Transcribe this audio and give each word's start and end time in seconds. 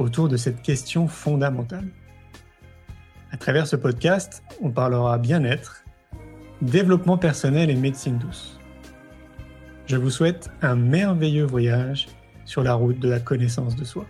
autour 0.00 0.28
de 0.28 0.36
cette 0.36 0.62
question 0.62 1.06
fondamentale. 1.06 1.88
À 3.32 3.36
travers 3.36 3.66
ce 3.66 3.76
podcast, 3.76 4.42
on 4.60 4.70
parlera 4.70 5.18
bien-être, 5.18 5.84
développement 6.62 7.18
personnel 7.18 7.70
et 7.70 7.76
médecine 7.76 8.18
douce. 8.18 8.58
Je 9.86 9.96
vous 9.96 10.10
souhaite 10.10 10.50
un 10.62 10.74
merveilleux 10.74 11.44
voyage 11.44 12.08
sur 12.44 12.62
la 12.62 12.74
route 12.74 12.98
de 12.98 13.08
la 13.08 13.20
connaissance 13.20 13.76
de 13.76 13.84
soi. 13.84 14.06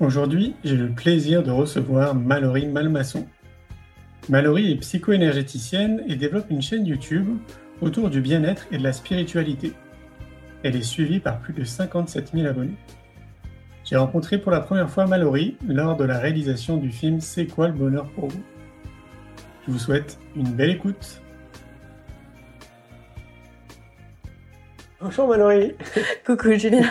Aujourd'hui, 0.00 0.54
j'ai 0.62 0.76
le 0.76 0.90
plaisir 0.90 1.42
de 1.42 1.50
recevoir 1.50 2.14
Mallory 2.14 2.66
Malmasson. 2.66 3.26
Mallory 4.28 4.72
est 4.72 4.76
psycho-énergéticienne 4.76 6.04
et 6.06 6.14
développe 6.14 6.50
une 6.50 6.62
chaîne 6.62 6.86
YouTube 6.86 7.38
autour 7.80 8.10
du 8.10 8.20
bien-être 8.20 8.66
et 8.72 8.78
de 8.78 8.82
la 8.82 8.92
spiritualité. 8.92 9.72
Elle 10.62 10.76
est 10.76 10.82
suivie 10.82 11.20
par 11.20 11.38
plus 11.38 11.52
de 11.52 11.64
57 11.64 12.32
000 12.34 12.46
abonnés. 12.46 12.76
J'ai 13.84 13.96
rencontré 13.96 14.38
pour 14.38 14.52
la 14.52 14.60
première 14.60 14.90
fois 14.90 15.06
Mallory 15.06 15.56
lors 15.66 15.96
de 15.96 16.04
la 16.04 16.18
réalisation 16.18 16.76
du 16.76 16.90
film 16.90 17.20
C'est 17.20 17.46
quoi 17.46 17.68
le 17.68 17.74
bonheur 17.74 18.06
pour 18.10 18.28
vous? 18.28 18.42
Je 19.66 19.72
vous 19.72 19.78
souhaite 19.78 20.18
une 20.36 20.50
belle 20.50 20.70
écoute. 20.70 21.22
Bonjour 25.00 25.28
Mallory. 25.28 25.74
Coucou 26.26 26.52
Julien. 26.54 26.82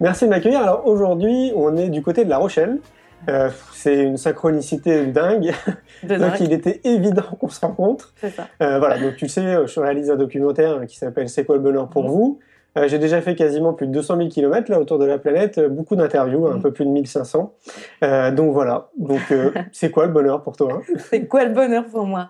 Merci 0.00 0.26
de 0.26 0.30
m'accueillir. 0.30 0.60
Alors 0.60 0.86
aujourd'hui, 0.86 1.50
on 1.56 1.76
est 1.76 1.88
du 1.88 2.02
côté 2.02 2.24
de 2.24 2.30
La 2.30 2.38
Rochelle. 2.38 2.78
Euh, 3.28 3.50
c'est 3.72 4.02
une 4.02 4.16
synchronicité 4.16 5.06
dingue. 5.06 5.52
donc 6.02 6.40
il 6.40 6.52
était 6.52 6.80
évident 6.84 7.22
qu'on 7.38 7.48
se 7.48 7.60
rencontre. 7.60 8.14
Ça. 8.20 8.48
Euh, 8.62 8.78
voilà, 8.78 8.98
donc 8.98 9.16
tu 9.16 9.28
sais, 9.28 9.66
je 9.66 9.80
réalise 9.80 10.10
un 10.10 10.16
documentaire 10.16 10.86
qui 10.86 10.96
s'appelle 10.96 11.28
C'est 11.28 11.44
quoi 11.44 11.56
le 11.56 11.62
bonheur 11.62 11.88
pour 11.88 12.06
vous? 12.06 12.38
Euh, 12.76 12.88
J'ai 12.88 12.98
déjà 12.98 13.20
fait 13.20 13.36
quasiment 13.36 13.72
plus 13.72 13.86
de 13.86 13.92
200 13.92 14.16
000 14.16 14.28
km 14.28 14.70
là 14.70 14.80
autour 14.80 14.98
de 14.98 15.04
la 15.04 15.18
planète, 15.18 15.60
beaucoup 15.60 15.94
d'interviews, 15.94 16.48
un 16.48 16.58
peu 16.58 16.72
plus 16.72 16.84
de 16.84 16.90
1500. 16.90 17.54
donc 18.32 18.52
voilà, 18.52 18.88
donc 18.98 19.20
c'est 19.72 19.90
quoi 19.90 20.06
le 20.06 20.12
bonheur 20.12 20.42
pour 20.42 20.56
toi? 20.56 20.82
C'est 20.98 21.26
quoi 21.26 21.44
le 21.44 21.54
bonheur 21.54 21.84
pour 21.86 22.04
moi? 22.04 22.28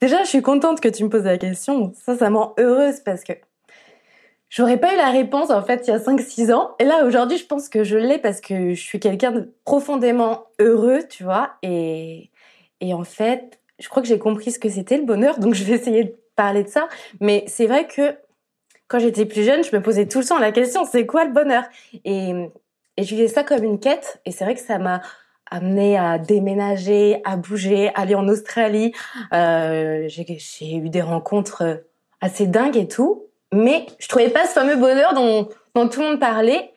Déjà, 0.00 0.24
je 0.24 0.28
suis 0.28 0.42
contente 0.42 0.80
que 0.80 0.88
tu 0.88 1.04
me 1.04 1.08
poses 1.08 1.24
la 1.24 1.38
question. 1.38 1.92
Ça, 1.94 2.16
ça 2.16 2.28
me 2.28 2.36
rend 2.36 2.54
heureuse 2.58 2.98
parce 3.04 3.22
que 3.22 3.34
J'aurais 4.52 4.76
pas 4.76 4.92
eu 4.92 4.98
la 4.98 5.10
réponse 5.10 5.48
en 5.48 5.62
fait 5.62 5.84
il 5.86 5.92
y 5.92 5.94
a 5.94 5.98
5-6 5.98 6.52
ans. 6.52 6.72
Et 6.78 6.84
là 6.84 7.06
aujourd'hui, 7.06 7.38
je 7.38 7.46
pense 7.46 7.70
que 7.70 7.84
je 7.84 7.96
l'ai 7.96 8.18
parce 8.18 8.42
que 8.42 8.74
je 8.74 8.82
suis 8.82 9.00
quelqu'un 9.00 9.30
de 9.30 9.50
profondément 9.64 10.44
heureux, 10.60 11.04
tu 11.08 11.24
vois. 11.24 11.54
Et, 11.62 12.30
et 12.82 12.92
en 12.92 13.02
fait, 13.02 13.60
je 13.78 13.88
crois 13.88 14.02
que 14.02 14.08
j'ai 14.08 14.18
compris 14.18 14.52
ce 14.52 14.58
que 14.58 14.68
c'était 14.68 14.98
le 14.98 15.04
bonheur, 15.04 15.38
donc 15.38 15.54
je 15.54 15.64
vais 15.64 15.72
essayer 15.72 16.04
de 16.04 16.14
parler 16.36 16.64
de 16.64 16.68
ça. 16.68 16.86
Mais 17.18 17.44
c'est 17.46 17.66
vrai 17.66 17.86
que 17.86 18.14
quand 18.88 18.98
j'étais 18.98 19.24
plus 19.24 19.42
jeune, 19.42 19.64
je 19.64 19.74
me 19.74 19.80
posais 19.80 20.06
tout 20.06 20.18
le 20.18 20.26
temps 20.26 20.38
la 20.38 20.52
question 20.52 20.84
c'est 20.84 21.06
quoi 21.06 21.24
le 21.24 21.32
bonheur? 21.32 21.64
Et, 22.04 22.34
et 22.98 23.04
je 23.04 23.14
vivais 23.14 23.28
ça 23.28 23.44
comme 23.44 23.64
une 23.64 23.80
quête. 23.80 24.20
Et 24.26 24.32
c'est 24.32 24.44
vrai 24.44 24.54
que 24.54 24.60
ça 24.60 24.76
m'a 24.76 25.00
amené 25.50 25.96
à 25.96 26.18
déménager, 26.18 27.22
à 27.24 27.38
bouger, 27.38 27.90
aller 27.94 28.14
en 28.14 28.28
Australie. 28.28 28.92
Euh, 29.32 30.08
j'ai 30.08 30.76
eu 30.76 30.90
des 30.90 31.00
rencontres 31.00 31.84
assez 32.20 32.46
dingues 32.46 32.76
et 32.76 32.86
tout 32.86 33.21
mais 33.52 33.86
je 33.98 34.08
trouvais 34.08 34.30
pas 34.30 34.46
ce 34.46 34.52
fameux 34.52 34.76
bonheur 34.76 35.14
dont, 35.14 35.48
dont 35.74 35.88
tout 35.88 36.00
le 36.00 36.06
monde 36.10 36.20
parlait. 36.20 36.72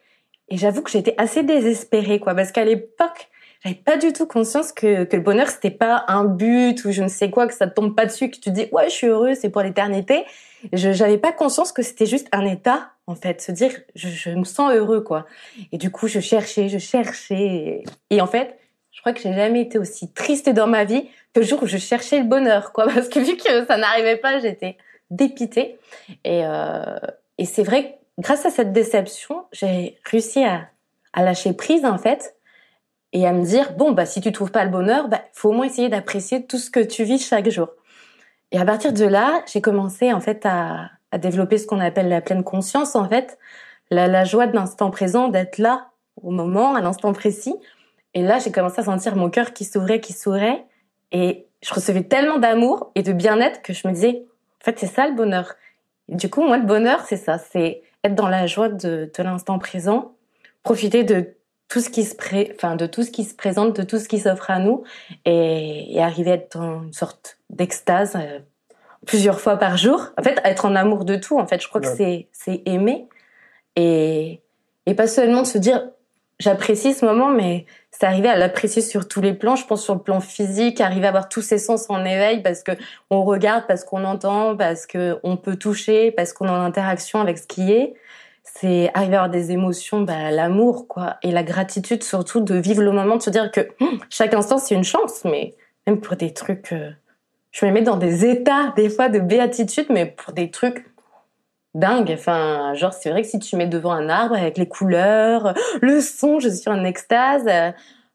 Et 0.50 0.58
j'avoue 0.58 0.84
que 0.84 0.92
j'étais 0.92 1.16
assez 1.18 1.42
désespérée, 1.42 2.20
quoi, 2.20 2.36
parce 2.36 2.52
qu'à 2.52 2.64
l'époque, 2.64 3.30
j'avais 3.66 3.76
pas 3.76 3.98
du 3.98 4.14
tout 4.14 4.28
conscience 4.28 4.72
que, 4.72 5.06
que 5.06 5.16
le 5.16 5.24
bonheur 5.24 5.48
c'était 5.48 5.72
pas 5.72 6.06
un 6.08 6.24
but 6.24 6.86
ou 6.86 6.92
je 6.92 7.02
ne 7.02 7.08
sais 7.08 7.32
quoi, 7.32 7.48
que 7.48 7.54
ça 7.54 7.66
te 7.66 7.74
tombe 7.74 7.96
pas 7.96 8.06
dessus, 8.06 8.30
que 8.30 8.38
tu 8.38 8.52
dis 8.52 8.68
ouais 8.72 8.86
je 8.86 8.94
suis 8.94 9.08
heureux, 9.08 9.34
c'est 9.34 9.50
pour 9.50 9.64
l'éternité. 9.64 10.24
Je 10.72 10.92
j'avais 10.92 11.18
pas 11.18 11.32
conscience 11.32 11.72
que 11.72 11.82
c'était 11.82 12.06
juste 12.06 12.28
un 12.32 12.46
état 12.46 12.92
en 13.08 13.16
fait, 13.16 13.42
se 13.42 13.52
dire 13.52 13.72
je, 13.96 14.08
je, 14.08 14.30
me 14.30 14.44
sens 14.44 14.72
heureux 14.72 15.02
quoi. 15.02 15.26
Et 15.72 15.80
du 15.80 15.90
coup 15.90 16.08
je 16.08 16.20
cherchais, 16.20 16.70
je 16.70 16.78
cherchais 16.78 17.84
et, 18.12 18.22
en 18.22 18.28
fait 18.28 18.60
je 18.92 19.02
crois 19.02 19.14
que 19.14 19.20
j'ai 19.20 19.34
jamais 19.34 19.62
été 19.62 19.80
aussi 19.80 20.14
triste 20.14 20.48
dans 20.50 20.68
ma 20.68 20.86
vie 20.86 21.10
que 21.34 21.40
le 21.40 21.46
jour 21.46 21.64
où 21.64 21.66
je 21.66 21.78
cherchais 21.78 22.20
le 22.20 22.26
bonheur 22.26 22.72
quoi, 22.72 22.86
parce 22.94 23.10
que 23.10 23.20
vu 23.20 23.36
que 23.36 23.66
ça 23.66 23.78
n'arrivait 23.78 24.18
pas, 24.18 24.38
j'étais 24.40 24.78
dépité. 25.10 25.80
Et, 26.24 26.46
euh, 26.46 26.98
et 27.38 27.46
c'est 27.46 27.64
vrai, 27.64 28.00
grâce 28.20 28.46
à 28.46 28.50
cette 28.50 28.72
déception, 28.72 29.46
j'ai 29.52 29.98
réussi 30.06 30.44
à, 30.44 30.68
à 31.14 31.24
lâcher 31.24 31.54
prise 31.54 31.86
en 31.86 31.98
fait 31.98 32.36
et 33.14 33.26
à 33.28 33.32
me 33.32 33.44
dire 33.44 33.74
bon 33.74 33.92
bah 33.92 34.06
si 34.06 34.22
tu 34.22 34.32
trouves 34.32 34.52
pas 34.52 34.66
le 34.66 34.72
bonheur, 34.72 35.08
bah 35.08 35.22
faut 35.34 35.50
au 35.50 35.54
moins 35.54 35.66
essayer 35.66 35.90
d'apprécier 35.90 36.46
tout 36.46 36.58
ce 36.58 36.70
que 36.70 36.80
tu 36.80 37.04
vis 37.04 37.26
chaque 37.26 37.50
jour. 37.50 37.70
Et 38.52 38.60
à 38.60 38.66
partir 38.66 38.94
de 38.94 39.06
là, 39.06 39.42
j'ai 39.52 39.62
commencé 39.62 40.14
en 40.14 40.20
fait 40.20 40.46
à, 40.46 40.90
à 41.12 41.18
développer 41.18 41.58
ce 41.58 41.68
qu'on 41.68 41.80
appelle 41.80 42.10
la 42.10 42.22
pleine 42.22 42.44
conscience 42.44 42.96
en 42.96 43.08
fait, 43.08 43.38
la, 43.90 44.08
la 44.08 44.24
joie 44.24 44.48
de 44.48 44.56
l'instant 44.56 44.92
présent, 44.92 45.30
d'être 45.30 45.58
là 45.58 45.90
au 46.22 46.32
moment, 46.32 46.76
à 46.76 46.82
l'instant 46.82 47.14
précis. 47.14 47.56
Et 48.14 48.22
là, 48.22 48.40
j'ai 48.40 48.52
commencé 48.52 48.80
à 48.80 48.84
sentir 48.84 49.16
mon 49.16 49.30
cœur 49.30 49.54
qui 49.54 49.66
s'ouvrait, 49.66 50.00
qui 50.00 50.14
s'ouvrait, 50.14 50.66
et 51.12 51.48
je 51.62 51.74
recevais 51.74 52.04
tellement 52.04 52.38
d'amour 52.38 52.92
et 52.96 53.04
de 53.04 53.12
bien-être 53.12 53.62
que 53.62 53.74
je 53.74 53.88
me 53.88 53.94
disais 53.94 54.26
fait, 54.66 54.80
c'est 54.80 54.88
ça 54.88 55.08
le 55.08 55.16
bonheur. 55.16 55.56
du 56.10 56.30
coup, 56.30 56.44
moi, 56.44 56.58
le 56.58 56.66
bonheur, 56.66 57.02
c'est 57.08 57.18
ça, 57.18 57.38
c'est 57.38 57.84
être 58.04 58.16
dans 58.16 58.30
la 58.30 58.48
joie 58.48 58.70
de, 58.70 59.12
de 59.16 59.24
l'instant 59.24 59.60
présent, 59.60 60.14
profiter 60.64 61.04
de 61.04 61.36
tout 61.68 61.80
ce 61.80 61.90
qui 61.90 62.04
se 62.04 62.16
pré... 62.16 62.52
enfin 62.56 62.76
de 62.76 62.86
tout 62.86 63.04
ce 63.04 63.12
qui 63.12 63.24
se 63.24 63.34
présente, 63.34 63.76
de 63.76 63.84
tout 63.84 63.98
ce 63.98 64.08
qui 64.08 64.20
s'offre 64.20 64.52
à 64.52 64.60
nous, 64.60 64.84
et, 65.26 65.96
et, 65.96 66.02
arriver 66.02 66.32
à 66.32 66.36
être 66.36 66.58
dans 66.58 66.84
une 66.84 66.94
sorte 66.94 67.40
d'extase 67.50 68.16
euh, 68.16 68.40
plusieurs 69.06 69.40
fois 69.40 69.58
par 69.58 69.78
jour. 69.78 70.12
En 70.18 70.24
fait, 70.24 70.40
être 70.44 70.66
en 70.66 70.76
amour 70.76 71.06
de 71.06 71.16
tout. 71.16 71.40
En 71.40 71.48
fait, 71.48 71.62
je 71.62 71.68
crois 71.68 71.82
que 71.82 71.88
c'est 71.88 72.28
c'est 72.32 72.62
aimer 72.66 73.08
et 73.76 74.42
et 74.86 74.94
pas 74.94 75.08
seulement 75.08 75.46
se 75.46 75.58
dire 75.58 75.90
j'apprécie 76.40 76.94
ce 76.94 77.06
moment, 77.06 77.30
mais 77.30 77.66
c'est 77.92 78.06
arriver 78.06 78.30
à 78.30 78.36
l'apprécier 78.36 78.82
sur 78.82 79.08
tous 79.08 79.22
les 79.22 79.34
plans. 79.34 79.56
Je 79.56 79.66
pense 79.66 79.84
sur 79.84 79.96
le 79.96 80.02
plan 80.02 80.20
physique, 80.20 80.82
arriver 80.82 81.06
à 81.06 81.10
avoir 81.10 81.30
tous 81.30 81.42
ses 81.42 81.58
sens 81.58 81.90
en 81.90 82.04
éveil 82.04 82.42
parce 82.42 82.64
que 82.64 82.74
on 83.10 83.24
regarde, 83.24 83.66
parce 83.68 83.84
qu'on 83.84 84.04
entend, 84.04 84.56
parce 84.58 84.86
que 84.86 85.18
on 85.24 85.38
peut 85.38 85.56
toucher, 85.56 86.12
parce 86.12 86.34
qu'on 86.34 86.48
est 86.48 86.52
en 86.52 86.62
interaction 86.62 87.22
avec 87.22 87.38
ce 87.38 87.48
qui 87.48 87.72
est. 87.72 87.94
C'est 88.44 88.92
arriver 88.94 89.16
à 89.16 89.24
avoir 89.24 89.30
des 89.30 89.52
émotions, 89.52 90.02
bah, 90.02 90.32
l'amour, 90.32 90.88
quoi, 90.88 91.18
et 91.24 91.32
la 91.32 91.44
gratitude 91.44 92.04
surtout 92.04 92.42
de 92.42 92.56
vivre 92.56 92.84
le 92.84 92.92
moment, 92.92 93.18
de 93.18 93.22
se 93.22 93.30
dire 93.30 93.52
que 93.52 93.62
hum, 93.82 94.00
chaque 94.10 94.34
instant 94.34 94.58
c'est 94.58 94.76
une 94.76 94.84
chance, 94.84 95.26
mais 95.26 95.56
même 95.88 96.00
pour 96.00 96.16
des 96.16 96.34
trucs, 96.34 96.72
euh, 96.72 96.92
je 97.52 97.66
me 97.66 97.72
mets 97.72 97.82
dans 97.82 97.98
des 97.98 98.26
états 98.26 98.74
des 98.76 98.90
fois 98.90 99.10
de 99.10 99.20
béatitude, 99.20 99.88
mais 99.90 100.06
pour 100.06 100.34
des 100.34 100.52
trucs 100.52 100.86
dingue. 101.76 102.12
Enfin, 102.12 102.74
genre, 102.74 102.94
c'est 102.94 103.12
vrai 103.12 103.22
que 103.22 103.28
si 103.28 103.38
tu 103.38 103.56
mets 103.56 103.68
devant 103.68 103.92
un 103.92 104.10
arbre 104.10 104.36
avec 104.36 104.58
les 104.58 104.68
couleurs, 104.68 105.54
le 105.82 106.02
son, 106.02 106.40
je 106.40 106.50
suis 106.50 106.70
en 106.70 106.84
extase. 106.84 107.48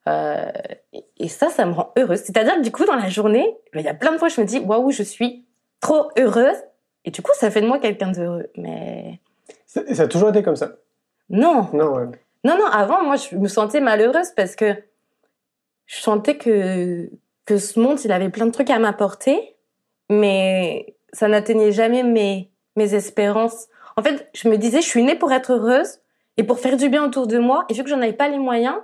Euh, 0.09 0.51
et 1.19 1.29
ça, 1.29 1.49
ça 1.51 1.67
me 1.67 1.73
rend 1.73 1.93
heureuse. 1.97 2.21
C'est-à-dire 2.21 2.57
que 2.57 2.63
du 2.63 2.73
coup, 2.73 2.85
dans 2.85 2.97
la 2.97 3.09
journée, 3.09 3.55
il 3.75 3.83
y 3.83 3.89
a 3.89 3.95
plein 3.95 4.13
de 4.13 4.19
fois, 4.19 4.29
je 4.29 4.41
me 4.41 4.47
dis, 4.47 4.59
waouh, 4.59 4.91
je 4.91 5.05
suis 5.05 5.47
trop 5.81 6.11
heureuse. 6.19 6.57
Et 7.05 7.11
du 7.11 7.23
coup, 7.23 7.33
ça 7.35 7.51
fait 7.51 7.61
de 7.61 7.67
moi 7.67 7.79
quelqu'un 7.79 8.11
d'heureux. 8.11 8.49
Mais. 8.57 9.21
Ça, 9.67 9.83
ça, 9.95 10.03
a 10.03 10.09
toujours 10.09 10.31
été 10.31 10.43
comme 10.43 10.57
ça? 10.57 10.73
Non. 11.29 11.69
Non, 11.73 11.95
ouais. 11.95 12.07
Non, 12.43 12.57
non, 12.59 12.67
avant, 12.67 13.05
moi, 13.05 13.17
je 13.17 13.37
me 13.37 13.49
sentais 13.49 13.81
malheureuse 13.81 14.33
parce 14.35 14.57
que 14.57 14.75
je 15.87 16.01
sentais 16.01 16.37
que, 16.37 17.11
que 17.45 17.59
ce 17.59 17.79
monde, 17.79 17.99
il 18.05 18.13
avait 18.13 18.31
plein 18.31 18.47
de 18.47 18.51
trucs 18.51 18.71
à 18.71 18.79
m'apporter, 18.79 19.57
mais 20.09 20.97
ça 21.13 21.29
n'atteignait 21.29 21.73
jamais 21.73 22.03
mes, 22.03 22.51
mes 22.81 22.95
espérances. 22.95 23.69
En 23.97 24.03
fait, 24.03 24.29
je 24.35 24.49
me 24.49 24.57
disais, 24.57 24.81
je 24.81 24.87
suis 24.87 25.03
née 25.03 25.15
pour 25.15 25.33
être 25.33 25.53
heureuse 25.53 25.99
et 26.37 26.45
pour 26.45 26.59
faire 26.59 26.77
du 26.77 26.89
bien 26.89 27.05
autour 27.05 27.27
de 27.27 27.39
moi. 27.39 27.65
Et 27.69 27.75
vu 27.75 27.85
que 27.85 27.91
j'en 27.91 28.01
avais 28.01 28.13
pas 28.13 28.29
les 28.29 28.39
moyens 28.39 28.77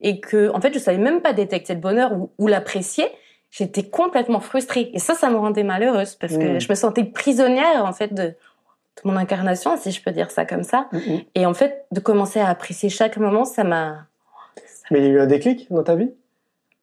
et 0.00 0.20
que, 0.20 0.50
en 0.50 0.60
fait, 0.60 0.74
je 0.74 0.78
savais 0.78 0.98
même 0.98 1.20
pas 1.20 1.32
détecter 1.32 1.74
le 1.74 1.80
bonheur 1.80 2.12
ou, 2.38 2.46
l'apprécier, 2.48 3.06
j'étais 3.50 3.84
complètement 3.84 4.40
frustrée. 4.40 4.90
Et 4.92 4.98
ça, 4.98 5.14
ça 5.14 5.30
me 5.30 5.36
rendait 5.36 5.62
malheureuse 5.62 6.14
parce 6.16 6.36
que 6.36 6.56
mmh. 6.56 6.60
je 6.60 6.68
me 6.68 6.74
sentais 6.74 7.04
prisonnière, 7.04 7.84
en 7.84 7.92
fait, 7.92 8.12
de, 8.12 8.34
mon 9.04 9.16
incarnation, 9.16 9.76
si 9.76 9.92
je 9.92 10.02
peux 10.02 10.10
dire 10.10 10.30
ça 10.30 10.44
comme 10.44 10.64
ça. 10.64 10.88
Mmh, 10.92 10.96
mmh. 10.96 11.20
Et 11.34 11.46
en 11.46 11.54
fait, 11.54 11.86
de 11.92 12.00
commencer 12.00 12.40
à 12.40 12.48
apprécier 12.48 12.88
chaque 12.88 13.16
moment, 13.16 13.44
ça 13.44 13.62
m'a... 13.64 14.06
Mais 14.90 15.00
il 15.00 15.04
y 15.04 15.08
a 15.08 15.10
eu 15.10 15.20
un 15.20 15.26
déclic 15.26 15.66
dans 15.70 15.82
ta 15.82 15.96
vie? 15.96 16.10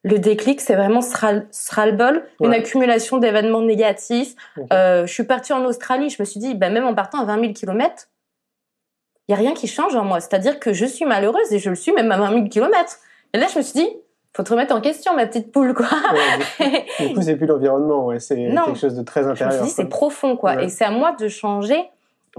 Le 0.04 0.18
déclic, 0.18 0.60
c'est 0.60 0.74
vraiment 0.74 1.00
ce 1.00 1.16
ras-le-bol, 1.16 2.24
une 2.40 2.52
accumulation 2.52 3.16
d'événements 3.16 3.62
négatifs. 3.62 4.34
Euh, 4.72 5.06
je 5.06 5.12
suis 5.12 5.24
partie 5.24 5.54
en 5.54 5.64
Australie, 5.64 6.10
je 6.10 6.20
me 6.20 6.24
suis 6.24 6.38
dit, 6.38 6.54
bah, 6.54 6.68
même 6.68 6.84
en 6.84 6.94
partant 6.94 7.20
à 7.20 7.24
20 7.24 7.40
000 7.40 7.52
kilomètres, 7.54 8.08
il 9.26 9.32
y 9.32 9.34
a 9.34 9.38
rien 9.38 9.54
qui 9.54 9.66
change 9.66 9.96
en 9.96 10.04
moi. 10.04 10.20
C'est-à-dire 10.20 10.60
que 10.60 10.74
je 10.74 10.84
suis 10.84 11.06
malheureuse 11.06 11.50
et 11.50 11.58
je 11.58 11.70
le 11.70 11.74
suis 11.74 11.92
même 11.92 12.12
à 12.12 12.18
20 12.18 12.34
000 12.34 12.48
kilomètres. 12.48 12.98
Et 13.32 13.38
là, 13.38 13.46
je 13.50 13.58
me 13.58 13.62
suis 13.62 13.72
dit, 13.72 13.88
faut 14.36 14.42
te 14.42 14.50
remettre 14.50 14.74
en 14.74 14.82
question, 14.82 15.16
ma 15.16 15.26
petite 15.26 15.50
poule, 15.50 15.72
quoi. 15.72 15.86
Ouais, 16.12 16.84
du 17.08 17.14
coup, 17.14 17.22
c'est 17.22 17.36
plus 17.36 17.46
l'environnement, 17.46 18.04
ouais, 18.04 18.20
c'est 18.20 18.36
quelque 18.36 18.78
chose 18.78 18.96
de 18.96 19.02
très 19.02 19.26
intérieur. 19.26 19.52
Je 19.52 19.62
me 19.62 19.62
suis 19.62 19.70
dit, 19.70 19.74
c'est 19.74 19.88
profond, 19.88 20.36
quoi. 20.36 20.56
Ouais. 20.56 20.66
Et 20.66 20.68
c'est 20.68 20.84
à 20.84 20.90
moi 20.90 21.12
de 21.12 21.28
changer 21.28 21.82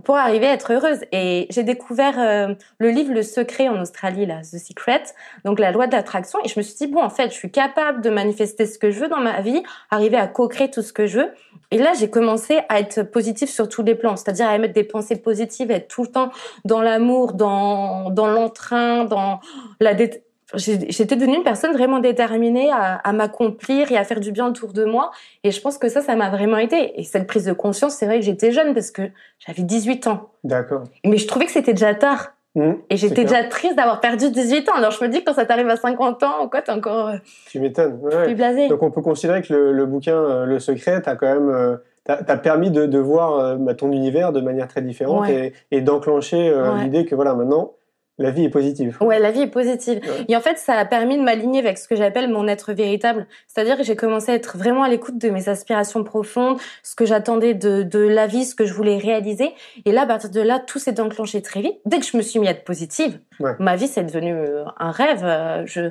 pour 0.03 0.17
arriver 0.17 0.47
à 0.47 0.53
être 0.53 0.73
heureuse. 0.73 0.99
Et 1.11 1.47
j'ai 1.49 1.63
découvert 1.63 2.19
euh, 2.19 2.53
le 2.79 2.89
livre 2.89 3.13
Le 3.13 3.23
Secret 3.23 3.69
en 3.69 3.79
Australie, 3.81 4.25
là, 4.25 4.41
The 4.41 4.57
Secret, 4.57 5.03
donc 5.43 5.59
la 5.59 5.71
loi 5.71 5.87
de 5.87 5.93
l'attraction. 5.93 6.39
Et 6.43 6.49
je 6.49 6.59
me 6.59 6.63
suis 6.63 6.75
dit, 6.75 6.87
bon, 6.87 7.01
en 7.01 7.09
fait, 7.09 7.29
je 7.29 7.35
suis 7.35 7.51
capable 7.51 8.01
de 8.01 8.09
manifester 8.09 8.65
ce 8.65 8.77
que 8.77 8.91
je 8.91 8.99
veux 8.99 9.07
dans 9.07 9.21
ma 9.21 9.41
vie, 9.41 9.63
arriver 9.89 10.17
à 10.17 10.27
co-créer 10.27 10.69
tout 10.69 10.81
ce 10.81 10.93
que 10.93 11.07
je 11.07 11.19
veux. 11.19 11.31
Et 11.71 11.77
là, 11.77 11.93
j'ai 11.97 12.09
commencé 12.09 12.59
à 12.69 12.79
être 12.79 13.03
positive 13.03 13.49
sur 13.49 13.67
tous 13.67 13.83
les 13.83 13.95
plans, 13.95 14.15
c'est-à-dire 14.15 14.47
à 14.47 14.55
émettre 14.55 14.73
des 14.73 14.83
pensées 14.83 15.15
positives, 15.15 15.71
être 15.71 15.87
tout 15.87 16.03
le 16.03 16.09
temps 16.09 16.31
dans 16.63 16.81
l'amour, 16.81 17.33
dans, 17.33 18.09
dans 18.11 18.27
l'entrain, 18.27 19.05
dans 19.05 19.39
la 19.79 19.93
dé 19.93 20.23
j'étais 20.57 21.15
devenue 21.15 21.37
une 21.37 21.43
personne 21.43 21.73
vraiment 21.73 21.99
déterminée 21.99 22.69
à, 22.71 22.95
à 22.95 23.13
m'accomplir 23.13 23.91
et 23.91 23.97
à 23.97 24.03
faire 24.03 24.19
du 24.19 24.31
bien 24.31 24.47
autour 24.47 24.73
de 24.73 24.85
moi. 24.85 25.11
Et 25.43 25.51
je 25.51 25.61
pense 25.61 25.77
que 25.77 25.89
ça, 25.89 26.01
ça 26.01 26.15
m'a 26.15 26.29
vraiment 26.29 26.57
aidé. 26.57 26.93
Et 26.95 27.03
cette 27.03 27.27
prise 27.27 27.45
de 27.45 27.53
conscience, 27.53 27.95
c'est 27.95 28.05
vrai 28.05 28.19
que 28.19 28.25
j'étais 28.25 28.51
jeune 28.51 28.73
parce 28.73 28.91
que 28.91 29.03
j'avais 29.39 29.63
18 29.63 30.07
ans. 30.07 30.29
D'accord. 30.43 30.83
Mais 31.05 31.17
je 31.17 31.27
trouvais 31.27 31.45
que 31.45 31.51
c'était 31.51 31.73
déjà 31.73 31.93
tard. 31.95 32.31
Mmh, 32.57 32.71
Et 32.89 32.95
j'étais 32.95 33.25
déjà 33.25 33.43
triste 33.43 33.75
d'avoir 33.75 33.99
perdu 33.99 34.31
18 34.31 34.69
ans. 34.69 34.75
Alors 34.77 34.91
je 34.91 35.03
me 35.03 35.09
dis 35.09 35.19
que 35.19 35.25
quand 35.25 35.33
ça 35.33 35.45
t'arrive 35.45 35.67
à 35.67 35.75
50 35.75 36.23
ans 36.23 36.45
ou 36.45 36.47
quoi, 36.47 36.61
t'es 36.61 36.71
encore 36.71 37.09
euh, 37.09 37.17
Tu 37.47 37.59
m'étonnes. 37.59 37.99
Ouais, 38.01 38.23
plus 38.23 38.35
blasé. 38.35 38.69
Donc 38.69 38.81
on 38.81 38.91
peut 38.91 39.01
considérer 39.01 39.41
que 39.41 39.51
le, 39.53 39.73
le 39.73 39.85
bouquin 39.85 40.15
euh, 40.15 40.45
Le 40.45 40.59
Secret 40.59 41.01
t'a 41.01 41.15
quand 41.17 41.27
même 41.27 41.49
euh, 41.49 41.75
t'a 42.05 42.15
t'a 42.23 42.37
permis 42.37 42.71
de, 42.71 42.85
de 42.85 42.97
voir 42.97 43.37
euh, 43.39 43.55
bah, 43.57 43.73
ton 43.75 43.91
univers 43.91 44.31
de 44.31 44.39
manière 44.39 44.69
très 44.69 44.81
différente 44.81 45.23
Ouais. 45.27 45.53
et, 45.71 45.77
et 45.77 45.81
d'enclencher 45.81 46.53
Ouais. 46.53 46.83
l'idée 46.85 47.03
que 47.03 47.13
voilà 47.13 47.33
maintenant 47.35 47.73
la 48.17 48.31
vie 48.31 48.45
est 48.45 48.49
positive. 48.49 48.97
Ouais, 49.01 49.19
la 49.19 49.31
vie 49.31 49.41
est 49.41 49.47
positive. 49.47 49.99
Ouais. 50.01 50.25
Et 50.29 50.35
en 50.37 50.39
fait, 50.41 50.57
ça 50.57 50.73
a 50.75 50.85
permis 50.85 51.17
de 51.17 51.23
m'aligner 51.23 51.59
avec 51.59 51.77
ce 51.77 51.87
que 51.87 51.95
j'appelle 51.95 52.29
mon 52.29 52.47
être 52.47 52.71
véritable. 52.73 53.27
C'est-à-dire 53.47 53.75
que 53.77 53.83
j'ai 53.83 53.95
commencé 53.97 54.31
à 54.31 54.35
être 54.35 54.57
vraiment 54.57 54.83
à 54.83 54.89
l'écoute 54.89 55.17
de 55.17 55.29
mes 55.29 55.49
aspirations 55.49 56.03
profondes, 56.03 56.57
ce 56.83 56.95
que 56.95 57.05
j'attendais 57.05 57.53
de, 57.53 57.83
de 57.83 57.99
la 57.99 58.25
vie, 58.27 58.45
ce 58.45 58.55
que 58.55 58.65
je 58.65 58.73
voulais 58.73 58.97
réaliser. 58.97 59.53
Et 59.85 59.91
là, 59.91 60.03
à 60.03 60.05
partir 60.05 60.29
de 60.29 60.39
là, 60.41 60.59
tout 60.59 60.79
s'est 60.79 60.99
enclenché 61.01 61.41
très 61.41 61.61
vite. 61.61 61.75
Dès 61.85 61.99
que 61.99 62.05
je 62.05 62.15
me 62.15 62.21
suis 62.21 62.39
mis 62.39 62.47
à 62.47 62.51
être 62.51 62.63
positive, 62.63 63.19
Ouais. 63.39 63.51
ma 63.59 63.75
vie, 63.75 63.87
c'est 63.87 64.03
devenu 64.03 64.33
euh, 64.33 64.63
un 64.79 64.91
rêve. 64.91 65.21
Euh, 65.23 65.63
Je, 65.65 65.89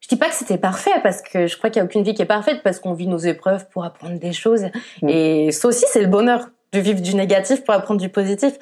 je 0.00 0.08
dis 0.08 0.16
pas 0.16 0.28
que 0.28 0.34
c'était 0.34 0.58
parfait 0.58 0.90
parce 1.02 1.22
que 1.22 1.46
je 1.46 1.56
crois 1.56 1.70
qu'il 1.70 1.78
y 1.78 1.80
a 1.80 1.84
aucune 1.84 2.02
vie 2.02 2.12
qui 2.12 2.20
est 2.22 2.26
parfaite 2.26 2.62
parce 2.62 2.78
qu'on 2.80 2.92
vit 2.92 3.06
nos 3.06 3.18
épreuves 3.18 3.68
pour 3.70 3.84
apprendre 3.84 4.18
des 4.18 4.32
choses. 4.32 4.64
Mm. 5.00 5.08
Et 5.08 5.52
ça 5.52 5.68
aussi, 5.68 5.84
c'est 5.88 6.02
le 6.02 6.08
bonheur 6.08 6.48
de 6.72 6.80
vivre 6.80 7.00
du 7.00 7.14
négatif 7.14 7.64
pour 7.64 7.74
apprendre 7.74 8.00
du 8.00 8.08
positif. 8.08 8.58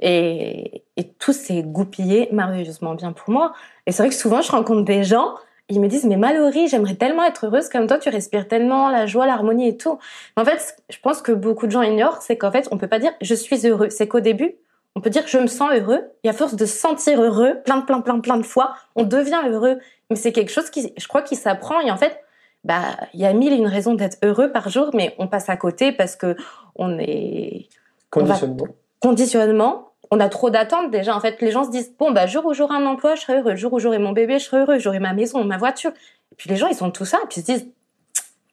Et, 0.00 0.84
et 0.96 1.08
tout 1.18 1.32
s'est 1.32 1.62
goupillé 1.62 2.28
merveilleusement 2.32 2.94
bien 2.94 3.12
pour 3.12 3.30
moi. 3.30 3.52
Et 3.86 3.92
c'est 3.92 4.02
vrai 4.02 4.10
que 4.10 4.14
souvent, 4.14 4.42
je 4.42 4.50
rencontre 4.50 4.84
des 4.84 5.04
gens, 5.04 5.34
ils 5.68 5.80
me 5.80 5.88
disent, 5.88 6.04
mais 6.04 6.16
Mallory, 6.16 6.68
j'aimerais 6.68 6.94
tellement 6.94 7.24
être 7.24 7.46
heureuse 7.46 7.68
comme 7.70 7.86
toi, 7.86 7.98
tu 7.98 8.10
respires 8.10 8.48
tellement 8.48 8.90
la 8.90 9.06
joie, 9.06 9.26
l'harmonie 9.26 9.68
et 9.68 9.76
tout. 9.76 9.98
Mais 10.36 10.42
en 10.42 10.44
fait, 10.44 10.76
je 10.90 10.98
pense 11.02 11.22
que 11.22 11.32
beaucoup 11.32 11.66
de 11.66 11.72
gens 11.72 11.82
ignorent, 11.82 12.20
c'est 12.20 12.36
qu'en 12.36 12.52
fait, 12.52 12.68
on 12.70 12.76
peut 12.76 12.88
pas 12.88 12.98
dire, 12.98 13.12
je 13.22 13.34
suis 13.34 13.66
heureux. 13.66 13.88
C'est 13.88 14.06
qu'au 14.06 14.20
début, 14.20 14.56
on 14.94 15.00
peut 15.00 15.10
dire, 15.10 15.26
je 15.26 15.38
me 15.38 15.46
sens 15.46 15.72
heureux. 15.72 16.02
Et 16.22 16.28
à 16.28 16.34
force 16.34 16.54
de 16.54 16.66
se 16.66 16.76
sentir 16.76 17.20
heureux, 17.20 17.56
plein, 17.64 17.80
plein, 17.80 18.00
plein, 18.02 18.20
plein 18.20 18.36
de 18.36 18.42
fois, 18.42 18.74
on 18.94 19.04
devient 19.04 19.40
heureux. 19.48 19.78
Mais 20.10 20.16
c'est 20.16 20.32
quelque 20.32 20.52
chose 20.52 20.68
qui, 20.68 20.92
je 20.96 21.08
crois, 21.08 21.22
qui 21.22 21.34
s'apprend. 21.34 21.80
Et 21.80 21.90
en 21.90 21.96
fait, 21.96 22.18
bah, 22.64 22.96
il 23.12 23.20
y 23.20 23.26
a 23.26 23.32
mille 23.32 23.52
et 23.52 23.56
une 23.56 23.66
raisons 23.66 23.94
d'être 23.94 24.18
heureux 24.22 24.50
par 24.50 24.68
jour, 24.70 24.90
mais 24.94 25.14
on 25.18 25.28
passe 25.28 25.48
à 25.48 25.56
côté 25.56 25.92
parce 25.92 26.16
que 26.16 26.36
on 26.76 26.98
est, 26.98 27.68
Conditionnement. 28.10 28.66
conditionnement. 29.00 29.90
On 30.10 30.20
a 30.20 30.28
trop 30.28 30.50
d'attentes 30.50 30.90
déjà. 30.90 31.14
En 31.16 31.20
fait, 31.20 31.40
les 31.40 31.50
gens 31.50 31.64
se 31.64 31.70
disent 31.70 31.92
bon 31.98 32.10
bah 32.10 32.26
jour 32.26 32.44
où 32.46 32.54
j'aurai 32.54 32.76
un 32.76 32.86
emploi, 32.86 33.14
je 33.14 33.22
serai 33.22 33.38
heureux. 33.38 33.56
Jour 33.56 33.72
où 33.72 33.78
j'aurai 33.78 33.98
mon 33.98 34.12
bébé, 34.12 34.38
je 34.38 34.44
serai 34.44 34.58
heureux. 34.58 34.78
J'aurai 34.78 34.98
ma 34.98 35.12
maison, 35.12 35.44
ma 35.44 35.58
voiture. 35.58 35.92
Et 36.32 36.34
puis 36.36 36.48
les 36.50 36.56
gens, 36.56 36.68
ils 36.68 36.82
ont 36.82 36.90
tout 36.90 37.04
ça, 37.04 37.18
et 37.22 37.26
puis 37.28 37.40
ils 37.40 37.46
se 37.46 37.52
disent 37.52 37.68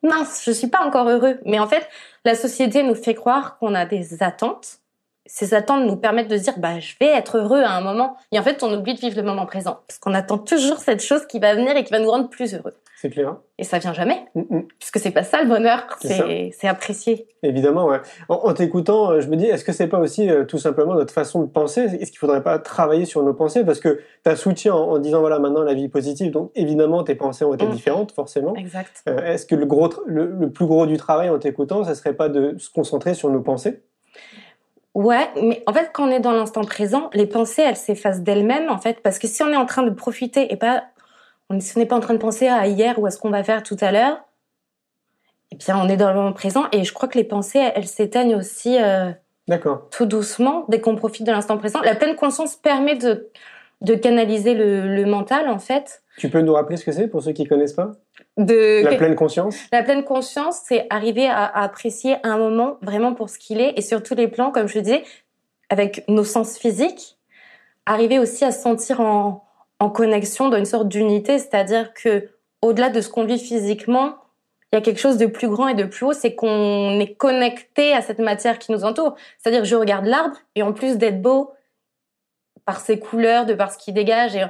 mince, 0.04 0.44
je 0.46 0.52
suis 0.52 0.68
pas 0.68 0.86
encore 0.86 1.08
heureux. 1.08 1.40
Mais 1.46 1.60
en 1.60 1.68
fait, 1.68 1.88
la 2.26 2.36
société 2.36 2.84
nous 2.84 2.96
fait 2.96 3.14
croire 3.14 3.58
qu'on 3.60 3.76
a 3.76 3.86
des 3.86 4.24
attentes. 4.24 4.80
Ces 5.34 5.54
attentes 5.54 5.86
nous 5.86 5.96
permettent 5.96 6.28
de 6.28 6.36
se 6.38 6.44
dire 6.44 6.56
bah 6.58 6.80
je 6.82 6.94
vais 7.00 7.08
être 7.08 7.38
heureux 7.38 7.62
à 7.62 7.72
un 7.72 7.80
moment. 7.82 8.18
Et 8.34 8.40
en 8.40 8.44
fait, 8.44 8.64
on 8.64 8.74
oublie 8.78 8.96
de 8.96 9.00
vivre 9.00 9.16
le 9.16 9.24
moment 9.24 9.46
présent 9.46 9.78
parce 9.88 9.98
qu'on 9.98 10.14
attend 10.14 10.38
toujours 10.38 10.80
cette 10.80 11.02
chose 11.02 11.26
qui 11.26 11.40
va 11.40 11.56
venir 11.56 11.76
et 11.78 11.86
qui 11.86 11.92
va 11.94 12.00
nous 12.00 12.12
rendre 12.12 12.28
plus 12.28 12.54
heureux. 12.54 12.74
C'est 12.98 13.10
clair. 13.10 13.38
Et 13.58 13.64
ça 13.64 13.80
vient 13.80 13.94
jamais, 13.94 14.26
Mm, 14.36 14.42
mm. 14.58 14.64
puisque 14.78 15.00
c'est 15.00 15.10
pas 15.12 15.24
ça 15.24 15.42
le 15.42 15.48
bonheur. 15.48 15.88
C'est. 16.02 16.52
C'est 16.56 16.68
apprécié. 16.68 17.28
Évidemment, 17.44 17.86
ouais. 17.86 18.02
En, 18.30 18.36
en 18.44 18.54
t'écoutant, 18.54 19.12
euh, 19.12 19.22
je 19.22 19.28
me 19.30 19.38
dis, 19.38 19.46
est-ce 19.46 19.64
que 19.64 19.72
c'est 19.72 19.88
pas 19.88 20.00
aussi 20.00 20.30
euh, 20.30 20.44
tout 20.44 20.58
simplement 20.60 20.94
notre 20.94 21.14
façon 21.14 21.42
de 21.42 21.48
penser? 21.48 21.82
Est-ce 21.82 22.12
qu'il 22.12 22.20
faudrait 22.20 22.44
pas 22.44 22.60
travailler 22.60 23.06
sur 23.06 23.24
nos 23.24 23.34
pensées? 23.34 23.64
Parce 23.64 23.80
que 23.80 24.02
tu 24.26 24.30
as 24.30 24.36
switché 24.36 24.70
en, 24.70 24.78
en 24.78 24.98
disant, 25.00 25.22
voilà, 25.22 25.40
maintenant 25.40 25.64
la 25.64 25.74
vie 25.74 25.86
est 25.86 25.90
positive, 25.90 26.32
donc 26.32 26.52
évidemment 26.56 27.04
tes 27.04 27.16
pensées 27.16 27.46
ont 27.46 27.54
été 27.56 27.66
Mm. 27.66 27.72
différentes, 27.72 28.12
forcément. 28.12 28.54
Exact. 28.56 29.02
Euh, 29.08 29.34
est-ce 29.34 29.46
que 29.46 29.56
le, 29.56 29.66
gros, 29.66 29.90
le, 30.06 30.26
le 30.28 30.52
plus 30.52 30.66
gros 30.68 30.86
du 30.86 30.98
travail 30.98 31.30
en 31.30 31.40
t'écoutant, 31.40 31.84
ça 31.86 31.96
serait 31.96 32.14
pas 32.14 32.28
de 32.30 32.56
se 32.60 32.70
concentrer 32.70 33.14
sur 33.14 33.30
nos 33.30 33.42
pensées? 33.42 33.82
Ouais, 34.94 35.30
mais 35.42 35.64
en 35.68 35.74
fait, 35.74 35.92
quand 35.94 36.08
on 36.08 36.12
est 36.12 36.20
dans 36.20 36.34
l'instant 36.34 36.64
présent, 36.64 37.10
les 37.14 37.26
pensées, 37.26 37.62
elles 37.62 37.78
s'effacent 37.78 38.22
d'elles-mêmes, 38.22 38.70
en 38.70 38.78
fait, 38.78 39.02
parce 39.02 39.20
que 39.20 39.28
si 39.28 39.42
on 39.42 39.50
est 39.50 39.58
en 39.58 39.66
train 39.66 39.84
de 39.84 39.90
profiter 39.90 40.52
et 40.52 40.58
pas, 40.58 40.84
on, 41.50 41.60
si 41.60 41.78
on 41.78 41.80
n'est 41.80 41.86
pas 41.86 41.96
en 41.96 42.02
train 42.02 42.14
de 42.14 42.20
penser 42.20 42.48
à 42.48 42.68
hier 42.68 43.00
ou 43.00 43.06
à 43.06 43.12
ce 43.12 43.18
qu'on 43.18 43.30
va 43.30 43.44
faire 43.44 43.64
tout 43.64 43.78
à 43.80 43.92
l'heure, 43.92 44.18
eh 45.52 45.56
bien, 45.56 45.78
on 45.78 45.88
est 45.88 45.98
dans 45.98 46.10
le 46.10 46.16
moment 46.16 46.34
présent 46.34 46.66
et 46.72 46.84
je 46.84 46.94
crois 46.94 47.08
que 47.08 47.18
les 47.18 47.24
pensées, 47.24 47.60
elles, 47.60 47.74
elles 47.76 47.88
s'éteignent 47.88 48.36
aussi 48.36 48.82
euh, 48.82 49.12
D'accord. 49.48 49.88
tout 49.92 50.06
doucement 50.06 50.66
dès 50.68 50.82
qu'on 50.82 50.96
profite 50.96 51.26
de 51.26 51.32
l'instant 51.32 51.58
présent. 51.58 51.82
La 51.82 51.96
pleine 51.96 52.16
conscience 52.16 52.56
permet 52.56 52.96
de, 52.96 53.30
de 53.82 53.96
canaliser 53.96 54.54
le, 54.54 54.96
le 54.96 55.06
mental, 55.06 55.50
en 55.50 55.60
fait. 55.60 56.04
Tu 56.18 56.30
peux 56.30 56.42
nous 56.42 56.54
rappeler 56.54 56.78
ce 56.78 56.86
que 56.86 56.92
c'est 56.92 57.08
pour 57.08 57.24
ceux 57.24 57.32
qui 57.32 57.46
connaissent 57.46 57.74
pas? 57.74 57.92
De, 58.38 58.84
La 58.84 58.96
pleine 58.96 59.16
conscience? 59.16 59.58
La 59.72 59.82
pleine 59.82 60.04
conscience, 60.04 60.60
c'est 60.66 60.86
arriver 60.90 61.28
à, 61.28 61.46
à 61.46 61.64
apprécier 61.64 62.18
un 62.24 62.38
moment 62.38 62.78
vraiment 62.82 63.14
pour 63.14 63.30
ce 63.30 63.40
qu'il 63.40 63.60
est 63.60 63.74
et 63.78 63.82
sur 63.82 64.04
tous 64.04 64.16
les 64.16 64.28
plans, 64.28 64.52
comme 64.52 64.68
je 64.68 64.80
disais, 64.80 65.04
avec 65.70 66.04
nos 66.08 66.24
sens 66.24 66.58
physiques, 66.58 67.18
arriver 67.86 68.20
aussi 68.20 68.46
à 68.46 68.52
se 68.52 68.62
sentir 68.62 69.00
en, 69.00 69.44
en 69.80 69.90
connexion 69.90 70.50
dans 70.50 70.58
une 70.58 70.66
sorte 70.66 70.88
d'unité, 70.88 71.40
c'est-à-dire 71.40 71.94
que 71.94 72.30
au-delà 72.62 72.90
de 72.90 73.02
ce 73.02 73.10
qu'on 73.10 73.26
vit 73.26 73.40
physiquement, 73.40 74.16
il 74.72 74.76
y 74.76 74.78
a 74.78 74.82
quelque 74.82 75.00
chose 75.00 75.18
de 75.18 75.26
plus 75.26 75.48
grand 75.50 75.68
et 75.70 75.74
de 75.74 75.86
plus 75.86 76.06
haut, 76.06 76.14
c'est 76.14 76.36
qu'on 76.36 77.00
est 77.00 77.16
connecté 77.16 77.94
à 77.94 78.02
cette 78.02 78.20
matière 78.20 78.60
qui 78.60 78.72
nous 78.72 78.86
entoure. 78.86 79.16
C'est-à-dire 79.40 79.62
que 79.62 79.68
je 79.68 79.76
regarde 79.76 80.06
l'arbre 80.06 80.38
et 80.56 80.62
en 80.62 80.72
plus 80.72 80.98
d'être 80.98 81.22
beau 81.22 81.52
par 82.66 82.80
ses 82.80 83.00
couleurs, 83.00 83.46
de 83.46 83.54
par 83.54 83.72
ce 83.72 83.78
qu'il 83.78 83.94
dégage, 83.94 84.36
et, 84.36 84.46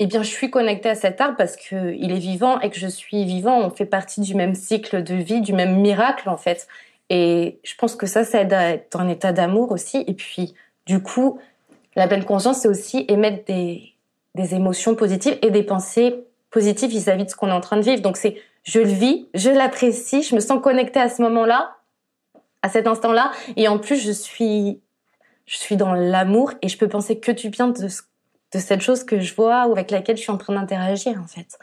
eh 0.00 0.06
bien 0.06 0.22
je 0.22 0.28
suis 0.28 0.50
connectée 0.50 0.88
à 0.88 0.94
cet 0.94 1.20
arbre 1.20 1.36
parce 1.36 1.56
que 1.56 1.94
il 1.94 2.10
est 2.10 2.18
vivant 2.18 2.60
et 2.60 2.70
que 2.70 2.78
je 2.78 2.88
suis 2.88 3.24
vivant. 3.24 3.60
On 3.60 3.70
fait 3.70 3.86
partie 3.86 4.20
du 4.20 4.34
même 4.34 4.54
cycle 4.54 5.02
de 5.02 5.14
vie, 5.14 5.40
du 5.40 5.52
même 5.52 5.80
miracle 5.80 6.28
en 6.28 6.36
fait. 6.36 6.66
Et 7.10 7.60
je 7.62 7.74
pense 7.76 7.94
que 7.94 8.06
ça, 8.06 8.24
ça 8.24 8.40
aide 8.40 8.52
à 8.52 8.70
être 8.70 8.98
un 8.98 9.08
état 9.08 9.32
d'amour 9.32 9.70
aussi. 9.70 10.04
Et 10.06 10.14
puis, 10.14 10.54
du 10.86 11.02
coup, 11.02 11.38
la 11.96 12.08
pleine 12.08 12.24
conscience, 12.24 12.60
c'est 12.60 12.68
aussi 12.68 13.04
émettre 13.08 13.44
des, 13.44 13.94
des 14.34 14.54
émotions 14.54 14.94
positives 14.94 15.38
et 15.42 15.50
des 15.50 15.62
pensées 15.62 16.24
positives 16.50 16.90
vis-à-vis 16.90 17.24
de 17.24 17.30
ce 17.30 17.36
qu'on 17.36 17.48
est 17.48 17.52
en 17.52 17.60
train 17.60 17.76
de 17.76 17.82
vivre. 17.82 18.02
Donc 18.02 18.16
c'est, 18.16 18.36
je 18.62 18.80
le 18.80 18.88
vis, 18.88 19.28
je 19.34 19.50
l'apprécie, 19.50 20.22
je 20.22 20.34
me 20.34 20.40
sens 20.40 20.62
connectée 20.62 21.00
à 21.00 21.08
ce 21.08 21.22
moment-là, 21.22 21.76
à 22.62 22.68
cet 22.68 22.86
instant-là, 22.86 23.30
et 23.56 23.68
en 23.68 23.78
plus 23.78 23.96
je 23.96 24.12
suis, 24.12 24.80
je 25.46 25.56
suis 25.56 25.76
dans 25.76 25.94
l'amour 25.94 26.52
et 26.62 26.68
je 26.68 26.78
peux 26.78 26.88
penser 26.88 27.18
que 27.20 27.32
du 27.32 27.50
bien 27.50 27.68
de, 27.68 27.88
ce- 27.88 28.02
de 28.52 28.58
cette 28.58 28.80
chose 28.80 29.04
que 29.04 29.20
je 29.20 29.34
vois 29.34 29.66
ou 29.66 29.72
avec 29.72 29.90
laquelle 29.90 30.16
je 30.16 30.22
suis 30.22 30.32
en 30.32 30.38
train 30.38 30.54
d'interagir 30.54 31.20
en 31.20 31.26
fait. 31.26 31.58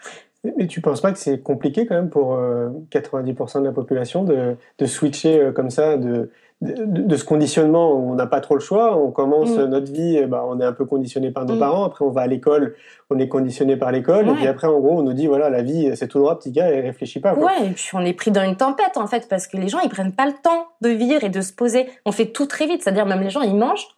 Mais 0.57 0.67
tu 0.67 0.81
penses 0.81 1.01
pas 1.01 1.11
que 1.11 1.19
c'est 1.19 1.39
compliqué 1.41 1.85
quand 1.85 1.95
même 1.95 2.09
pour 2.09 2.33
euh, 2.33 2.69
90% 2.89 3.59
de 3.59 3.65
la 3.65 3.71
population 3.71 4.23
de, 4.23 4.55
de 4.79 4.85
switcher 4.85 5.39
euh, 5.39 5.51
comme 5.51 5.69
ça 5.69 5.97
de, 5.97 6.31
de, 6.62 7.15
ce 7.15 7.24
conditionnement 7.24 7.91
où 7.94 8.12
on 8.12 8.15
n'a 8.15 8.27
pas 8.27 8.39
trop 8.39 8.53
le 8.53 8.60
choix, 8.62 8.96
on 8.98 9.10
commence 9.12 9.50
Mm. 9.50 9.63
notre 9.65 9.91
vie, 9.91 10.24
ben, 10.27 10.41
on 10.48 10.60
est 10.60 10.63
un 10.65 10.74
peu 10.74 10.86
conditionné 10.86 11.32
par 11.32 11.46
nos 11.46 11.56
Mm. 11.56 11.60
parents, 11.60 11.84
après 11.86 12.06
on 12.06 12.12
va 12.12 12.22
à 12.22 12.27
l'école, 12.27 12.75
on 13.10 13.18
est 13.18 13.27
conditionné 13.27 13.77
par 13.77 13.91
l'école, 13.91 14.30
et 14.30 14.34
puis 14.34 14.48
après 14.48 14.68
en 14.68 14.80
gros 14.80 15.00
on 15.00 15.01
nous 15.01 15.13
dit 15.13 15.25
voilà 15.27 15.50
la 15.50 15.63
vie 15.63 15.89
c'est 15.96 16.08
tout 16.08 16.20
droit 16.20 16.38
petit 16.38 16.51
gars 16.51 16.72
et 16.72 16.80
réfléchis 16.82 17.20
pas. 17.20 17.34
quoi. 17.34 17.46
Ouais, 17.46 17.68
et 17.68 17.70
puis 17.72 17.89
on 17.94 18.01
est 18.06 18.13
pris 18.13 18.30
dans 18.32 18.44
une 18.44 18.58
tempête 18.58 18.96
en 18.98 19.08
fait 19.08 19.27
parce 19.27 19.48
que 19.48 19.58
les 19.58 19.70
gens 19.70 19.80
ils 19.84 19.89
prennent 19.89 20.13
pas 20.13 20.25
le 20.27 20.34
temps 20.34 20.68
de 20.82 20.89
vivre 20.89 21.24
et 21.24 21.30
de 21.30 21.41
se 21.41 21.51
poser. 21.53 21.88
On 22.06 22.12
fait 22.12 22.27
tout 22.27 22.46
très 22.46 22.68
vite, 22.68 22.84
c'est-à-dire 22.84 23.06
même 23.08 23.22
les 23.22 23.30
gens 23.32 23.41
ils 23.41 23.56
mangent, 23.56 23.88
bah 23.88 23.96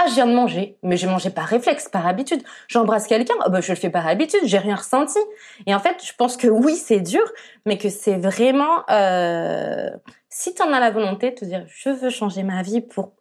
ah 0.00 0.06
je 0.08 0.14
viens 0.14 0.26
de 0.26 0.32
manger, 0.32 0.78
mais 0.84 0.96
j'ai 0.96 1.08
mangé 1.08 1.28
par 1.28 1.44
réflexe, 1.44 1.88
par 1.88 2.06
habitude. 2.06 2.40
J'embrasse 2.68 3.08
quelqu'un, 3.08 3.34
ah 3.40 3.48
bah 3.48 3.60
je 3.60 3.72
le 3.72 3.76
fais 3.76 3.90
par 3.90 4.06
habitude, 4.06 4.40
j'ai 4.44 4.58
rien 4.58 4.76
ressenti. 4.76 5.18
Et 5.66 5.74
en 5.74 5.80
fait, 5.80 5.96
je 6.06 6.12
pense 6.16 6.36
que 6.36 6.46
oui 6.46 6.76
c'est 6.76 7.00
dur, 7.00 7.24
mais 7.66 7.78
que 7.78 7.88
c'est 7.88 8.16
vraiment 8.16 8.88
euh, 8.90 9.90
si 10.30 10.54
t'en 10.54 10.72
as 10.72 10.78
la 10.78 10.90
volonté 10.92 11.30
de 11.30 11.34
te 11.34 11.44
dire 11.44 11.64
je 11.66 11.90
veux 11.90 12.10
changer 12.10 12.44
ma 12.44 12.62
vie 12.62 12.80
pour, 12.80 13.12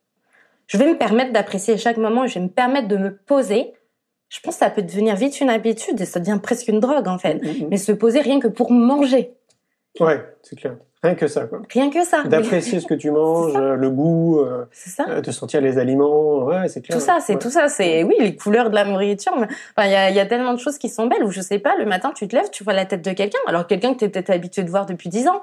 je 0.67 0.77
vais 0.77 0.85
me 0.85 0.97
permettre 0.97 1.33
d'apprécier 1.33 1.77
chaque 1.77 1.97
moment, 1.97 2.27
je 2.27 2.35
vais 2.35 2.45
me 2.45 2.49
permettre 2.49 2.87
de 2.87 2.97
me 2.97 3.17
poser. 3.17 3.73
Je 4.29 4.39
pense 4.41 4.55
que 4.55 4.59
ça 4.59 4.69
peut 4.69 4.83
devenir 4.83 5.15
vite 5.15 5.41
une 5.41 5.49
habitude 5.49 5.99
et 5.99 6.05
ça 6.05 6.19
devient 6.19 6.39
presque 6.43 6.67
une 6.67 6.79
drogue 6.79 7.07
en 7.07 7.17
fait 7.17 7.35
Mm, 7.35 7.47
mm. 7.47 7.67
mais 7.71 7.77
se 7.77 7.91
poser 7.91 8.21
rien 8.21 8.39
que 8.39 8.47
pour 8.47 8.71
manger. 8.71 9.33
Ouais, 9.99 10.23
c'est 10.43 10.55
clair. 10.55 10.75
Rien 11.03 11.13
que 11.15 11.27
ça, 11.27 11.45
quoi. 11.45 11.61
Rien 11.71 11.89
que 11.91 12.03
ça. 12.03 12.23
D'apprécier 12.23 12.79
ce 12.79 12.87
que 12.87 12.95
tu 12.95 13.11
manges, 13.11 13.53
euh, 13.55 13.75
le 13.75 13.89
goût, 13.89 14.39
euh, 14.39 14.65
C'est 14.71 14.89
ça. 14.89 15.05
euh, 15.09 15.21
de 15.21 15.31
sentir 15.31 15.61
les 15.61 15.77
aliments. 15.77 16.43
Ouais, 16.45 16.67
c'est 16.67 16.81
clair. 16.81 16.97
Tout 16.97 17.03
ça, 17.03 17.19
c'est 17.19 17.33
Ouais. 17.33 17.39
tout 17.39 17.49
ça. 17.51 17.67
C'est 17.67 18.03
oui, 18.03 18.15
les 18.19 18.35
couleurs 18.35 18.69
de 18.71 18.75
la 18.75 18.83
nourriture. 18.83 19.35
mais- 19.37 19.47
Enfin, 19.75 19.87
il 19.87 19.91
y 19.91 19.95
a, 19.95 20.09
il 20.09 20.15
y 20.15 20.19
a 20.19 20.25
tellement 20.25 20.53
de 20.53 20.59
choses 20.59 20.77
qui 20.79 20.89
sont 20.89 21.05
belles. 21.07 21.23
Ou 21.23 21.29
je 21.31 21.41
sais 21.41 21.59
pas, 21.59 21.75
le 21.77 21.85
matin, 21.85 22.11
tu 22.15 22.27
te 22.27 22.35
lèves, 22.35 22.49
tu 22.51 22.63
vois 22.63 22.73
la 22.73 22.85
tête 22.85 23.03
de 23.03 23.11
quelqu'un. 23.11 23.37
Alors 23.47 23.67
quelqu'un 23.67 23.93
que 23.93 23.99
t'es 23.99 24.09
peut-être 24.09 24.31
habitué 24.31 24.63
de 24.63 24.69
voir 24.71 24.85
depuis 24.87 25.09
10 25.09 25.27
ans. 25.27 25.41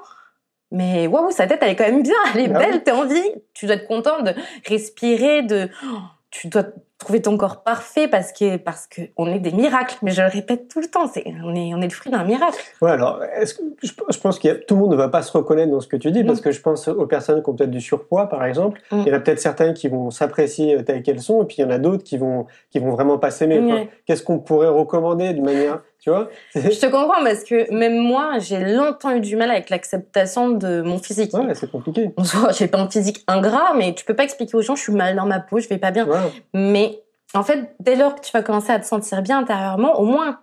Mais 0.71 1.07
waouh, 1.07 1.31
sa 1.31 1.47
tête, 1.47 1.59
elle 1.61 1.69
est 1.69 1.75
quand 1.75 1.85
même 1.85 2.03
bien. 2.03 2.13
Elle 2.33 2.41
est 2.41 2.51
Ah 2.53 2.59
belle. 2.59 2.73
oui. 2.73 2.81
T'as 2.83 2.95
envie. 2.95 3.31
Tu 3.53 3.65
dois 3.65 3.75
être 3.75 3.87
content 3.87 4.21
de 4.23 4.31
respirer, 4.67 5.41
de. 5.43 5.69
oh, 5.85 5.97
Tu 6.31 6.47
dois 6.49 6.65
trouver 6.97 7.21
ton 7.21 7.37
corps 7.37 7.63
parfait 7.63 8.07
parce 8.07 8.31
que 8.31 8.57
parce 8.57 8.87
que 8.87 9.01
on 9.17 9.27
est 9.27 9.39
des 9.39 9.51
miracles. 9.51 9.97
Mais 10.01 10.11
je 10.11 10.21
le 10.21 10.27
répète 10.27 10.67
tout 10.67 10.79
le 10.79 10.87
temps. 10.87 11.07
C'est 11.07 11.23
on 11.43 11.53
est 11.55 11.73
on 11.73 11.81
est 11.81 11.87
le 11.87 11.93
fruit 11.93 12.11
d'un 12.11 12.23
miracle. 12.23 12.57
Ouais, 12.81 12.91
alors, 12.91 13.21
est-ce 13.35 13.53
que 13.53 13.63
je, 13.83 13.91
je 14.09 14.19
pense 14.19 14.39
que 14.39 14.63
tout 14.65 14.75
le 14.75 14.81
monde 14.81 14.91
ne 14.91 14.95
va 14.95 15.09
pas 15.09 15.21
se 15.21 15.31
reconnaître 15.31 15.71
dans 15.71 15.81
ce 15.81 15.87
que 15.87 15.97
tu 15.97 16.11
dis, 16.11 16.23
parce 16.23 16.41
que 16.41 16.51
je 16.51 16.61
pense 16.61 16.87
aux 16.87 17.07
personnes 17.07 17.43
qui 17.43 17.49
ont 17.49 17.53
peut-être 17.53 17.71
du 17.71 17.81
surpoids, 17.81 18.27
par 18.27 18.45
exemple. 18.45 18.81
Mm. 18.91 19.01
Il 19.01 19.07
y 19.07 19.11
en 19.11 19.15
a 19.15 19.19
peut-être 19.19 19.39
certains 19.39 19.73
qui 19.73 19.87
vont 19.87 20.11
s'apprécier 20.11 20.83
telles 20.83 21.03
qu'elles 21.03 21.21
sont, 21.21 21.43
et 21.43 21.45
puis 21.45 21.57
il 21.59 21.61
y 21.61 21.65
en 21.65 21.71
a 21.71 21.77
d'autres 21.77 22.03
qui 22.03 22.17
vont 22.17 22.47
qui 22.71 22.79
vont 22.79 22.91
vraiment 22.91 23.17
pas 23.17 23.31
s'aimer. 23.31 23.89
Qu'est-ce 24.05 24.23
qu'on 24.23 24.39
pourrait 24.39 24.67
recommander 24.67 25.33
de 25.33 25.41
manière, 25.41 25.81
tu 26.05 26.11
vois 26.11 26.29
C'est- 26.53 26.71
Je 26.71 26.79
te 26.79 26.85
comprends 26.85 27.23
parce 27.23 27.43
que 27.43 27.73
même 27.73 27.97
moi, 27.97 28.37
j'ai 28.37 28.59
longtemps 28.59 29.09
eu 29.15 29.21
du 29.21 29.35
mal 29.35 29.49
avec 29.49 29.71
l'acceptation 29.71 30.49
de 30.51 30.83
mon 30.83 30.99
physique. 30.99 31.33
Ouais, 31.33 31.55
c'est 31.55 31.71
compliqué. 31.71 32.11
J'ai 32.55 32.67
pas 32.67 32.77
un 32.79 32.87
physique 32.87 33.23
ingrat, 33.27 33.73
mais 33.75 33.95
tu 33.95 34.05
peux 34.05 34.13
pas 34.13 34.23
expliquer 34.23 34.55
aux 34.55 34.61
gens, 34.61 34.75
je 34.75 34.83
suis 34.83 34.93
mal 34.93 35.15
dans 35.15 35.25
ma 35.25 35.39
peau, 35.39 35.57
je 35.59 35.67
vais 35.67 35.79
pas 35.79 35.89
bien. 35.89 36.05
Ouais. 36.07 36.19
Mais 36.53 37.01
en 37.33 37.41
fait, 37.41 37.75
dès 37.79 37.95
lors 37.95 38.13
que 38.13 38.21
tu 38.21 38.31
vas 38.31 38.43
commencer 38.43 38.71
à 38.71 38.79
te 38.79 38.85
sentir 38.85 39.23
bien 39.23 39.39
intérieurement, 39.39 39.99
au 39.99 40.05
moins 40.05 40.39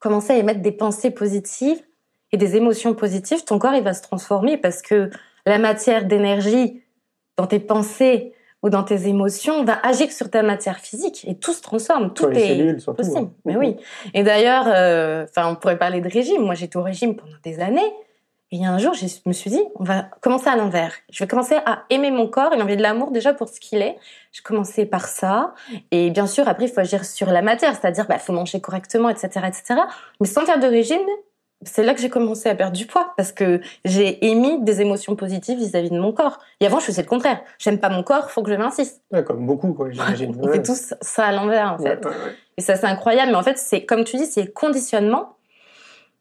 commencer 0.00 0.34
à 0.34 0.36
émettre 0.36 0.60
des 0.60 0.72
pensées 0.72 1.10
positives 1.10 1.80
et 2.32 2.36
des 2.36 2.54
émotions 2.56 2.92
positives, 2.92 3.42
ton 3.44 3.58
corps 3.58 3.74
il 3.74 3.82
va 3.82 3.94
se 3.94 4.02
transformer 4.02 4.58
parce 4.58 4.82
que 4.82 5.08
la 5.46 5.56
matière 5.56 6.04
d'énergie 6.04 6.82
dans 7.38 7.46
tes 7.46 7.58
pensées 7.60 8.34
ou 8.66 8.70
dans 8.70 8.82
tes 8.82 9.06
émotions 9.06 9.62
va 9.64 9.78
agir 9.84 10.10
sur 10.10 10.28
ta 10.28 10.42
matière 10.42 10.78
physique 10.80 11.24
et 11.28 11.36
tout 11.38 11.52
se 11.52 11.62
transforme, 11.62 12.12
tout 12.12 12.24
Sur 12.24 12.30
les 12.32 12.42
est 12.42 12.48
cellules, 12.48 12.80
surtout. 12.80 12.96
possible. 12.96 13.18
ouais. 13.20 13.28
Mais 13.44 13.56
oui. 13.56 13.76
Et 14.12 14.24
d'ailleurs, 14.24 14.64
euh, 14.66 15.24
enfin, 15.30 15.48
on 15.48 15.54
pourrait 15.54 15.78
parler 15.78 16.00
de 16.00 16.08
régime. 16.08 16.42
Moi, 16.42 16.54
j'étais 16.54 16.76
au 16.76 16.82
régime 16.82 17.14
pendant 17.14 17.36
des 17.44 17.60
années. 17.60 17.92
Et 18.52 18.56
il 18.56 18.62
y 18.62 18.64
a 18.66 18.70
un 18.70 18.78
jour, 18.78 18.92
je 18.94 19.06
me 19.26 19.32
suis 19.32 19.50
dit, 19.50 19.62
on 19.76 19.84
va 19.84 20.02
commencer 20.20 20.48
à 20.48 20.56
l'envers. 20.56 20.92
Je 21.10 21.22
vais 21.22 21.28
commencer 21.28 21.56
à 21.64 21.84
aimer 21.90 22.10
mon 22.10 22.26
corps 22.28 22.52
et 22.54 22.60
envie 22.62 22.76
de 22.76 22.82
l'amour 22.82 23.12
déjà 23.12 23.32
pour 23.34 23.48
ce 23.48 23.58
qu'il 23.60 23.82
est. 23.82 23.96
Je 24.32 24.42
commençais 24.42 24.84
par 24.86 25.06
ça. 25.06 25.54
Et 25.92 26.10
bien 26.10 26.26
sûr, 26.26 26.48
après, 26.48 26.64
il 26.66 26.70
faut 26.70 26.80
agir 26.80 27.04
sur 27.04 27.28
la 27.30 27.42
matière, 27.42 27.74
c'est-à-dire, 27.74 28.06
bah, 28.08 28.18
faut 28.18 28.32
manger 28.32 28.60
correctement, 28.60 29.08
etc., 29.08 29.28
etc. 29.46 29.80
Mais 30.20 30.26
sans 30.26 30.44
faire 30.44 30.58
de 30.60 30.66
régime, 30.66 31.00
c'est 31.62 31.82
là 31.82 31.94
que 31.94 32.00
j'ai 32.00 32.10
commencé 32.10 32.48
à 32.48 32.54
perdre 32.54 32.76
du 32.76 32.86
poids 32.86 33.14
parce 33.16 33.32
que 33.32 33.60
j'ai 33.84 34.24
émis 34.26 34.62
des 34.62 34.80
émotions 34.82 35.16
positives 35.16 35.58
vis-à-vis 35.58 35.90
de 35.90 35.98
mon 35.98 36.12
corps. 36.12 36.38
Et 36.60 36.66
avant, 36.66 36.80
je 36.80 36.84
faisais 36.86 37.02
le 37.02 37.08
contraire. 37.08 37.40
J'aime 37.58 37.78
pas 37.78 37.88
mon 37.88 38.02
corps, 38.02 38.30
faut 38.30 38.42
que 38.42 38.50
je 38.52 38.56
minsiste. 38.56 39.02
Ouais, 39.10 39.24
comme 39.24 39.46
beaucoup, 39.46 39.72
quoi, 39.72 39.90
j'imagine. 39.90 40.36
On 40.42 40.48
fait 40.52 40.62
tous 40.62 40.94
ça 41.00 41.24
à 41.24 41.32
l'envers, 41.32 41.72
en 41.72 41.78
fait. 41.78 42.04
Ouais, 42.04 42.10
ouais, 42.10 42.16
ouais. 42.24 42.32
Et 42.58 42.60
ça, 42.60 42.76
c'est 42.76 42.86
incroyable. 42.86 43.30
Mais 43.32 43.38
en 43.38 43.42
fait, 43.42 43.58
c'est, 43.58 43.84
comme 43.84 44.04
tu 44.04 44.16
dis, 44.16 44.26
c'est 44.26 44.42
le 44.42 44.50
conditionnement 44.52 45.32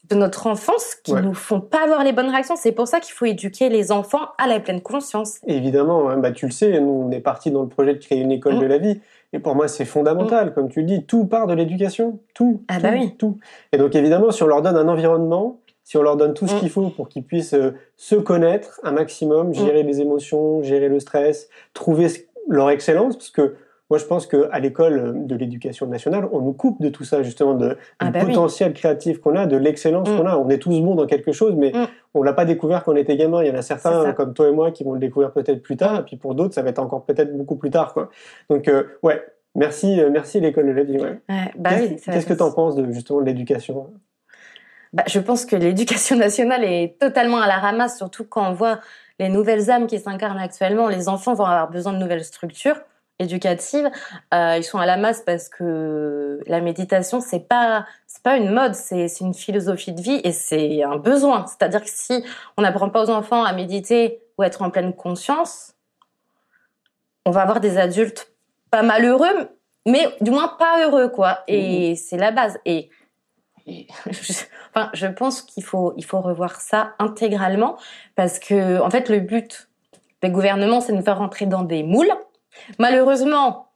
de 0.10 0.16
notre 0.16 0.46
enfance 0.46 0.94
qui 1.04 1.14
nous 1.14 1.34
font 1.34 1.60
pas 1.62 1.84
avoir 1.84 2.04
les 2.04 2.12
bonnes 2.14 2.30
réactions. 2.30 2.56
C'est 2.56 2.72
pour 2.72 2.88
ça 2.88 3.00
qu'il 3.00 3.14
faut 3.14 3.26
éduquer 3.26 3.70
les 3.70 3.92
enfants 3.92 4.28
à 4.38 4.48
la 4.48 4.60
pleine 4.60 4.80
conscience. 4.82 5.40
Évidemment, 5.48 6.10
hein, 6.10 6.18
bah, 6.18 6.32
tu 6.32 6.46
le 6.46 6.52
sais, 6.52 6.80
nous, 6.80 7.08
on 7.08 7.12
est 7.12 7.20
parti 7.22 7.50
dans 7.50 7.64
le 7.64 7.68
projet 7.68 7.94
de 7.96 8.00
créer 8.00 8.20
une 8.20 8.32
école 8.32 8.56
Mm. 8.58 8.60
de 8.60 8.66
la 8.68 8.78
vie. 8.78 9.02
Et 9.34 9.40
pour 9.40 9.56
moi, 9.56 9.68
c'est 9.68 9.86
fondamental. 9.86 10.54
Comme 10.54 10.70
tu 10.70 10.80
le 10.82 10.86
dis, 10.86 11.04
tout 11.06 11.26
part 11.26 11.48
de 11.48 11.54
l'éducation. 11.54 12.20
Tout. 12.34 12.64
Ah 12.68 12.76
tout, 12.78 12.82
bah 12.84 12.90
oui. 12.94 13.16
tout. 13.18 13.38
Et 13.72 13.78
donc, 13.78 13.96
évidemment, 13.96 14.32
si 14.32 14.44
on 14.44 14.48
leur 14.48 14.62
donne 14.62 14.78
un 14.78 14.88
environnement, 14.88 15.60
si 15.84 15.98
on 15.98 16.02
leur 16.02 16.16
donne 16.18 16.34
tout 16.34 16.48
ce 16.48 16.56
Mm. 16.56 16.60
qu'il 16.60 16.70
faut 16.70 16.90
pour 16.90 17.10
qu'ils 17.10 17.24
puissent 17.24 17.54
euh, 17.54 17.72
se 17.98 18.16
connaître 18.16 18.80
un 18.84 18.92
maximum, 18.92 19.54
gérer 19.54 19.84
les 19.84 20.02
émotions, 20.02 20.64
gérer 20.64 20.90
le 20.90 21.00
stress, 21.00 21.50
trouver 21.74 22.08
leur 22.48 22.70
excellence, 22.70 23.18
parce 23.18 23.30
que 23.30 23.56
moi, 23.90 24.00
je 24.00 24.06
pense 24.06 24.26
qu'à 24.26 24.60
l'école 24.60 24.98
euh, 25.00 25.12
de 25.14 25.36
l'éducation 25.36 25.86
nationale, 25.88 26.28
on 26.32 26.40
nous 26.42 26.54
coupe 26.54 26.82
de 26.82 26.90
tout 26.90 27.04
ça, 27.04 27.22
justement, 27.22 27.54
de, 27.54 27.78
Ah 28.00 28.06
du 28.06 28.12
bah 28.12 28.20
oui. 28.24 28.28
potentiel 28.34 28.74
créatif 28.74 29.20
qu'on 29.20 29.36
a, 29.36 29.46
de 29.46 29.58
l'excellence 29.58 30.10
Mm. 30.10 30.18
qu'on 30.18 30.26
a. 30.26 30.38
On 30.38 30.50
est 30.50 30.58
tous 30.58 30.70
bons 30.82 30.96
dans 30.96 31.06
quelque 31.06 31.32
chose, 31.32 31.54
mais 31.56 31.72
Mm. 31.72 31.88
on 32.16 32.24
l'a 32.24 32.34
pas 32.34 32.46
découvert 32.46 32.84
quand 32.84 32.94
on 32.94 32.96
était 32.96 33.16
gamin. 33.16 33.44
Il 33.44 33.48
y 33.48 33.52
en 33.52 33.56
a 33.56 33.62
certains, 33.62 34.12
comme 34.14 34.34
toi 34.34 34.48
et 34.48 34.52
moi, 34.52 34.72
qui 34.72 34.84
vont 34.84 34.94
le 34.94 35.00
découvrir 35.00 35.32
peut-être 35.32 35.62
plus 35.62 35.78
tard, 35.78 36.00
et 36.00 36.04
puis 36.04 36.16
pour 36.18 36.34
d'autres, 36.36 36.54
ça 36.56 36.62
va 36.64 36.70
être 36.70 36.80
encore 36.80 37.06
peut-être 37.06 37.38
beaucoup 37.38 37.56
plus 37.58 37.70
tard, 37.70 37.94
quoi. 37.94 38.10
Donc, 38.50 38.68
euh, 38.68 38.84
ouais, 39.04 39.24
merci, 39.54 40.00
euh, 40.02 40.10
merci 40.12 40.40
l'école 40.40 40.66
de 40.68 40.72
la 40.72 40.84
vie. 40.84 40.98
Ouais. 40.98 41.20
Ouais, 41.30 41.52
bah 41.58 41.70
Qu'est-ce 41.72 41.90
oui. 41.94 42.00
ça- 42.00 42.12
qu'est-ce 42.12 42.26
que 42.26 42.34
tu 42.34 42.42
en 42.42 42.52
penses 42.52 42.76
de 42.76 42.92
justement 42.92 43.22
de 43.22 43.26
l'éducation? 43.26 43.88
Bah, 44.94 45.04
je 45.08 45.20
pense 45.20 45.46
que 45.46 45.56
l'éducation 45.56 46.16
nationale 46.16 46.64
est 46.64 46.98
totalement 47.00 47.38
à 47.42 47.48
la 47.48 47.58
ramasse, 47.58 47.98
surtout 47.98 48.24
quand 48.24 48.50
on 48.50 48.54
voit 48.54 48.80
les 49.20 49.30
nouvelles 49.30 49.70
âmes 49.70 49.88
qui 49.88 50.00
s'incarnent 50.00 50.40
actuellement. 50.40 50.88
Les 50.88 51.08
enfants 51.10 51.34
vont 51.34 51.44
avoir 51.46 51.70
besoin 51.70 51.94
de 51.94 51.98
nouvelles 51.98 52.24
structures 52.24 52.78
éducatives. 53.20 53.90
Euh, 54.34 54.58
ils 54.58 54.64
sont 54.64 54.78
à 54.78 54.86
la 54.86 54.98
masse 54.98 55.22
parce 55.22 55.50
que 55.50 56.40
la 56.48 56.62
méditation, 56.62 57.22
c'est 57.22 57.48
pas 57.48 57.86
c'est 58.08 58.24
pas 58.24 58.38
une 58.38 58.52
mode, 58.52 58.76
c'est 58.76 59.08
une 59.22 59.34
philosophie 59.34 59.94
de 59.94 60.02
vie 60.02 60.22
et 60.24 60.32
c'est 60.32 60.84
un 60.84 60.98
besoin. 60.98 61.46
C'est-à-dire 61.48 61.84
que 61.84 61.90
si 61.90 62.24
on 62.58 62.62
n'apprend 62.62 62.90
pas 62.90 63.04
aux 63.04 63.10
enfants 63.10 63.44
à 63.44 63.54
méditer 63.54 64.22
ou 64.38 64.44
être 64.44 64.62
en 64.62 64.70
pleine 64.70 64.94
conscience, 64.94 65.74
on 67.26 67.32
va 67.32 67.42
avoir 67.42 67.60
des 67.60 67.78
adultes 67.78 68.32
pas 68.72 68.84
malheureux, 68.84 69.50
mais 69.86 70.08
du 70.22 70.32
moins 70.32 70.48
pas 70.48 70.84
heureux, 70.84 71.10
quoi. 71.10 71.40
Et 71.48 71.96
c'est 71.96 72.18
la 72.18 72.32
base. 72.32 72.58
Et, 72.66 72.90
et 73.66 73.88
je, 74.12 74.34
enfin, 74.74 74.90
je 74.94 75.08
pense 75.08 75.42
qu'il 75.42 75.64
faut, 75.64 75.94
il 75.98 76.06
faut 76.06 76.22
revoir 76.22 76.62
ça 76.62 76.94
intégralement 77.00 77.78
parce 78.16 78.40
que, 78.40 78.80
en 78.82 78.90
fait, 78.90 79.10
le 79.10 79.20
but 79.20 79.70
des 80.22 80.30
gouvernements, 80.30 80.82
c'est 80.82 80.92
de 80.92 80.98
nous 80.98 81.04
faire 81.04 81.18
rentrer 81.18 81.46
dans 81.46 81.64
des 81.64 81.84
moules. 81.84 82.14
Malheureusement, 82.80 83.68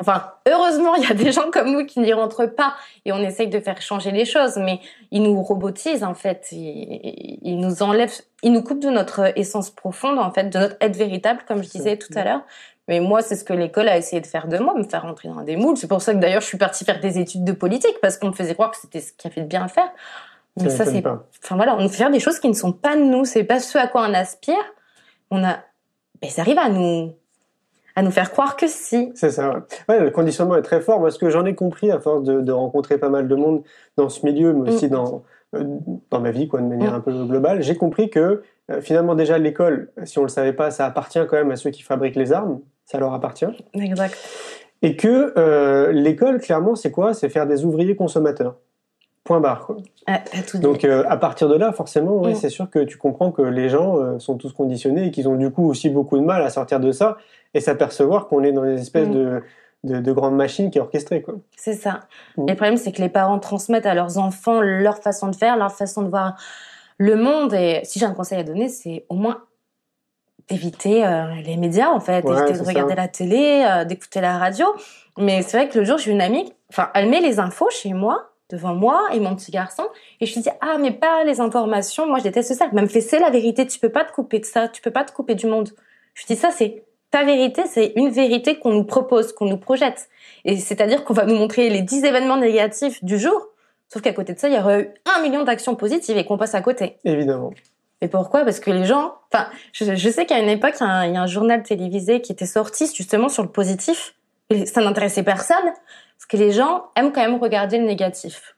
enfin, 0.00 0.32
heureusement, 0.46 0.94
il 0.96 1.04
y 1.04 1.10
a 1.10 1.14
des 1.14 1.32
gens 1.32 1.50
comme 1.50 1.72
nous 1.72 1.86
qui 1.86 2.00
n'y 2.00 2.12
rentrent 2.12 2.46
pas 2.46 2.74
et 3.04 3.12
on 3.12 3.18
essaye 3.18 3.48
de 3.48 3.60
faire 3.60 3.80
changer 3.80 4.10
les 4.10 4.24
choses, 4.24 4.56
mais 4.56 4.80
ils 5.10 5.22
nous 5.22 5.40
robotisent, 5.42 6.04
en 6.04 6.14
fait. 6.14 6.48
Ils, 6.52 7.38
ils 7.42 7.58
nous 7.58 7.82
enlèvent, 7.82 8.20
ils 8.42 8.52
nous 8.52 8.62
coupent 8.62 8.82
de 8.82 8.90
notre 8.90 9.36
essence 9.38 9.70
profonde, 9.70 10.18
en 10.18 10.30
fait, 10.30 10.44
de 10.50 10.58
notre 10.58 10.76
être 10.80 10.96
véritable, 10.96 11.40
comme 11.46 11.62
je 11.62 11.68
disais 11.68 11.96
tout 11.96 12.12
à 12.14 12.24
l'heure. 12.24 12.42
Mais 12.88 12.98
moi, 12.98 13.22
c'est 13.22 13.36
ce 13.36 13.44
que 13.44 13.52
l'école 13.52 13.88
a 13.88 13.96
essayé 13.96 14.20
de 14.20 14.26
faire 14.26 14.48
de 14.48 14.58
moi, 14.58 14.74
me 14.74 14.82
faire 14.82 15.02
rentrer 15.02 15.28
dans 15.28 15.42
des 15.42 15.56
moules. 15.56 15.76
C'est 15.76 15.86
pour 15.86 16.02
ça 16.02 16.12
que 16.14 16.18
d'ailleurs, 16.18 16.40
je 16.40 16.46
suis 16.46 16.58
partie 16.58 16.84
faire 16.84 17.00
des 17.00 17.18
études 17.18 17.44
de 17.44 17.52
politique, 17.52 17.96
parce 18.02 18.16
qu'on 18.16 18.28
me 18.28 18.32
faisait 18.32 18.54
croire 18.54 18.72
que 18.72 18.76
c'était 18.76 19.00
ce 19.00 19.12
qu'il 19.12 19.30
y 19.30 19.32
avait 19.32 19.42
de 19.42 19.46
bien 19.46 19.64
à 19.64 19.68
faire. 19.68 19.90
Mais 20.60 20.68
ça, 20.68 20.84
c'est 20.84 21.00
pas. 21.00 21.24
enfin 21.42 21.56
voilà, 21.56 21.74
on 21.76 21.82
nous 21.82 21.88
fait 21.88 21.98
faire 21.98 22.10
des 22.10 22.20
choses 22.20 22.38
qui 22.38 22.48
ne 22.48 22.54
sont 22.54 22.72
pas 22.72 22.94
de 22.96 23.02
nous, 23.02 23.24
c'est 23.24 23.44
pas 23.44 23.58
ce 23.58 23.78
à 23.78 23.86
quoi 23.86 24.06
on 24.06 24.12
aspire. 24.12 24.54
On 25.30 25.42
a, 25.44 25.60
mais 26.20 26.28
ça 26.28 26.42
arrive 26.42 26.58
à 26.58 26.68
nous, 26.68 27.14
à 27.96 28.02
nous 28.02 28.10
faire 28.10 28.30
croire 28.30 28.56
que 28.56 28.66
si. 28.66 29.12
C'est 29.14 29.30
ça. 29.30 29.50
Ouais. 29.50 29.60
Ouais, 29.88 30.00
le 30.00 30.10
conditionnement 30.10 30.56
est 30.56 30.62
très 30.62 30.80
fort. 30.80 31.00
Moi, 31.00 31.10
ce 31.10 31.18
que 31.18 31.30
j'en 31.30 31.44
ai 31.44 31.54
compris 31.54 31.90
à 31.90 32.00
force 32.00 32.22
de, 32.24 32.40
de 32.40 32.52
rencontrer 32.52 32.98
pas 32.98 33.08
mal 33.08 33.28
de 33.28 33.34
monde 33.34 33.62
dans 33.96 34.08
ce 34.08 34.24
milieu, 34.24 34.52
mais 34.52 34.70
aussi 34.70 34.86
Mm. 34.86 34.90
dans 34.90 35.22
euh, 35.54 35.64
dans 36.10 36.20
ma 36.20 36.30
vie, 36.30 36.48
quoi, 36.48 36.60
de 36.62 36.66
manière 36.66 36.92
Mm. 36.92 36.96
un 36.96 37.00
peu 37.00 37.12
globale, 37.26 37.62
j'ai 37.62 37.76
compris 37.76 38.08
que 38.08 38.42
euh, 38.70 38.80
finalement 38.80 39.14
déjà 39.14 39.36
l'école, 39.36 39.90
si 40.04 40.18
on 40.18 40.22
le 40.22 40.28
savait 40.28 40.54
pas, 40.54 40.70
ça 40.70 40.86
appartient 40.86 41.18
quand 41.28 41.36
même 41.36 41.50
à 41.50 41.56
ceux 41.56 41.68
qui 41.70 41.82
fabriquent 41.82 42.16
les 42.16 42.32
armes. 42.32 42.60
Ça 42.86 42.98
leur 42.98 43.12
appartient. 43.12 43.44
Exact. 43.74 44.16
Et 44.80 44.96
que 44.96 45.32
euh, 45.36 45.92
l'école, 45.92 46.40
clairement, 46.40 46.74
c'est 46.74 46.90
quoi? 46.90 47.12
C'est 47.14 47.28
faire 47.28 47.46
des 47.46 47.64
ouvriers 47.66 47.94
consommateurs. 47.96 48.56
Point 49.24 49.40
barre. 49.40 49.66
Quoi. 49.66 49.76
Ah, 50.08 50.20
tout. 50.50 50.58
Donc 50.58 50.84
euh, 50.84 51.04
à 51.08 51.16
partir 51.16 51.48
de 51.48 51.54
là, 51.56 51.70
forcément, 51.72 52.16
ouais, 52.22 52.32
Mm. 52.32 52.36
c'est 52.36 52.48
sûr 52.48 52.68
que 52.70 52.80
tu 52.80 52.96
comprends 52.98 53.30
que 53.30 53.42
les 53.42 53.68
gens 53.68 53.98
euh, 53.98 54.18
sont 54.18 54.36
tous 54.36 54.52
conditionnés 54.52 55.06
et 55.06 55.10
qu'ils 55.10 55.28
ont 55.28 55.36
du 55.36 55.50
coup 55.50 55.68
aussi 55.68 55.90
beaucoup 55.90 56.18
de 56.18 56.24
mal 56.24 56.42
à 56.42 56.50
sortir 56.50 56.80
de 56.80 56.90
ça 56.92 57.18
et 57.54 57.60
s'apercevoir 57.60 58.28
qu'on 58.28 58.42
est 58.42 58.52
dans 58.52 58.64
des 58.64 58.80
espèces 58.80 59.08
Mm. 59.08 59.12
de, 59.12 59.42
de, 59.84 60.00
de 60.00 60.12
grandes 60.12 60.36
machines 60.36 60.70
qui 60.70 60.78
est 60.78 60.80
orchestrées. 60.80 61.22
Quoi. 61.22 61.34
C'est 61.56 61.74
ça. 61.74 62.00
Mm. 62.36 62.48
Et 62.48 62.50
le 62.52 62.56
problème, 62.56 62.76
c'est 62.76 62.92
que 62.92 63.02
les 63.02 63.08
parents 63.08 63.38
transmettent 63.38 63.86
à 63.86 63.94
leurs 63.94 64.18
enfants 64.18 64.60
leur 64.60 64.98
façon 64.98 65.28
de 65.28 65.36
faire, 65.36 65.56
leur 65.56 65.72
façon 65.72 66.02
de 66.02 66.08
voir 66.08 66.40
le 66.98 67.16
monde. 67.16 67.52
Et 67.54 67.80
si 67.84 67.98
j'ai 67.98 68.06
un 68.06 68.14
conseil 68.14 68.38
à 68.38 68.44
donner, 68.44 68.68
c'est 68.68 69.06
au 69.08 69.14
moins 69.14 69.42
d'éviter 70.48 71.04
euh, 71.06 71.34
les 71.44 71.56
médias, 71.56 71.88
en 71.90 72.00
fait, 72.00 72.24
Ouais, 72.24 72.34
d'éviter 72.34 72.58
de 72.58 72.66
regarder 72.66 72.94
la 72.94 73.08
télé, 73.08 73.64
euh, 73.68 73.84
d'écouter 73.84 74.20
la 74.20 74.38
radio. 74.38 74.66
Mais 75.18 75.42
c'est 75.42 75.56
vrai 75.56 75.68
que 75.68 75.78
le 75.78 75.84
jour, 75.84 75.98
j'ai 75.98 76.10
une 76.10 76.20
amie, 76.20 76.52
enfin, 76.70 76.90
elle 76.94 77.08
met 77.08 77.20
les 77.20 77.38
infos 77.38 77.68
chez 77.70 77.92
moi, 77.92 78.30
devant 78.50 78.74
moi 78.74 79.08
et 79.12 79.20
mon 79.20 79.34
petit 79.34 79.50
garçon, 79.50 79.84
et 80.20 80.26
je 80.26 80.34
lui 80.34 80.42
dis, 80.42 80.50
ah, 80.60 80.76
mais 80.78 80.90
pas 80.90 81.24
les 81.24 81.40
informations, 81.40 82.06
moi, 82.06 82.18
je 82.18 82.24
déteste 82.24 82.54
ça. 82.54 82.66
Elle 82.70 82.82
me 82.82 82.86
fait, 82.86 83.00
c'est 83.00 83.18
la 83.18 83.30
vérité, 83.30 83.66
tu 83.66 83.78
peux 83.78 83.88
pas 83.88 84.04
te 84.04 84.12
couper 84.12 84.40
de 84.40 84.44
ça, 84.44 84.68
tu 84.68 84.82
peux 84.82 84.90
pas 84.90 85.04
te 85.04 85.12
couper 85.12 85.34
du 85.34 85.46
monde. 85.46 85.70
Je 86.14 86.26
dis, 86.26 86.36
ça, 86.36 86.50
c'est 86.50 86.84
ta 87.12 87.24
vérité, 87.24 87.62
c'est 87.66 87.92
une 87.94 88.08
vérité 88.08 88.58
qu'on 88.58 88.72
nous 88.72 88.84
propose, 88.84 89.32
qu'on 89.32 89.44
nous 89.44 89.58
projette. 89.58 90.08
Et 90.44 90.56
c'est-à-dire 90.56 91.04
qu'on 91.04 91.12
va 91.12 91.26
nous 91.26 91.36
montrer 91.36 91.68
les 91.68 91.82
10 91.82 92.04
événements 92.04 92.38
négatifs 92.38 93.04
du 93.04 93.18
jour, 93.18 93.48
sauf 93.88 94.02
qu'à 94.02 94.14
côté 94.14 94.32
de 94.32 94.38
ça, 94.38 94.48
il 94.48 94.54
y 94.54 94.58
aurait 94.58 94.80
eu 94.80 94.88
un 95.14 95.22
million 95.22 95.44
d'actions 95.44 95.76
positives 95.76 96.16
et 96.16 96.24
qu'on 96.24 96.38
passe 96.38 96.54
à 96.54 96.62
côté. 96.62 96.96
Évidemment. 97.04 97.52
Et 98.00 98.08
pourquoi? 98.08 98.44
Parce 98.44 98.60
que 98.60 98.70
les 98.70 98.86
gens... 98.86 99.14
Enfin, 99.30 99.46
je, 99.72 99.94
je 99.94 100.08
sais 100.10 100.24
qu'à 100.24 100.38
une 100.38 100.48
époque, 100.48 100.74
il 100.80 100.84
y, 100.84 100.86
a 100.86 100.90
un, 100.90 101.06
il 101.06 101.14
y 101.14 101.16
a 101.16 101.22
un 101.22 101.26
journal 101.26 101.62
télévisé 101.62 102.22
qui 102.22 102.32
était 102.32 102.46
sorti 102.46 102.90
justement 102.92 103.28
sur 103.28 103.42
le 103.42 103.50
positif. 103.50 104.14
Et 104.48 104.64
ça 104.64 104.80
n'intéressait 104.80 105.22
personne. 105.22 105.56
Parce 105.64 106.26
que 106.28 106.38
les 106.38 106.50
gens 106.50 106.86
aiment 106.96 107.12
quand 107.12 107.20
même 107.20 107.38
regarder 107.38 107.78
le 107.78 107.84
négatif. 107.84 108.56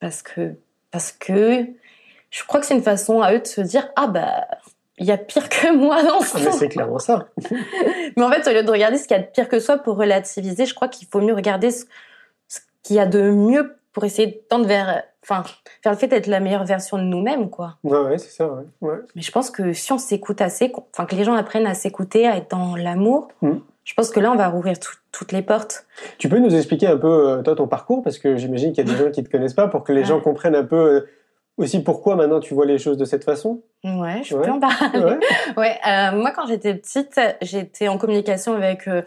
Parce 0.00 0.22
que... 0.22 0.56
Parce 0.90 1.12
que... 1.12 1.66
je 2.30 2.44
crois 2.44 2.58
que 2.58 2.66
c'est 2.66 2.74
une 2.74 2.82
façon 2.82 3.22
à 3.22 3.32
eux 3.32 3.38
de 3.38 3.46
se 3.46 3.60
dire 3.60 3.88
ah 3.94 4.08
bah 4.08 4.46
il 4.98 5.06
y 5.06 5.10
a 5.12 5.16
pire 5.18 5.48
que 5.48 5.74
moi 5.76 6.02
dans 6.02 6.20
ce 6.20 6.36
Ah, 6.36 6.40
mais 6.44 6.52
c'est 6.52 6.68
clairement 6.68 6.98
ça. 6.98 7.26
Mais 8.16 8.22
en 8.22 8.30
fait, 8.30 8.46
au 8.48 8.52
lieu 8.54 8.62
de 8.62 8.70
regarder 8.70 8.98
ce 8.98 9.08
qu'il 9.08 9.16
y 9.16 9.20
a 9.20 9.22
de 9.22 9.28
pire 9.28 9.48
que 9.48 9.58
soi 9.60 9.78
pour 9.78 9.96
relativiser, 9.96 10.66
je 10.66 10.74
crois 10.74 10.88
qu'il 10.88 11.08
faut 11.08 11.20
mieux 11.20 11.34
regarder 11.34 11.70
ce, 11.70 11.86
ce 12.48 12.60
qu'il 12.82 12.96
y 12.96 13.00
a 13.00 13.06
de 13.06 13.30
mieux 13.30 13.74
pour 13.92 14.04
essayer 14.04 14.26
de 14.28 14.40
tendre 14.48 14.66
vers, 14.66 15.02
enfin, 15.22 15.42
vers 15.84 15.92
le 15.92 15.98
fait 15.98 16.06
d'être 16.08 16.26
la 16.26 16.40
meilleure 16.40 16.64
version 16.64 16.96
de 16.98 17.02
nous-mêmes, 17.02 17.50
quoi. 17.50 17.76
Ouais, 17.84 17.98
ouais, 17.98 18.18
c'est 18.18 18.30
ça, 18.30 18.48
ouais. 18.48 18.62
ouais. 18.80 18.96
Mais 19.14 19.22
je 19.22 19.30
pense 19.32 19.50
que 19.50 19.72
si 19.72 19.92
on 19.92 19.98
s'écoute 19.98 20.40
assez, 20.40 20.72
enfin, 20.92 21.04
que 21.06 21.14
les 21.14 21.24
gens 21.24 21.34
apprennent 21.34 21.66
à 21.66 21.74
s'écouter, 21.74 22.26
à 22.26 22.36
être 22.36 22.50
dans 22.50 22.74
l'amour, 22.76 23.28
Mm. 23.42 23.56
je 23.84 23.94
pense 23.94 24.10
que 24.10 24.20
là, 24.20 24.30
on 24.32 24.36
va 24.36 24.48
rouvrir 24.48 24.78
tout- 24.78 24.94
toutes 25.10 25.32
les 25.32 25.42
portes. 25.42 25.84
Tu 26.16 26.30
peux 26.30 26.38
nous 26.38 26.54
expliquer 26.54 26.86
un 26.86 26.96
peu, 26.96 27.06
euh, 27.30 27.42
toi, 27.42 27.54
ton 27.54 27.66
parcours, 27.68 28.02
parce 28.02 28.18
que 28.18 28.36
j'imagine 28.36 28.72
qu'il 28.72 28.86
y 28.86 28.90
a 28.90 28.92
des 28.94 28.98
gens 29.04 29.10
qui 29.10 29.22
te 29.22 29.28
connaissent 29.30 29.52
pas, 29.54 29.68
pour 29.68 29.84
que 29.84 29.92
les 29.92 30.04
gens 30.04 30.20
comprennent 30.20 30.56
un 30.56 30.64
peu 30.64 30.76
euh, 30.76 31.08
aussi 31.58 31.82
pourquoi 31.82 32.16
maintenant 32.16 32.40
tu 32.40 32.54
vois 32.54 32.66
les 32.66 32.78
choses 32.78 32.96
de 32.96 33.04
cette 33.04 33.24
façon? 33.24 33.62
Ouais, 33.84 34.22
je 34.24 34.34
Ouais. 34.36 34.44
peux 34.46 34.50
en 34.52 34.60
parler. 34.60 34.98
Ouais. 34.98 35.18
Ouais, 35.56 35.78
euh, 35.86 36.12
moi 36.12 36.30
quand 36.30 36.46
j'étais 36.46 36.74
petite, 36.74 37.20
j'étais 37.42 37.88
en 37.88 37.98
communication 37.98 38.54
avec 38.54 38.88
euh, 38.88 39.02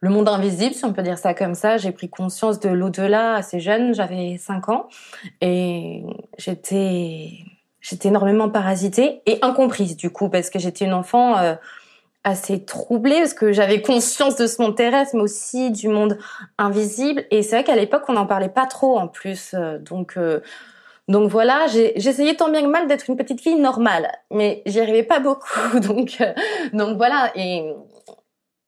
le 0.00 0.10
monde 0.10 0.28
invisible, 0.28 0.74
si 0.74 0.84
on 0.84 0.92
peut 0.92 1.02
dire 1.02 1.18
ça 1.18 1.34
comme 1.34 1.54
ça. 1.54 1.76
J'ai 1.76 1.92
pris 1.92 2.08
conscience 2.08 2.60
de 2.60 2.68
l'au-delà 2.68 3.34
assez 3.34 3.60
jeune, 3.60 3.94
j'avais 3.94 4.36
5 4.38 4.68
ans, 4.68 4.88
et 5.40 6.02
j'étais 6.38 7.30
j'étais 7.80 8.08
énormément 8.08 8.48
parasitée 8.50 9.22
et 9.26 9.38
incomprise 9.42 9.96
du 9.96 10.10
coup, 10.10 10.28
parce 10.28 10.50
que 10.50 10.58
j'étais 10.58 10.84
une 10.84 10.92
enfant 10.94 11.38
euh, 11.38 11.54
assez 12.24 12.64
troublée, 12.64 13.20
parce 13.20 13.34
que 13.34 13.52
j'avais 13.52 13.80
conscience 13.82 14.36
de 14.36 14.46
ce 14.46 14.60
monde 14.60 14.76
terrestre, 14.76 15.14
mais 15.16 15.22
aussi 15.22 15.70
du 15.70 15.88
monde 15.88 16.18
invisible. 16.58 17.24
Et 17.30 17.42
c'est 17.42 17.56
vrai 17.56 17.64
qu'à 17.64 17.76
l'époque, 17.76 18.02
on 18.08 18.14
n'en 18.14 18.26
parlait 18.26 18.48
pas 18.48 18.66
trop 18.66 18.98
en 18.98 19.06
plus, 19.08 19.54
donc... 19.80 20.18
donc 21.08 21.30
voilà, 21.30 21.66
j'essayais 21.66 22.34
tant 22.34 22.50
bien 22.50 22.60
que 22.60 22.66
mal 22.66 22.86
d'être 22.86 23.08
une 23.08 23.16
petite 23.16 23.40
fille 23.40 23.58
normale, 23.58 24.10
mais 24.30 24.62
j'y 24.66 24.78
arrivais 24.78 25.02
pas 25.02 25.20
beaucoup. 25.20 25.80
Donc, 25.80 26.18
euh, 26.20 26.34
donc 26.72 26.98
voilà. 26.98 27.32
Et 27.34 27.72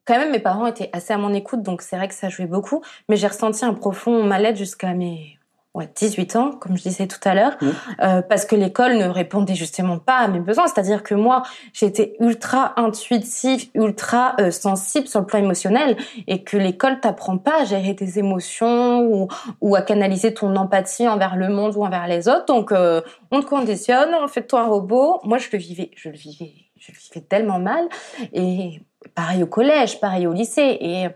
quand 0.05 0.17
même, 0.17 0.31
mes 0.31 0.39
parents 0.39 0.65
étaient 0.65 0.89
assez 0.91 1.13
à 1.13 1.17
mon 1.17 1.33
écoute, 1.33 1.61
donc 1.61 1.81
c'est 1.83 1.95
vrai 1.95 2.07
que 2.07 2.13
ça 2.15 2.29
jouait 2.29 2.47
beaucoup. 2.47 2.81
Mais 3.09 3.15
j'ai 3.15 3.27
ressenti 3.27 3.63
un 3.63 3.73
profond 3.73 4.23
mal-être 4.23 4.57
jusqu'à 4.57 4.93
mes 4.93 5.37
ouais, 5.73 5.89
18 5.95 6.35
ans, 6.35 6.51
comme 6.51 6.75
je 6.77 6.83
disais 6.83 7.07
tout 7.07 7.19
à 7.23 7.33
l'heure, 7.33 7.55
Mhm. 7.61 7.73
euh, 8.01 8.21
parce 8.21 8.45
que 8.45 8.55
l'école 8.55 8.97
ne 8.97 9.07
répondait 9.07 9.55
justement 9.55 9.99
pas 9.99 10.17
à 10.17 10.27
mes 10.27 10.39
besoins. 10.41 10.67
C'est-à-dire 10.67 11.01
que 11.03 11.15
moi, 11.15 11.43
j'étais 11.73 12.15
ultra 12.19 12.73
intuitive, 12.77 13.69
ultra 13.73 14.35
euh, 14.41 14.51
sensible 14.51 15.07
sur 15.07 15.21
le 15.21 15.25
plan 15.25 15.39
émotionnel, 15.39 15.95
et 16.27 16.43
que 16.43 16.57
l'école 16.57 16.99
t'apprend 16.99 17.37
pas 17.37 17.61
à 17.61 17.65
gérer 17.65 17.95
tes 17.95 18.19
émotions 18.19 18.99
ou, 19.01 19.27
ou 19.61 19.75
à 19.75 19.81
canaliser 19.81 20.33
ton 20.33 20.55
empathie 20.57 21.07
envers 21.07 21.35
le 21.37 21.47
monde 21.47 21.75
ou 21.77 21.85
envers 21.85 22.07
les 22.07 22.27
autres. 22.27 22.45
Donc, 22.47 22.71
euh, 22.71 23.01
on 23.31 23.39
te 23.41 23.45
conditionne, 23.45 24.09
on 24.13 24.27
fait 24.27 24.41
de 24.41 24.47
toi 24.47 24.61
un 24.61 24.67
robot. 24.67 25.19
Moi, 25.23 25.37
je 25.37 25.47
le 25.53 25.57
vivais, 25.57 25.91
je 25.95 26.09
le 26.09 26.15
vivais, 26.17 26.51
je 26.77 26.91
le 26.91 26.97
vivais 26.97 27.25
tellement 27.25 27.59
mal. 27.59 27.87
Et 28.33 28.81
pareil 29.15 29.41
au 29.41 29.47
collège, 29.47 29.99
pareil 30.01 30.27
au 30.27 30.33
lycée. 30.33 30.77
Et 30.81 31.07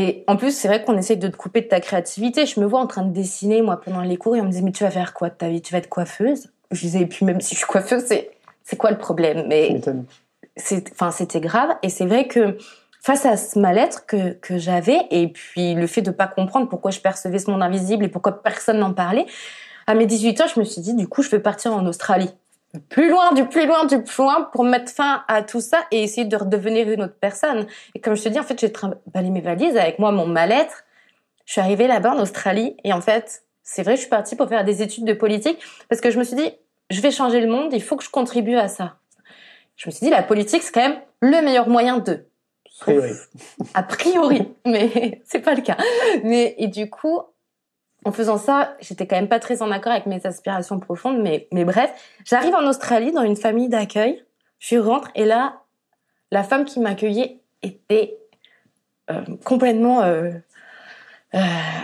et 0.00 0.24
en 0.26 0.36
plus, 0.36 0.56
c'est 0.56 0.66
vrai 0.66 0.82
qu'on 0.82 0.96
essaye 0.96 1.18
de 1.18 1.28
te 1.28 1.36
couper 1.36 1.60
de 1.60 1.66
ta 1.66 1.78
créativité. 1.78 2.46
Je 2.46 2.58
me 2.58 2.64
vois 2.64 2.80
en 2.80 2.86
train 2.86 3.02
de 3.02 3.12
dessiner, 3.12 3.60
moi, 3.60 3.78
pendant 3.78 4.00
les 4.00 4.16
cours, 4.16 4.34
et 4.34 4.40
on 4.40 4.44
me 4.44 4.50
disait, 4.50 4.62
mais 4.62 4.72
tu 4.72 4.82
vas 4.82 4.90
faire 4.90 5.12
quoi 5.12 5.28
de 5.28 5.34
ta 5.34 5.50
vie? 5.50 5.60
Tu 5.60 5.72
vas 5.72 5.78
être 5.78 5.90
coiffeuse? 5.90 6.48
Je 6.70 6.80
disais, 6.80 7.00
et 7.00 7.06
puis 7.06 7.26
même 7.26 7.42
si 7.42 7.54
je 7.54 7.58
suis 7.58 7.66
coiffeuse, 7.66 8.04
c'est, 8.06 8.30
c'est 8.64 8.76
quoi 8.76 8.90
le 8.90 8.96
problème? 8.96 9.44
Mais 9.46 9.68
m'étonnes. 9.70 10.06
c'est, 10.56 10.90
enfin, 10.92 11.10
c'était 11.10 11.40
grave. 11.40 11.68
Et 11.82 11.90
c'est 11.90 12.06
vrai 12.06 12.28
que 12.28 12.56
face 13.02 13.26
à 13.26 13.36
ce 13.36 13.58
mal-être 13.58 14.06
que, 14.06 14.32
que 14.32 14.56
j'avais, 14.56 15.00
et 15.10 15.28
puis 15.28 15.74
le 15.74 15.86
fait 15.86 16.02
de 16.02 16.10
pas 16.10 16.26
comprendre 16.26 16.68
pourquoi 16.68 16.90
je 16.90 17.00
percevais 17.00 17.38
ce 17.38 17.50
monde 17.50 17.62
invisible 17.62 18.04
et 18.06 18.08
pourquoi 18.08 18.42
personne 18.42 18.78
n'en 18.78 18.94
parlait, 18.94 19.26
à 19.86 19.94
mes 19.94 20.06
18 20.06 20.40
ans, 20.40 20.46
je 20.54 20.60
me 20.60 20.64
suis 20.64 20.80
dit, 20.80 20.94
du 20.94 21.08
coup, 21.08 21.22
je 21.22 21.28
veux 21.28 21.42
partir 21.42 21.74
en 21.74 21.84
Australie. 21.84 22.30
Plus 22.88 23.10
loin, 23.10 23.32
du 23.32 23.46
plus 23.46 23.66
loin, 23.66 23.84
du 23.84 24.02
plus 24.02 24.22
loin, 24.22 24.48
pour 24.52 24.62
mettre 24.62 24.92
fin 24.92 25.24
à 25.26 25.42
tout 25.42 25.60
ça 25.60 25.86
et 25.90 26.02
essayer 26.02 26.24
de 26.24 26.36
redevenir 26.36 26.88
une 26.88 27.02
autre 27.02 27.16
personne. 27.20 27.66
Et 27.94 28.00
comme 28.00 28.14
je 28.14 28.22
te 28.22 28.28
dis, 28.28 28.38
en 28.38 28.44
fait, 28.44 28.60
j'ai 28.60 28.70
trimballé 28.70 29.30
mes 29.30 29.40
valises 29.40 29.76
avec 29.76 29.98
moi, 29.98 30.12
mon 30.12 30.26
mal-être. 30.26 30.84
Je 31.46 31.52
suis 31.52 31.60
arrivée 31.60 31.88
là-bas 31.88 32.12
en 32.12 32.20
Australie 32.20 32.76
et 32.84 32.92
en 32.92 33.00
fait, 33.00 33.42
c'est 33.64 33.82
vrai, 33.82 33.96
je 33.96 34.02
suis 34.02 34.10
partie 34.10 34.36
pour 34.36 34.48
faire 34.48 34.64
des 34.64 34.82
études 34.82 35.04
de 35.04 35.14
politique 35.14 35.58
parce 35.88 36.00
que 36.00 36.12
je 36.12 36.18
me 36.18 36.24
suis 36.24 36.36
dit, 36.36 36.52
je 36.90 37.00
vais 37.00 37.10
changer 37.10 37.40
le 37.40 37.48
monde, 37.48 37.72
il 37.72 37.82
faut 37.82 37.96
que 37.96 38.04
je 38.04 38.10
contribue 38.10 38.56
à 38.56 38.68
ça. 38.68 38.96
Je 39.76 39.88
me 39.88 39.92
suis 39.92 40.04
dit, 40.04 40.10
la 40.10 40.22
politique, 40.22 40.62
c'est 40.62 40.72
quand 40.72 40.88
même 40.88 41.00
le 41.20 41.42
meilleur 41.42 41.68
moyen 41.68 41.98
de. 41.98 42.24
A 42.80 42.84
priori. 42.84 43.12
A 43.74 43.82
priori, 43.82 44.48
mais 44.64 45.22
c'est 45.24 45.40
pas 45.40 45.54
le 45.54 45.62
cas. 45.62 45.76
Mais 46.22 46.54
et 46.58 46.68
du 46.68 46.88
coup, 46.88 47.20
en 48.04 48.12
faisant 48.12 48.38
ça, 48.38 48.76
j'étais 48.80 49.06
quand 49.06 49.16
même 49.16 49.28
pas 49.28 49.40
très 49.40 49.62
en 49.62 49.70
accord 49.70 49.92
avec 49.92 50.06
mes 50.06 50.24
aspirations 50.26 50.80
profondes. 50.80 51.20
Mais 51.20 51.48
mais 51.52 51.64
bref, 51.64 51.92
j'arrive 52.24 52.54
en 52.54 52.66
Australie 52.66 53.12
dans 53.12 53.22
une 53.22 53.36
famille 53.36 53.68
d'accueil. 53.68 54.24
Je 54.58 54.76
rentre 54.76 55.10
et 55.14 55.24
là, 55.24 55.62
la 56.30 56.42
femme 56.42 56.64
qui 56.64 56.80
m'accueillait 56.80 57.40
était 57.62 58.18
euh, 59.10 59.22
complètement 59.44 60.02
euh, 60.02 60.30
euh, 61.34 61.38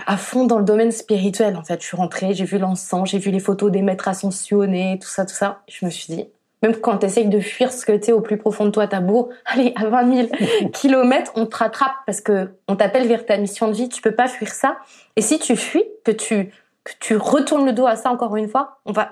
à 0.05 0.17
fond 0.17 0.45
dans 0.45 0.57
le 0.57 0.65
domaine 0.65 0.91
spirituel. 0.91 1.55
En 1.55 1.63
fait, 1.63 1.81
je 1.81 1.87
suis 1.87 1.97
rentrée, 1.97 2.33
j'ai 2.33 2.45
vu 2.45 2.57
l'encens, 2.57 3.09
j'ai 3.09 3.19
vu 3.19 3.31
les 3.31 3.39
photos 3.39 3.71
des 3.71 3.81
maîtres 3.81 4.07
ascensionnés, 4.07 4.99
tout 5.01 5.07
ça, 5.07 5.25
tout 5.25 5.33
ça. 5.33 5.61
Je 5.67 5.85
me 5.85 5.91
suis 5.91 6.13
dit, 6.13 6.25
même 6.61 6.75
quand 6.77 6.99
tu 6.99 7.05
essayes 7.05 7.27
de 7.27 7.39
fuir 7.39 7.71
ce 7.71 7.85
que 7.85 7.91
t'es 7.91 8.11
au 8.11 8.21
plus 8.21 8.37
profond 8.37 8.65
de 8.65 8.71
toi, 8.71 8.87
t'as 8.87 8.99
beau 8.99 9.29
aller 9.45 9.73
à 9.75 9.85
20 9.85 10.15
000 10.15 10.29
kilomètres, 10.73 11.31
on 11.35 11.45
te 11.45 11.55
rattrape 11.57 11.95
parce 12.05 12.21
que 12.21 12.49
on 12.67 12.75
t'appelle 12.75 13.07
vers 13.07 13.25
ta 13.25 13.37
mission 13.37 13.67
de 13.67 13.73
vie. 13.73 13.89
Tu 13.89 14.01
peux 14.01 14.15
pas 14.15 14.27
fuir 14.27 14.49
ça. 14.49 14.77
Et 15.15 15.21
si 15.21 15.39
tu 15.39 15.55
fuis, 15.55 15.85
que 16.03 16.11
tu 16.11 16.51
que 16.83 16.93
tu 16.99 17.17
retournes 17.17 17.65
le 17.65 17.73
dos 17.73 17.85
à 17.85 17.97
ça 17.97 18.09
encore 18.09 18.35
une 18.37 18.47
fois, 18.47 18.79
on 18.85 18.91
va 18.91 19.11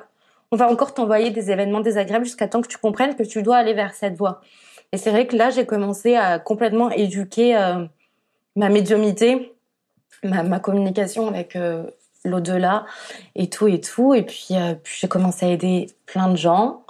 on 0.51 0.57
va 0.57 0.69
encore 0.69 0.93
t'envoyer 0.93 1.31
des 1.31 1.51
événements 1.51 1.81
désagréables 1.81 2.25
jusqu'à 2.25 2.47
temps 2.47 2.61
que 2.61 2.67
tu 2.67 2.77
comprennes 2.77 3.15
que 3.15 3.23
tu 3.23 3.41
dois 3.43 3.57
aller 3.57 3.73
vers 3.73 3.93
cette 3.93 4.15
voie. 4.15 4.41
Et 4.91 4.97
c'est 4.97 5.09
vrai 5.09 5.27
que 5.27 5.35
là, 5.35 5.49
j'ai 5.49 5.65
commencé 5.65 6.15
à 6.15 6.39
complètement 6.39 6.89
éduquer 6.91 7.57
euh, 7.57 7.85
ma 8.55 8.69
médiumité, 8.69 9.53
ma, 10.23 10.43
ma 10.43 10.59
communication 10.59 11.27
avec 11.27 11.55
euh, 11.55 11.83
l'au-delà 12.23 12.85
et 13.35 13.49
tout 13.49 13.67
et 13.67 13.81
tout. 13.81 14.13
Et 14.13 14.23
puis, 14.23 14.49
euh, 14.51 14.75
puis 14.81 14.97
j'ai 14.99 15.07
commencé 15.07 15.45
à 15.45 15.49
aider 15.49 15.87
plein 16.05 16.29
de 16.29 16.37
gens. 16.37 16.84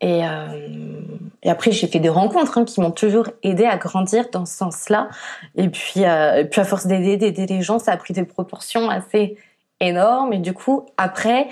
Et, 0.00 0.26
euh, 0.26 1.00
et 1.42 1.50
après, 1.50 1.72
j'ai 1.72 1.86
fait 1.86 2.00
des 2.00 2.08
rencontres 2.08 2.58
hein, 2.58 2.64
qui 2.64 2.80
m'ont 2.80 2.90
toujours 2.90 3.28
aidé 3.42 3.64
à 3.64 3.76
grandir 3.76 4.26
dans 4.32 4.46
ce 4.46 4.56
sens-là. 4.56 5.08
Et 5.56 5.68
puis, 5.68 6.04
euh, 6.04 6.40
et 6.40 6.44
puis 6.44 6.60
à 6.60 6.64
force 6.64 6.86
d'aider, 6.86 7.16
d'aider 7.16 7.46
les 7.46 7.62
gens, 7.62 7.78
ça 7.78 7.92
a 7.92 7.96
pris 7.96 8.14
des 8.14 8.24
proportions 8.24 8.90
assez 8.90 9.36
énormes. 9.80 10.32
Et 10.32 10.38
du 10.38 10.52
coup, 10.52 10.86
après, 10.96 11.48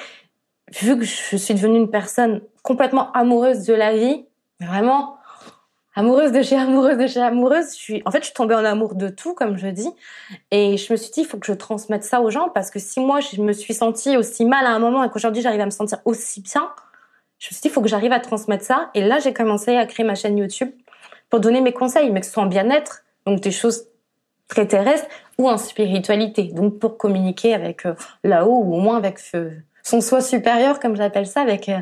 vu 0.80 0.98
que 0.98 1.04
je 1.04 1.36
suis 1.36 1.54
devenue 1.54 1.78
une 1.78 1.90
personne 1.90 2.40
complètement 2.62 3.12
amoureuse 3.12 3.64
de 3.64 3.74
la 3.74 3.96
vie, 3.96 4.24
vraiment 4.60 5.16
amoureuse 5.94 6.32
de 6.32 6.42
chez 6.42 6.56
amoureuse 6.56 6.96
de 6.96 7.06
chez 7.06 7.20
amoureuse, 7.20 7.70
je 7.72 7.76
suis, 7.76 8.02
en 8.06 8.10
fait, 8.10 8.20
je 8.20 8.26
suis 8.26 8.34
tombée 8.34 8.54
en 8.54 8.64
amour 8.64 8.94
de 8.94 9.08
tout, 9.08 9.34
comme 9.34 9.58
je 9.58 9.68
dis. 9.68 9.90
Et 10.50 10.76
je 10.78 10.92
me 10.92 10.96
suis 10.96 11.10
dit, 11.10 11.20
il 11.20 11.26
faut 11.26 11.38
que 11.38 11.46
je 11.46 11.52
transmette 11.52 12.04
ça 12.04 12.22
aux 12.22 12.30
gens 12.30 12.48
parce 12.48 12.70
que 12.70 12.78
si 12.78 13.00
moi, 13.00 13.20
je 13.20 13.42
me 13.42 13.52
suis 13.52 13.74
sentie 13.74 14.16
aussi 14.16 14.44
mal 14.44 14.64
à 14.64 14.70
un 14.70 14.78
moment 14.78 15.04
et 15.04 15.10
qu'aujourd'hui, 15.10 15.42
j'arrive 15.42 15.60
à 15.60 15.66
me 15.66 15.70
sentir 15.70 15.98
aussi 16.06 16.40
bien, 16.40 16.70
je 17.42 17.48
me 17.48 17.54
suis 17.54 17.62
dit, 17.62 17.68
il 17.68 17.70
faut 17.72 17.82
que 17.82 17.88
j'arrive 17.88 18.12
à 18.12 18.20
transmettre 18.20 18.64
ça. 18.64 18.90
Et 18.94 19.02
là, 19.02 19.18
j'ai 19.18 19.32
commencé 19.32 19.74
à 19.74 19.84
créer 19.84 20.06
ma 20.06 20.14
chaîne 20.14 20.38
YouTube 20.38 20.70
pour 21.28 21.40
donner 21.40 21.60
mes 21.60 21.72
conseils, 21.72 22.08
mais 22.12 22.20
que 22.20 22.26
ce 22.26 22.32
soit 22.32 22.44
en 22.44 22.46
bien-être, 22.46 23.02
donc 23.26 23.40
des 23.40 23.50
choses 23.50 23.88
très 24.46 24.68
terrestres, 24.68 25.08
ou 25.38 25.48
en 25.48 25.58
spiritualité, 25.58 26.44
donc 26.44 26.78
pour 26.78 26.96
communiquer 26.98 27.52
avec 27.52 27.84
euh, 27.84 27.94
là-haut, 28.22 28.62
ou 28.62 28.76
au 28.76 28.78
moins 28.78 28.96
avec 28.96 29.18
euh, 29.34 29.50
son 29.82 30.00
soi 30.00 30.20
supérieur, 30.20 30.78
comme 30.78 30.94
j'appelle 30.94 31.26
ça, 31.26 31.40
avec 31.40 31.68
euh, 31.68 31.80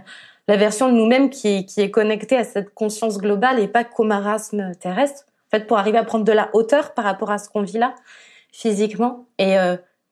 la 0.49 0.57
version 0.57 0.89
de 0.89 0.95
nous-mêmes 0.95 1.29
qui, 1.29 1.67
qui 1.67 1.83
est 1.83 1.91
connectée 1.91 2.39
à 2.39 2.45
cette 2.45 2.73
conscience 2.73 3.19
globale 3.19 3.59
et 3.59 3.69
pas 3.69 3.85
qu'au 3.85 4.05
marasme 4.05 4.73
terrestre. 4.81 5.25
En 5.49 5.59
fait, 5.59 5.67
pour 5.67 5.77
arriver 5.77 5.99
à 5.99 6.05
prendre 6.05 6.25
de 6.25 6.33
la 6.33 6.49
hauteur 6.55 6.95
par 6.95 7.05
rapport 7.05 7.31
à 7.31 7.37
ce 7.37 7.51
qu'on 7.51 7.63
vit 7.63 7.77
là, 7.77 7.95
physiquement. 8.51 9.27
Et 9.39 9.57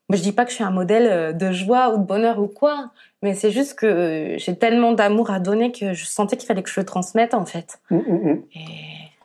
moi, 0.09 0.17
je 0.17 0.21
dis 0.23 0.31
pas 0.31 0.43
que 0.43 0.49
je 0.49 0.55
suis 0.55 0.63
un 0.63 0.71
modèle 0.71 1.07
euh, 1.07 1.31
de 1.33 1.51
joie 1.51 1.93
ou 1.93 1.97
de 1.99 2.03
bonheur 2.03 2.39
ou 2.39 2.47
quoi, 2.47 2.91
mais 3.21 3.33
c'est 3.35 3.51
juste 3.51 3.75
que 3.77 3.85
euh, 3.85 4.37
j'ai 4.37 4.55
tellement 4.57 4.91
d'amour 4.93 5.29
à 5.31 5.39
donner 5.39 5.71
que 5.71 5.93
je 5.93 6.05
sentais 6.05 6.35
qu'il 6.37 6.47
fallait 6.47 6.63
que 6.63 6.69
je 6.69 6.79
le 6.79 6.85
transmette, 6.85 7.33
en 7.33 7.45
fait. 7.45 7.79
Hum, 7.91 8.03
hum, 8.07 8.27
hum. 8.29 8.43
Et... 8.55 8.59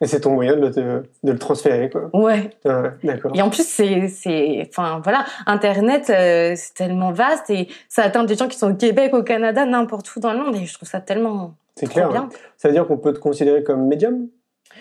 Et 0.01 0.07
c'est 0.07 0.21
ton 0.21 0.33
moyen 0.35 0.57
de 0.57 0.61
le, 0.61 0.71
de, 0.71 1.09
de 1.23 1.33
le 1.33 1.39
transférer, 1.39 1.89
quoi. 1.89 2.11
Ouais, 2.13 2.51
Ouais, 2.65 2.91
D'accord. 3.05 3.31
Et 3.35 3.41
en 3.41 3.49
plus, 3.49 3.65
c'est, 3.67 4.09
c'est, 4.09 4.69
enfin 4.69 5.01
voilà, 5.03 5.25
Internet, 5.47 6.11
euh, 6.11 6.55
c'est 6.57 6.75
tellement 6.75 7.13
vaste 7.13 7.49
et 7.49 7.69
ça 7.89 8.03
atteint 8.03 8.25
des 8.25 8.35
gens 8.35 8.49
qui 8.49 8.59
sont 8.59 8.73
au 8.73 8.75
Québec, 8.75 9.15
au 9.15 9.23
Canada, 9.23 9.65
n'importe 9.65 10.15
où 10.17 10.21
dans 10.21 10.33
le 10.33 10.41
monde. 10.41 10.57
Et 10.57 10.67
je 10.67 10.75
trouve 10.75 10.89
ça 10.89 11.01
tellement 11.01 11.55
C'est 11.77 11.87
clair. 11.87 12.11
bien. 12.11 12.23
ouais. 12.23 12.37
Ça 12.59 12.69
veut 12.69 12.75
dire 12.75 12.87
qu'on 12.89 12.99
peut 12.99 13.13
te 13.13 13.21
considérer 13.21 13.63
comme 13.63 13.87
médium? 13.87 14.27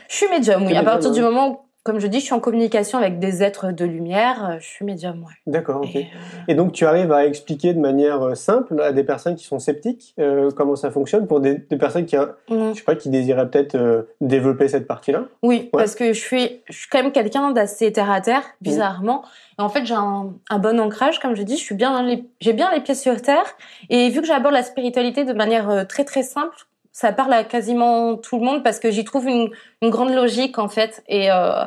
Je 0.10 0.16
suis 0.16 0.28
médium, 0.30 0.66
oui. 0.66 0.76
À 0.76 0.84
partir 0.84 1.12
du 1.12 1.22
moment 1.22 1.68
comme 1.84 2.00
je 2.00 2.08
dis, 2.08 2.19
je 2.19 2.26
suis 2.26 2.34
en 2.34 2.39
communication 2.39 2.98
avec 2.98 3.19
des 3.19 3.43
êtres 3.43 3.72
de 3.72 3.86
lumière. 3.86 4.50
euh, 4.52 4.60
Je 4.60 4.65
suis 4.65 4.86
médium, 4.86 5.19
ouais. 5.24 5.34
D'accord, 5.48 5.82
ok. 5.84 5.96
Et, 5.96 6.08
Et, 6.48 6.54
euh, 6.54 6.56
donc 6.56 6.72
tu 6.72 6.86
arrives 6.86 7.12
à 7.12 7.26
expliquer 7.26 7.74
de 7.74 7.80
manière 7.80 8.22
euh, 8.22 8.36
simple 8.36 8.80
à 8.82 8.91
des 8.91 9.04
personnes 9.04 9.36
qui 9.36 9.43
sont 9.46 9.60
sceptiques 9.60 10.13
euh, 10.19 10.50
comment 10.56 10.76
ça 10.76 10.91
fonctionne 10.91 11.28
pour 11.28 11.39
des, 11.39 11.56
des 11.69 11.78
personnes 11.78 12.06
qui, 12.06 12.15
euh, 12.17 12.28
je 12.50 12.74
sais 12.78 12.84
pas, 12.84 12.96
qui 12.96 13.10
désiraient 13.10 13.50
peut-être 13.50 13.76
euh, 13.76 14.04
développer 14.22 14.67
cette 14.67 14.88
partie-là? 14.88 15.26
Oui, 15.41 15.69
parce 15.74 15.96
que 15.96 16.13
je 16.13 16.19
suis, 16.19 16.62
je 16.69 16.74
suis 16.78 16.89
quand 16.89 17.04
même 17.04 17.12
quelqu'un 17.12 17.52
d'assez 17.52 17.91
terre 17.91 18.12
à 18.12 18.22
terre, 18.22 18.43
bizarrement. 18.62 19.24
Et 19.60 19.62
en 19.62 19.69
fait, 19.69 19.86
j'ai 19.86 19.93
un, 19.93 20.34
un 20.50 20.60
bon 20.60 20.80
ancrage, 20.80 21.19
comme 21.19 21.36
je 21.36 21.43
dis. 21.43 21.58
Je 21.58 21.63
suis 21.63 21.76
bien, 21.76 21.91
dans 21.91 22.02
les, 22.02 22.24
j'ai 22.39 22.54
bien 22.54 22.72
les 22.74 22.82
pieds 22.82 22.96
sur 22.96 23.22
terre. 23.22 23.46
Et 23.89 24.10
vu 24.10 24.22
que 24.22 24.28
j'aborde 24.28 24.54
la 24.54 24.63
spiritualité 24.63 25.26
de 25.26 25.34
manière 25.34 25.69
euh, 25.69 25.84
très 25.84 26.06
très 26.06 26.24
simple, 26.24 26.56
ça 26.93 27.12
parle 27.12 27.34
à 27.34 27.43
quasiment 27.43 28.15
tout 28.15 28.39
le 28.39 28.45
monde 28.45 28.63
parce 28.63 28.79
que 28.79 28.89
j'y 28.91 29.03
trouve 29.03 29.27
une, 29.27 29.49
une 29.82 29.89
grande 29.89 30.13
logique 30.13 30.58
en 30.60 30.69
fait. 30.69 31.03
Et 31.10 31.29
euh, 31.29 31.65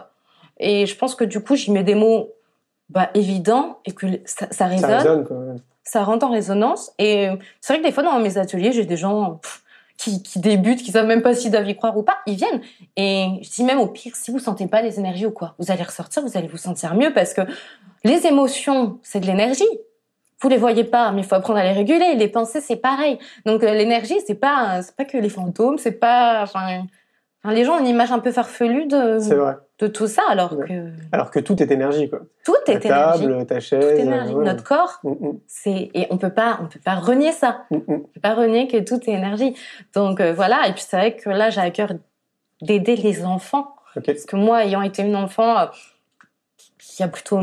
et 0.58 0.86
je 0.86 0.96
pense 0.96 1.14
que 1.14 1.24
du 1.24 1.40
coup, 1.40 1.54
j'y 1.56 1.70
mets 1.70 1.84
des 1.84 1.94
mots 1.94 2.32
bah, 2.88 3.10
évidents 3.14 3.78
et 3.84 3.92
que 3.92 4.06
ça, 4.24 4.46
ça 4.50 4.66
résonne 4.66 4.90
Ça 4.90 4.98
résonne, 4.98 5.24
quoi. 5.26 5.36
ça 5.82 6.04
rentre 6.04 6.26
en 6.26 6.30
résonance. 6.30 6.92
Et 6.98 7.28
c'est 7.60 7.74
vrai 7.74 7.82
que 7.82 7.86
des 7.86 7.92
fois, 7.92 8.02
dans 8.02 8.18
mes 8.18 8.38
ateliers, 8.38 8.72
j'ai 8.72 8.84
des 8.84 8.96
gens 8.96 9.34
pff, 9.42 9.62
qui, 9.98 10.22
qui 10.22 10.38
débutent, 10.38 10.82
qui 10.82 10.92
savent 10.92 11.06
même 11.06 11.22
pas 11.22 11.34
s'ils 11.34 11.50
doivent 11.50 11.68
y 11.68 11.76
croire 11.76 11.96
ou 11.98 12.02
pas. 12.02 12.18
Ils 12.26 12.36
viennent. 12.36 12.62
Et 12.96 13.26
je 13.42 13.50
dis 13.50 13.64
même 13.64 13.80
au 13.80 13.86
pire, 13.86 14.16
si 14.16 14.30
vous 14.30 14.38
sentez 14.38 14.66
pas 14.66 14.80
les 14.80 14.98
énergies 14.98 15.26
ou 15.26 15.30
quoi, 15.30 15.54
vous 15.58 15.70
allez 15.70 15.82
ressortir, 15.82 16.22
vous 16.22 16.38
allez 16.38 16.48
vous 16.48 16.56
sentir 16.56 16.94
mieux 16.94 17.12
parce 17.12 17.34
que 17.34 17.42
les 18.04 18.26
émotions, 18.26 18.98
c'est 19.02 19.20
de 19.20 19.26
l'énergie. 19.26 19.64
Vous 20.42 20.48
les 20.48 20.58
voyez 20.58 20.84
pas, 20.84 21.12
mais 21.12 21.22
il 21.22 21.24
faut 21.26 21.34
apprendre 21.34 21.58
à 21.58 21.64
les 21.64 21.72
réguler. 21.72 22.14
Les 22.14 22.28
pensées, 22.28 22.60
c'est 22.60 22.76
pareil. 22.76 23.18
Donc 23.46 23.62
euh, 23.62 23.72
l'énergie, 23.74 24.16
c'est 24.26 24.34
pas, 24.34 24.82
c'est 24.82 24.94
pas 24.94 25.04
que 25.04 25.16
les 25.16 25.30
fantômes, 25.30 25.78
c'est 25.78 25.92
pas, 25.98 26.42
enfin, 26.42 26.82
les 27.46 27.64
gens 27.64 27.76
ont 27.76 27.80
une 27.80 27.86
image 27.86 28.12
un 28.12 28.18
peu 28.18 28.32
farfelue 28.32 28.86
de, 28.86 29.16
vrai. 29.34 29.54
de 29.78 29.86
tout 29.86 30.06
ça, 30.08 30.22
alors 30.28 30.52
Ouais. 30.52 30.66
que 30.66 30.90
Alors 31.12 31.30
que 31.30 31.38
tout 31.40 31.62
est 31.62 31.70
énergie, 31.70 32.10
quoi. 32.10 32.20
tout 32.44 32.54
Ta 32.66 32.72
est 32.72 32.84
énergie. 32.84 33.22
table, 33.26 33.46
ta 33.46 33.54
Tout 33.54 33.60
chaise. 33.62 33.84
est 33.84 34.00
énergie. 34.02 34.34
ouais. 34.34 34.44
Notre 34.44 34.62
corps, 34.64 34.98
Mm, 35.04 35.10
mm, 35.26 35.38
c'est 35.46 35.90
et 35.94 36.06
on 36.10 36.18
peut 36.18 36.32
pas, 36.34 36.58
on 36.62 36.66
peut 36.66 36.80
pas 36.84 36.96
renier 36.96 37.32
ça. 37.32 37.64
mm, 37.70 37.76
mm. 37.76 37.82
On 37.88 37.98
peut 38.00 38.20
pas 38.20 38.34
renier 38.34 38.66
que 38.68 38.76
tout 38.78 39.00
est 39.08 39.14
énergie. 39.14 39.54
Donc 39.94 40.20
euh, 40.20 40.34
voilà. 40.34 40.68
Et 40.68 40.72
puis 40.72 40.82
c'est 40.86 40.96
vrai 40.98 41.16
que 41.16 41.30
là, 41.30 41.48
j'ai 41.50 41.60
à 41.62 41.70
cœur 41.70 41.92
d'aider 42.60 42.96
les 42.96 43.24
enfants 43.24 43.74
Ok. 43.96 44.04
parce 44.06 44.24
que 44.26 44.36
moi, 44.36 44.64
ayant 44.64 44.82
été 44.82 45.02
une 45.02 45.16
enfant 45.16 45.56
euh, 45.58 45.66
qui 46.78 47.02
a 47.02 47.08
plutôt 47.08 47.38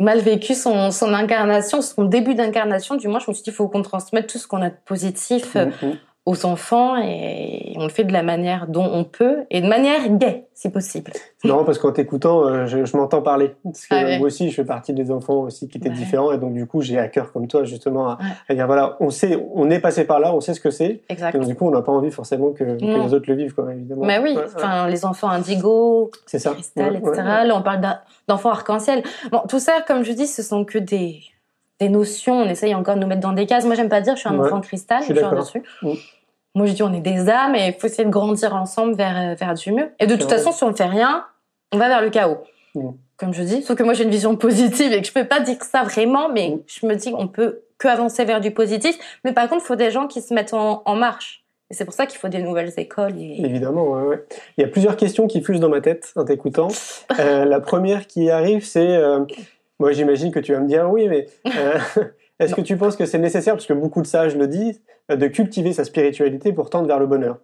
mal 0.00 0.20
vécu 0.20 0.54
son, 0.54 0.90
son 0.90 1.12
incarnation, 1.14 1.80
son 1.82 2.04
début 2.04 2.34
d'incarnation, 2.34 2.96
du 2.96 3.08
moins, 3.08 3.18
je 3.18 3.30
me 3.30 3.34
suis 3.34 3.42
dit, 3.42 3.50
il 3.50 3.54
faut 3.54 3.68
qu'on 3.68 3.82
transmette 3.82 4.26
tout 4.26 4.38
ce 4.38 4.46
qu'on 4.46 4.62
a 4.62 4.70
de 4.70 4.76
positif 4.84 5.56
euh, 5.56 5.66
mm. 5.66 5.98
Aux 6.26 6.44
enfants 6.44 6.96
et 6.96 7.72
on 7.76 7.84
le 7.84 7.88
fait 7.88 8.02
de 8.02 8.12
la 8.12 8.24
manière 8.24 8.66
dont 8.66 8.84
on 8.92 9.04
peut 9.04 9.44
et 9.48 9.60
de 9.60 9.68
manière 9.68 10.08
gaie, 10.08 10.46
si 10.54 10.68
possible. 10.70 11.12
C'est 11.40 11.46
marrant 11.46 11.62
parce 11.64 11.78
qu'en 11.78 11.92
t'écoutant, 11.92 12.44
euh, 12.44 12.66
je, 12.66 12.84
je 12.84 12.96
m'entends 12.96 13.22
parler. 13.22 13.54
Parce 13.62 13.86
que 13.86 13.94
Ah 13.94 14.02
ouais. 14.04 14.18
moi 14.18 14.26
aussi, 14.26 14.50
je 14.50 14.54
fais 14.56 14.64
partie 14.64 14.92
des 14.92 15.12
enfants 15.12 15.42
aussi 15.42 15.68
qui 15.68 15.78
étaient 15.78 15.88
Ouais. 15.88 15.94
différents. 15.94 16.32
Et 16.32 16.38
donc, 16.38 16.52
du 16.52 16.66
coup, 16.66 16.80
j'ai 16.82 16.98
à 16.98 17.06
cœur, 17.06 17.32
comme 17.32 17.46
toi, 17.46 17.62
justement, 17.62 18.08
à, 18.08 18.18
Ouais. 18.18 18.24
à 18.48 18.54
dire, 18.56 18.66
voilà, 18.66 18.96
on 18.98 19.10
sait, 19.10 19.38
on 19.54 19.70
est 19.70 19.78
passé 19.78 20.04
par 20.04 20.18
là, 20.18 20.34
on 20.34 20.40
sait 20.40 20.54
ce 20.54 20.60
que 20.60 20.70
c'est. 20.72 21.00
Et 21.08 21.14
donc, 21.32 21.46
du 21.46 21.54
coup, 21.54 21.68
on 21.68 21.70
n'a 21.70 21.82
pas 21.82 21.92
envie 21.92 22.10
forcément 22.10 22.50
que, 22.50 22.64
que 22.64 22.84
Non. 22.84 23.04
les 23.06 23.14
autres 23.14 23.26
le 23.28 23.36
vivent, 23.36 23.54
quoi, 23.54 23.72
évidemment. 23.72 24.04
Mais 24.04 24.18
oui, 24.18 24.36
enfin, 24.56 24.88
les 24.88 25.04
enfants 25.04 25.28
indigo, 25.28 26.10
c'est 26.26 26.40
ça. 26.40 26.50
cristal, 26.54 26.96
etc. 26.96 27.12
Là, 27.46 27.54
on 27.56 27.62
parle 27.62 27.82
d'enfants 28.26 28.50
arc-en-ciel. 28.50 29.04
Bon, 29.30 29.42
tout 29.48 29.60
ça, 29.60 29.74
comme 29.86 30.02
je 30.02 30.10
dis, 30.12 30.26
ce 30.26 30.42
sont 30.42 30.64
que 30.64 30.78
des, 30.78 31.20
des 31.78 31.88
notions. 31.88 32.34
On 32.40 32.48
essaye 32.48 32.74
encore 32.74 32.96
de 32.96 33.00
nous 33.00 33.06
mettre 33.06 33.20
dans 33.20 33.32
des 33.32 33.46
cases. 33.46 33.64
Moi, 33.64 33.76
j'aime 33.76 33.88
pas 33.90 34.00
dire 34.00 34.16
je 34.16 34.20
suis 34.20 34.28
un 34.28 34.38
enfant 34.40 34.60
cristal, 34.60 34.98
je 35.02 35.04
suis 35.04 35.14
d'accord. 35.14 35.38
dessus. 35.38 35.62
Mm. 35.82 35.90
Moi, 36.56 36.66
je 36.66 36.72
dis 36.72 36.82
on 36.82 36.92
est 36.92 37.00
des 37.00 37.28
âmes 37.28 37.54
et 37.54 37.68
il 37.68 37.74
faut 37.74 37.86
essayer 37.86 38.04
de 38.04 38.10
grandir 38.10 38.54
ensemble 38.56 38.94
vers, 38.94 39.16
euh, 39.16 39.34
vers 39.34 39.54
du 39.54 39.72
mieux. 39.72 39.90
Et 40.00 40.06
de 40.06 40.16
toute 40.16 40.28
façon, 40.30 40.50
si 40.50 40.64
on 40.64 40.70
ne 40.70 40.74
fait 40.74 40.86
rien, 40.86 41.24
on 41.72 41.78
va 41.78 41.88
vers 41.88 42.02
le 42.02 42.10
chaos. 42.10 42.38
Mm. 42.74 42.88
Comme 43.18 43.32
je 43.32 43.42
dis, 43.42 43.62
sauf 43.62 43.76
que 43.78 43.82
moi 43.82 43.94
j'ai 43.94 44.04
une 44.04 44.10
vision 44.10 44.36
positive 44.36 44.92
et 44.92 45.00
que 45.00 45.06
je 45.06 45.12
peux 45.12 45.24
pas 45.26 45.40
dire 45.40 45.62
ça 45.62 45.84
vraiment, 45.84 46.28
mais 46.30 46.50
Mm. 46.50 46.62
je 46.66 46.86
me 46.86 46.94
dis 46.96 47.12
qu'on 47.12 47.28
peut 47.28 47.60
que 47.78 47.88
avancer 47.88 48.24
vers 48.24 48.40
du 48.40 48.50
positif. 48.52 48.98
Mais 49.24 49.32
par 49.32 49.48
contre, 49.48 49.62
il 49.64 49.66
faut 49.66 49.76
des 49.76 49.90
gens 49.90 50.06
qui 50.06 50.22
se 50.22 50.32
mettent 50.34 50.54
en, 50.54 50.82
en 50.84 50.96
marche. 50.96 51.44
Et 51.70 51.74
c'est 51.74 51.84
pour 51.84 51.94
ça 51.94 52.06
qu'il 52.06 52.18
faut 52.18 52.28
des 52.28 52.42
nouvelles 52.42 52.72
écoles. 52.78 53.18
Et... 53.18 53.44
Évidemment, 53.44 53.90
ouais, 53.90 54.02
ouais. 54.02 54.24
Il 54.56 54.62
y 54.62 54.64
a 54.64 54.68
plusieurs 54.68 54.96
questions 54.96 55.26
qui 55.26 55.42
fusent 55.42 55.60
dans 55.60 55.68
ma 55.68 55.80
tête 55.80 56.12
en 56.16 56.24
t'écoutant. 56.24 56.68
Euh, 57.20 57.44
la 57.44 57.60
première 57.60 58.06
qui 58.08 58.30
arrive, 58.30 58.64
c'est, 58.64 58.96
euh, 58.96 59.20
moi 59.78 59.92
j'imagine 59.92 60.32
que 60.32 60.40
tu 60.40 60.52
vas 60.52 60.58
me 60.60 60.66
dire 60.66 60.90
oui, 60.90 61.08
mais 61.08 61.26
euh, 61.46 61.78
est-ce 62.38 62.54
que 62.54 62.60
tu 62.60 62.76
penses 62.76 62.96
que 62.96 63.06
c'est 63.06 63.18
nécessaire, 63.18 63.54
parce 63.54 63.66
que 63.66 63.72
beaucoup 63.72 64.02
de 64.02 64.06
sages 64.06 64.36
le 64.36 64.46
disent, 64.46 64.82
euh, 65.10 65.16
de 65.16 65.26
cultiver 65.26 65.72
sa 65.72 65.84
spiritualité 65.84 66.52
pour 66.52 66.70
tendre 66.70 66.86
vers 66.86 66.98
le 66.98 67.06
bonheur? 67.06 67.38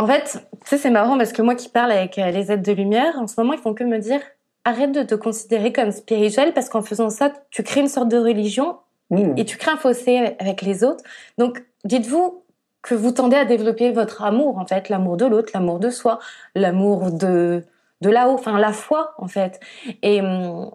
En 0.00 0.06
fait, 0.06 0.38
tu 0.62 0.68
sais, 0.68 0.78
c'est 0.78 0.90
marrant 0.90 1.18
parce 1.18 1.32
que 1.32 1.42
moi 1.42 1.56
qui 1.56 1.68
parle 1.68 1.90
avec 1.90 2.18
euh, 2.18 2.30
les 2.30 2.52
aides 2.52 2.62
de 2.62 2.72
lumière, 2.72 3.18
en 3.18 3.26
ce 3.26 3.34
moment, 3.40 3.52
ils 3.54 3.58
font 3.58 3.74
que 3.74 3.84
me 3.84 3.98
dire 3.98 4.20
arrête 4.64 4.92
de 4.92 5.02
te 5.02 5.14
considérer 5.14 5.72
comme 5.72 5.90
spirituel 5.90 6.52
parce 6.52 6.68
qu'en 6.68 6.82
faisant 6.82 7.10
ça, 7.10 7.32
tu 7.50 7.62
crées 7.62 7.80
une 7.80 7.88
sorte 7.88 8.08
de 8.08 8.18
religion 8.18 8.76
Hmm. 9.10 9.32
et 9.38 9.44
tu 9.46 9.56
crées 9.56 9.70
un 9.70 9.76
fossé 9.76 10.36
avec 10.38 10.62
les 10.62 10.84
autres. 10.84 11.02
Donc, 11.38 11.64
dites-vous 11.84 12.44
que 12.82 12.94
vous 12.94 13.10
tendez 13.10 13.36
à 13.36 13.44
développer 13.44 13.90
votre 13.90 14.22
amour, 14.22 14.58
en 14.58 14.66
fait, 14.66 14.88
l'amour 14.88 15.16
de 15.16 15.24
l'autre, 15.24 15.50
l'amour 15.54 15.78
de 15.78 15.90
soi, 15.90 16.18
l'amour 16.54 17.10
de, 17.10 17.64
de 18.02 18.10
là-haut, 18.10 18.34
enfin, 18.34 18.58
la 18.58 18.72
foi, 18.72 19.14
en 19.18 19.26
fait. 19.26 19.60
Et, 20.02 20.20
hum, 20.20 20.70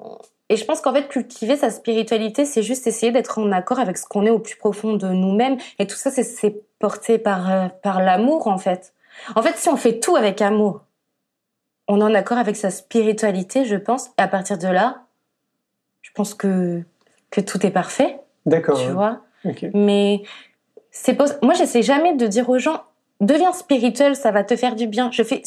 et 0.50 0.58
je 0.58 0.66
pense 0.66 0.82
qu'en 0.82 0.94
fait, 0.94 1.08
cultiver 1.08 1.56
sa 1.56 1.70
spiritualité, 1.70 2.46
c'est 2.46 2.64
juste 2.64 2.86
essayer 2.88 3.12
d'être 3.12 3.40
en 3.40 3.52
accord 3.52 3.80
avec 3.80 3.98
ce 3.98 4.06
qu'on 4.06 4.26
est 4.26 4.30
au 4.30 4.40
plus 4.40 4.56
profond 4.58 4.94
de 4.94 5.08
nous-mêmes. 5.08 5.58
Et 5.80 5.88
tout 5.88 5.96
ça, 5.96 6.12
c'est- 6.12 6.62
porté 6.80 7.18
par, 7.18 7.50
euh, 7.50 7.68
par 7.82 8.02
l'amour, 8.02 8.48
en 8.48 8.58
fait. 8.58 8.94
En 9.36 9.42
fait, 9.42 9.56
si 9.56 9.70
on 9.70 9.78
fait 9.78 10.00
tout 10.00 10.18
avec 10.18 10.42
amour, 10.42 10.82
on 11.88 12.02
est 12.02 12.04
en 12.04 12.14
accord 12.14 12.38
avec 12.38 12.58
sa 12.58 12.72
spiritualité, 12.72 13.64
je 13.64 13.78
pense. 13.78 14.08
Et 14.18 14.22
à 14.22 14.28
partir 14.28 14.58
de 14.58 14.68
là, 14.68 15.04
je 16.02 16.12
pense 16.14 16.34
que, 16.34 16.84
que 17.32 17.40
tout 17.40 17.66
est 17.66 17.72
parfait, 17.72 18.20
D'accord. 18.46 18.78
tu 18.78 18.90
vois? 18.90 19.22
Ok. 19.46 19.66
Mais 19.74 20.24
c'est 20.92 21.14
pas... 21.14 21.26
moi, 21.42 21.54
j'essaie 21.54 21.84
jamais 21.84 22.16
de 22.16 22.28
dire 22.28 22.50
aux 22.50 22.60
gens, 22.60 22.84
deviens 23.22 23.54
spirituel, 23.54 24.18
ça 24.18 24.32
va 24.32 24.44
te 24.44 24.58
faire 24.58 24.76
du 24.76 24.88
bien. 24.88 25.10
Je 25.12 25.24
fais, 25.24 25.42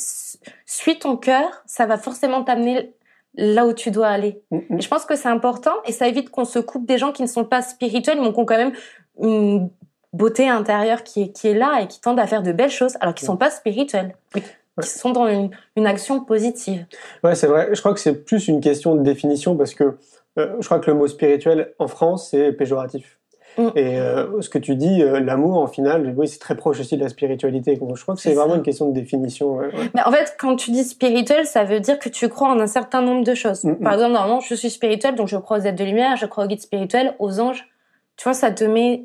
suis 0.65 0.99
ton 0.99 1.19
cœur, 1.19 1.63
ça 1.67 1.85
va 1.85 1.99
forcément 1.99 2.45
t'amener 2.45 2.95
là 3.37 3.67
où 3.67 3.73
tu 3.73 3.91
dois 3.91 4.09
aller. 4.09 4.43
Hmm. 4.51 4.79
Et 4.79 4.81
je 4.81 4.89
pense 4.89 5.05
que 5.05 5.17
c'est 5.17 5.29
important 5.29 5.75
et 5.85 5.93
ça 5.93 6.09
évite 6.09 6.31
qu'on 6.31 6.45
se 6.45 6.59
coupe 6.59 6.87
des 6.87 6.99
gens 6.99 7.13
qui 7.13 7.23
ne 7.23 7.27
sont 7.27 7.45
pas 7.45 7.63
spirituels, 7.63 8.19
mais 8.21 8.33
qui 8.33 8.39
ont 8.39 8.45
quand 8.45 8.57
même 8.57 8.73
une 9.21 9.71
beauté 10.13 10.49
intérieure 10.49 11.03
qui 11.05 11.23
est, 11.23 11.29
qui 11.29 11.49
est 11.49 11.55
là 11.55 11.81
et 11.83 11.87
qui 11.87 12.01
tendent 12.01 12.21
à 12.21 12.27
faire 12.27 12.43
de 12.43 12.53
belles 12.53 12.71
choses, 12.71 12.97
alors 13.01 13.15
qu'ils 13.15 13.27
sont 13.27 13.37
pas 13.37 13.51
spirituels, 13.51 14.17
qui 14.35 14.89
sont 14.89 15.11
dans 15.11 15.27
une, 15.27 15.51
une 15.77 15.87
action 15.87 16.21
positive. 16.21 16.87
Ouais, 17.23 17.35
c'est 17.35 17.47
vrai. 17.47 17.69
Je 17.73 17.81
crois 17.81 17.93
que 17.93 18.01
c'est 18.01 18.25
plus 18.25 18.49
une 18.49 18.61
question 18.61 18.95
de 18.95 19.03
définition 19.03 19.57
parce 19.57 19.75
que 19.75 19.97
euh, 20.39 20.57
je 20.61 20.67
crois 20.67 20.81
que 20.81 20.91
le 20.91 20.97
mot 20.97 21.07
spirituel 21.07 21.75
en 21.79 21.89
France 21.89 22.31
c'est 22.31 22.53
péjoratif. 22.53 23.19
Mm. 23.59 23.69
Et 23.75 23.99
euh, 23.99 24.41
ce 24.41 24.49
que 24.49 24.59
tu 24.59 24.77
dis, 24.77 25.03
euh, 25.03 25.21
l'amour, 25.21 25.59
en 25.59 25.67
final, 25.67 26.15
oui, 26.17 26.29
c'est 26.29 26.39
très 26.39 26.57
proche 26.57 26.81
aussi 26.81 26.97
de 26.97 27.03
la 27.03 27.09
spiritualité. 27.09 27.77
Donc, 27.77 27.97
je 27.97 28.03
crois 28.03 28.15
que 28.15 28.21
c'est 28.21 28.35
vraiment 28.35 28.53
ça. 28.53 28.57
une 28.57 28.63
question 28.63 28.89
de 28.89 28.95
définition. 28.95 29.57
ouais, 29.57 29.67
ouais. 29.67 29.91
Mais 29.95 30.03
en 30.05 30.11
fait, 30.11 30.37
quand 30.39 30.57
tu 30.57 30.71
dis 30.71 30.85
spirituel, 30.85 31.47
ça 31.47 31.65
veut 31.65 31.81
dire 31.81 31.99
que 31.99 32.09
tu 32.09 32.29
crois 32.29 32.49
en 32.49 32.61
un 32.61 32.67
certain 32.67 33.03
nombre 33.03 33.25
de 33.25 33.35
choses. 33.35 33.65
Mm, 33.65 33.71
mm. 33.73 33.79
Par 33.81 33.95
exemple, 33.95 34.13
normalement, 34.13 34.41
je 34.41 34.55
suis 34.55 34.71
spirituel, 34.71 35.15
donc 35.15 35.29
je 35.29 35.37
crois 35.37 35.59
aux 35.59 35.63
aides 35.63 35.77
de 35.77 35.85
lumière, 35.85 36.17
je 36.17 36.27
crois 36.27 36.45
aux 36.45 36.49
guides 36.49 36.61
spirituels, 36.61 37.15
aux 37.19 37.41
anges. 37.41 37.67
Tu 38.17 38.25
vois, 38.25 38.35
ça 38.35 38.51
te 38.51 38.65
met... 38.65 39.05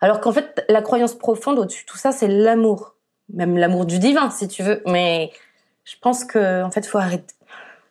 Alors 0.00 0.20
qu'en 0.20 0.32
fait, 0.32 0.64
la 0.68 0.82
croyance 0.82 1.14
profonde 1.14 1.58
au-dessus 1.58 1.84
de 1.84 1.90
tout 1.90 1.96
ça, 1.96 2.12
c'est 2.12 2.28
l'amour. 2.28 2.94
Même 3.32 3.56
l'amour 3.56 3.86
du 3.86 3.98
divin, 3.98 4.30
si 4.30 4.46
tu 4.46 4.62
veux. 4.62 4.82
Mais 4.86 5.30
je 5.84 5.94
pense 6.00 6.24
que, 6.24 6.62
en 6.62 6.70
fait, 6.70 6.86
faut 6.86 6.98
arrêter. 6.98 7.35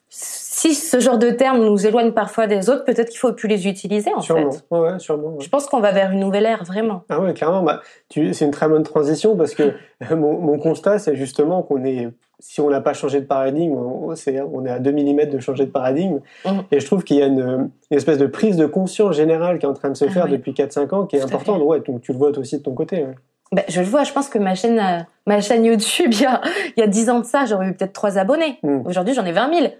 Si 0.09 0.73
ce 0.73 0.99
genre 0.99 1.17
de 1.17 1.31
termes 1.31 1.63
nous 1.65 1.85
éloigne 1.85 2.11
parfois 2.11 2.47
des 2.47 2.69
autres, 2.69 2.85
peut-être 2.85 3.09
qu'il 3.09 3.19
faut 3.19 3.33
plus 3.33 3.47
les 3.49 3.67
utiliser, 3.67 4.13
en 4.13 4.21
Sûrement. 4.21 4.51
fait. 4.51 4.63
Ouais, 4.71 4.79
ouais, 4.79 4.99
sûrement. 4.99 5.29
ouais. 5.29 5.43
Je 5.43 5.49
pense 5.49 5.65
qu'on 5.65 5.81
va 5.81 5.91
vers 5.91 6.11
une 6.11 6.19
nouvelle 6.21 6.45
ère, 6.45 6.63
vraiment. 6.63 7.03
Ah 7.09 7.19
ouais, 7.19 7.33
clairement. 7.33 7.61
Bah, 7.63 7.81
c'est 8.09 8.41
une 8.41 8.51
très 8.51 8.67
bonne 8.69 8.83
transition 8.83 9.35
parce 9.35 9.53
que 9.53 9.73
mon, 10.11 10.39
mon 10.39 10.57
constat, 10.57 10.99
c'est 10.99 11.15
justement 11.15 11.61
qu'on 11.63 11.83
est, 11.83 12.07
si 12.39 12.61
on 12.61 12.69
n'a 12.69 12.79
pas 12.81 12.93
changé 12.93 13.19
de 13.19 13.25
paradigme, 13.25 13.75
on, 13.75 14.13
est 14.15 14.69
à 14.69 14.79
2 14.79 14.91
mm 14.91 15.25
de 15.29 15.39
changer 15.39 15.65
de 15.65 15.71
paradigme. 15.71 16.19
Mhm. 16.45 16.63
Et 16.71 16.79
je 16.79 16.85
trouve 16.85 17.03
qu'il 17.03 17.17
y 17.17 17.21
a 17.21 17.25
une, 17.25 17.69
une 17.91 17.97
espèce 17.97 18.17
de 18.17 18.27
prise 18.27 18.55
de 18.55 18.65
conscience 18.65 19.15
générale 19.15 19.59
qui 19.59 19.65
est 19.65 19.69
en 19.69 19.73
train 19.73 19.89
de 19.89 19.97
se 19.97 20.05
Ah 20.05 20.11
faire 20.11 20.25
oui. 20.25 20.31
depuis 20.31 20.53
4-5 20.53 20.95
ans, 20.95 21.05
qui 21.05 21.17
est 21.17 21.21
importante. 21.21 21.61
Ouais, 21.63 21.81
donc 21.81 22.01
tu 22.01 22.13
le 22.13 22.17
vois 22.17 22.31
toi 22.31 22.41
aussi 22.41 22.57
de 22.57 22.63
ton 22.63 22.73
côté. 22.73 23.05
Ben, 23.51 23.63
je 23.67 23.79
le 23.81 23.85
vois, 23.87 24.03
je 24.03 24.11
pense 24.13 24.27
que 24.29 24.39
ma 24.39 24.55
chaîne, 24.55 24.79
euh, 24.79 24.99
ma 25.27 25.39
chaîne 25.41 25.65
YouTube, 25.65 26.09
il 26.13 26.21
y 26.21 26.25
a, 26.25 26.41
il 26.77 26.79
y 26.79 26.83
a 26.83 26.87
10 26.87 27.09
ans 27.09 27.19
de 27.19 27.25
ça, 27.25 27.45
j'aurais 27.45 27.67
eu 27.67 27.73
peut-être 27.73 27.93
3 27.93 28.17
abonnés. 28.17 28.57
Mm. 28.63 28.81
Aujourd'hui, 28.85 29.13
j'en 29.13 29.25
ai 29.25 29.31
20 29.33 29.53
000. 29.53 29.73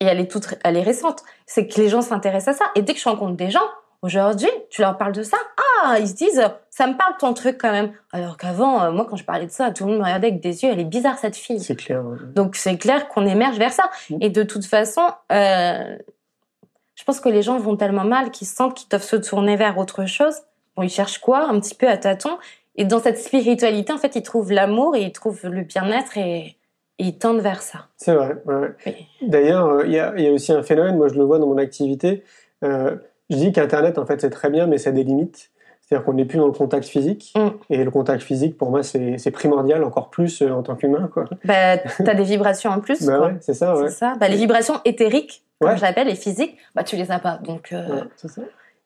Et 0.00 0.04
elle 0.04 0.20
est 0.20 0.30
toute, 0.30 0.54
elle 0.62 0.76
est 0.76 0.82
récente. 0.82 1.22
C'est 1.46 1.66
que 1.66 1.80
les 1.80 1.88
gens 1.88 2.02
s'intéressent 2.02 2.56
à 2.56 2.58
ça. 2.64 2.70
Et 2.74 2.82
dès 2.82 2.94
que 2.94 3.00
je 3.00 3.08
rencontre 3.08 3.36
des 3.36 3.50
gens, 3.50 3.66
aujourd'hui, 4.02 4.50
tu 4.70 4.82
leur 4.82 4.96
parles 4.98 5.12
de 5.12 5.22
ça. 5.22 5.36
Ah, 5.82 5.98
ils 5.98 6.08
se 6.08 6.14
disent, 6.14 6.42
ça 6.70 6.86
me 6.86 6.96
parle 6.96 7.16
ton 7.18 7.34
truc 7.34 7.58
quand 7.58 7.72
même. 7.72 7.92
Alors 8.12 8.36
qu'avant, 8.36 8.82
euh, 8.82 8.92
moi, 8.92 9.06
quand 9.08 9.16
je 9.16 9.24
parlais 9.24 9.46
de 9.46 9.50
ça, 9.50 9.70
tout 9.70 9.84
le 9.84 9.90
monde 9.90 10.00
me 10.00 10.04
regardait 10.04 10.28
avec 10.28 10.40
des 10.40 10.62
yeux, 10.62 10.70
elle 10.70 10.80
est 10.80 10.84
bizarre 10.84 11.18
cette 11.18 11.36
fille. 11.36 11.60
C'est 11.60 11.76
clair. 11.76 12.04
ouais. 12.04 12.18
Donc 12.34 12.56
c'est 12.56 12.76
clair 12.76 13.08
qu'on 13.08 13.26
émerge 13.26 13.58
vers 13.58 13.72
ça. 13.72 13.90
Mm. 14.10 14.16
Et 14.20 14.30
de 14.30 14.42
toute 14.42 14.66
façon, 14.66 15.02
euh, 15.32 15.96
je 16.94 17.04
pense 17.04 17.20
que 17.20 17.28
les 17.28 17.42
gens 17.42 17.58
vont 17.58 17.76
tellement 17.76 18.04
mal 18.04 18.30
qu'ils 18.30 18.46
sentent 18.46 18.74
qu'ils 18.74 18.88
doivent 18.88 19.02
se 19.02 19.16
tourner 19.16 19.56
vers 19.56 19.78
autre 19.78 20.06
chose. 20.06 20.34
Bon, 20.76 20.82
ils 20.82 20.90
cherchent 20.90 21.18
quoi? 21.18 21.48
Un 21.48 21.58
petit 21.60 21.74
peu 21.74 21.88
à 21.88 21.96
tâtons. 21.96 22.38
Et 22.76 22.84
dans 22.84 23.00
cette 23.00 23.18
spiritualité, 23.18 23.92
en 23.92 23.98
fait, 23.98 24.16
ils 24.16 24.22
trouvent 24.22 24.52
l'amour 24.52 24.96
et 24.96 25.02
ils 25.02 25.12
trouvent 25.12 25.46
le 25.46 25.62
bien-être 25.62 26.18
et 26.18 26.56
ils 26.98 27.18
tendent 27.18 27.40
vers 27.40 27.62
ça. 27.62 27.86
C'est 27.96 28.14
vrai. 28.14 28.36
ouais, 28.46 28.54
ouais. 28.54 28.74
Oui. 28.86 28.94
D'ailleurs, 29.22 29.66
euh, 29.66 29.86
il 29.86 29.92
y, 29.92 29.98
a, 29.98 30.14
il 30.16 30.24
y 30.24 30.28
a 30.28 30.32
aussi 30.32 30.52
un 30.52 30.62
phénomène, 30.62 30.96
moi 30.96 31.08
je 31.08 31.14
le 31.14 31.24
vois 31.24 31.38
dans 31.38 31.46
mon 31.46 31.58
activité. 31.58 32.24
Euh, 32.64 32.96
je 33.30 33.36
dis 33.36 33.52
qu'Internet, 33.52 33.98
en 33.98 34.06
fait, 34.06 34.20
c'est 34.20 34.30
très 34.30 34.50
bien, 34.50 34.66
mais 34.66 34.78
ça 34.78 34.90
a 34.90 34.92
des 34.92 35.04
limites. 35.04 35.50
C'est-à-dire 35.80 36.04
qu'on 36.04 36.14
n'est 36.14 36.24
plus 36.24 36.38
dans 36.38 36.46
le 36.46 36.52
contact 36.52 36.86
physique. 36.86 37.32
Mm. 37.36 37.48
Et 37.70 37.84
le 37.84 37.90
contact 37.90 38.22
physique, 38.22 38.56
pour 38.58 38.70
moi, 38.70 38.82
c'est 38.82 39.30
primordial, 39.30 39.84
encore 39.84 40.10
plus 40.10 40.42
euh, 40.42 40.50
en 40.50 40.62
tant 40.62 40.74
qu'humain. 40.74 41.10
Bah, 41.44 41.76
t'as 41.78 42.14
des 42.14 42.24
vibrations 42.24 42.70
en 42.70 42.80
plus, 42.80 43.02
Bah 43.06 43.20
ouais, 43.20 43.36
c'est 43.40 43.54
ça, 43.54 43.88
ça. 43.88 44.14
Bah, 44.18 44.28
les 44.28 44.36
vibrations 44.36 44.74
éthériques, 44.84 45.44
comme 45.60 45.76
l'appelle, 45.80 46.08
et 46.08 46.16
physiques, 46.16 46.56
bah, 46.74 46.82
tu 46.82 46.96
les 46.96 47.10
as 47.10 47.18
pas. 47.18 47.38
Donc, 47.44 47.72
ça. 48.16 48.42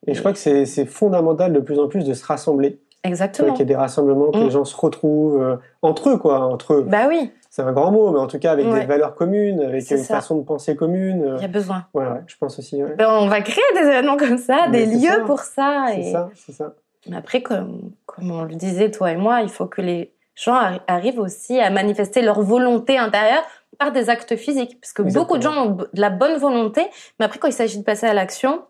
Et 0.06 0.14
je 0.14 0.20
crois 0.20 0.32
que 0.32 0.38
c'est 0.38 0.86
fondamental 0.86 1.52
de 1.52 1.60
plus 1.60 1.78
en 1.78 1.88
plus 1.88 2.04
de 2.04 2.14
se 2.14 2.24
rassembler. 2.24 2.80
Exactement. 3.04 3.52
Qu'il 3.52 3.60
y 3.60 3.62
ait 3.62 3.66
des 3.66 3.76
rassemblements, 3.76 4.30
que 4.30 4.38
Mm. 4.38 4.44
les 4.44 4.50
gens 4.50 4.64
se 4.64 4.76
retrouvent 4.76 5.40
euh, 5.42 5.56
entre 5.82 6.10
eux, 6.10 6.18
quoi. 6.18 6.40
Entre 6.46 6.74
eux. 6.74 6.84
Bah 6.86 7.06
oui, 7.08 7.32
C'est 7.52 7.62
un 7.62 7.72
grand 7.72 7.90
mot, 7.90 8.12
mais 8.12 8.20
en 8.20 8.26
tout 8.28 8.38
cas 8.38 8.52
avec 8.52 8.66
Ouais. 8.66 8.80
des 8.80 8.86
valeurs 8.86 9.14
communes, 9.16 9.60
avec 9.60 9.90
une 9.90 9.96
ça. 9.98 10.16
façon 10.16 10.36
de 10.38 10.44
penser 10.44 10.76
commune. 10.76 11.24
euh, 11.24 11.34
il 11.38 11.42
y 11.42 11.44
a 11.44 11.48
besoin. 11.48 11.86
Ouais, 11.94 12.04
ouais, 12.06 12.20
je 12.26 12.36
pense 12.38 12.58
aussi. 12.60 12.80
Ouais. 12.82 12.94
Ben, 12.94 13.08
on 13.10 13.26
va 13.26 13.40
créer 13.40 13.64
des 13.74 13.80
événements 13.80 14.16
comme 14.16 14.38
ça, 14.38 14.66
Mais 14.70 14.86
des 14.86 14.94
lieux 14.96 15.08
ça. 15.18 15.20
pour 15.26 15.40
ça. 15.40 15.86
C'est 15.88 16.00
Et... 16.00 16.12
ça, 16.12 16.30
c'est 16.36 16.52
ça. 16.52 16.74
Mais 17.08 17.16
après, 17.16 17.42
comme, 17.42 17.90
comme 18.06 18.30
on 18.30 18.42
le 18.44 18.54
disait, 18.54 18.90
toi 18.90 19.10
et 19.10 19.16
moi, 19.16 19.40
il 19.40 19.48
faut 19.48 19.66
que 19.66 19.80
les 19.80 20.12
gens 20.36 20.54
arri- 20.54 20.80
arrivent 20.86 21.18
aussi 21.18 21.58
à 21.58 21.70
manifester 21.70 22.22
leur 22.22 22.40
volonté 22.42 22.98
intérieure 22.98 23.42
par 23.78 23.90
des 23.90 24.10
actes 24.10 24.36
physiques. 24.36 24.78
Parce 24.80 24.92
que 24.92 25.02
Exactement. 25.02 25.24
beaucoup 25.24 25.38
de 25.38 25.42
gens 25.42 25.66
ont 25.66 25.70
de 25.70 25.88
la 25.94 26.10
bonne 26.10 26.36
volonté, 26.38 26.82
mais 27.18 27.24
après, 27.26 27.38
quand 27.40 27.48
il 27.48 27.52
s'agit 27.54 27.78
de 27.78 27.84
passer 27.84 28.06
à 28.06 28.14
l'action, 28.14 28.62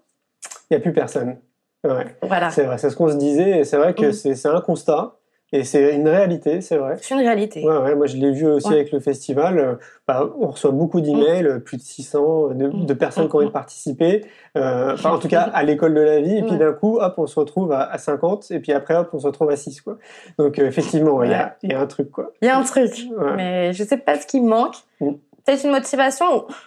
Il 0.71 0.75
n'y 0.75 0.77
a 0.79 0.81
plus 0.81 0.93
personne. 0.95 1.37
Ouais. 1.85 2.07
voilà, 2.23 2.51
C'est 2.51 2.65
vrai, 2.65 2.79
c'est 2.79 2.91
ce 2.91 2.97
qu'on 2.97 3.09
se 3.09 3.17
disait, 3.17 3.61
et 3.61 3.65
c'est 3.65 3.77
vrai 3.79 3.95
que 3.95 4.07
Mm. 4.07 4.13
c'est 4.35 4.47
un 4.49 4.61
constat, 4.61 5.17
et 5.53 5.65
c'est 5.65 5.95
une 5.95 6.07
réalité, 6.09 6.61
c'est 6.61 6.77
vrai. 6.77 6.97
c'est 7.01 7.15
une 7.15 7.21
réalité. 7.23 7.65
Ouais, 7.67 7.77
ouais, 7.79 7.95
moi 7.97 8.07
je 8.07 8.17
l'ai 8.19 8.31
vu 8.33 8.47
aussi 8.47 8.69
Ouais. 8.69 8.75
avec 8.75 8.93
le 8.93 9.01
festival. 9.01 9.79
bah, 10.07 10.29
on 10.41 10.49
reçoit 10.49 10.73
beaucoup 10.73 11.01
d'emails, 11.01 11.47
euh, 11.47 11.59
plus 11.61 11.77
de 11.77 11.83
600 11.83 12.49
de, 12.49 12.67
Mm. 12.69 12.85
de 12.87 12.95
personnes 12.95 13.29
qui 13.29 13.35
ont 13.35 13.39
envie 13.39 13.47
de 13.47 13.53
participer. 13.53 14.25
Euh, 14.57 14.93
enfin, 14.95 15.11
en 15.13 15.19
tout 15.19 15.29
cas, 15.29 15.43
à 15.43 15.63
l'école 15.63 15.95
de 15.95 16.01
la 16.01 16.21
vie. 16.21 16.37
Et 16.37 16.43
puis 16.43 16.57
d'un 16.57 16.73
coup, 16.73 16.99
hop, 16.99 17.15
on 17.17 17.27
se 17.29 17.39
retrouve 17.39 17.71
à, 17.73 17.83
à 17.83 17.97
50. 17.99 18.51
Et 18.51 18.59
puis 18.61 18.73
après, 18.73 18.97
hop, 18.97 19.09
on 19.13 19.21
se 19.21 19.27
retrouve 19.27 19.51
à 19.51 19.57
6. 19.57 19.81
Quoi. 19.81 19.99
Donc 20.39 20.59
euh, 20.59 20.67
effectivement, 20.67 21.23
il 21.23 21.31
y, 21.31 21.35
a, 21.35 21.57
y 21.63 21.73
a 21.73 21.81
un 21.81 21.87
truc. 21.87 22.11
Quoi. 22.11 22.33
Il 22.43 22.47
y 22.47 22.49
a 22.49 22.59
un 22.59 22.63
truc, 22.65 22.93
Ouais. 23.17 23.37
mais 23.37 23.73
je 23.73 23.85
sais 23.85 23.97
pas 23.99 24.19
ce 24.19 24.27
qui 24.27 24.41
manque. 24.41 24.75
Mm. 25.01 25.13
Peut-être 25.47 25.65
une 25.65 25.71
motivation 25.71 26.27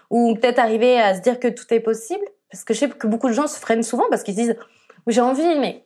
ou, 0.09 0.29
ou 0.31 0.35
peut-être 0.35 0.59
arriver 0.59 0.99
à 0.99 1.13
se 1.15 1.21
dire 1.21 1.39
que 1.39 1.47
tout 1.49 1.65
est 1.71 1.79
possible. 1.81 2.23
Parce 2.51 2.63
que 2.63 2.73
je 2.73 2.79
sais 2.79 2.89
que 2.89 3.07
beaucoup 3.07 3.27
de 3.27 3.33
gens 3.33 3.47
se 3.47 3.59
freinent 3.59 3.83
souvent 3.83 4.03
parce 4.09 4.23
qu'ils 4.23 4.35
se 4.35 4.39
disent 4.39 4.55
oui 5.07 5.13
j'ai 5.13 5.21
envie 5.21 5.59
mais 5.59 5.83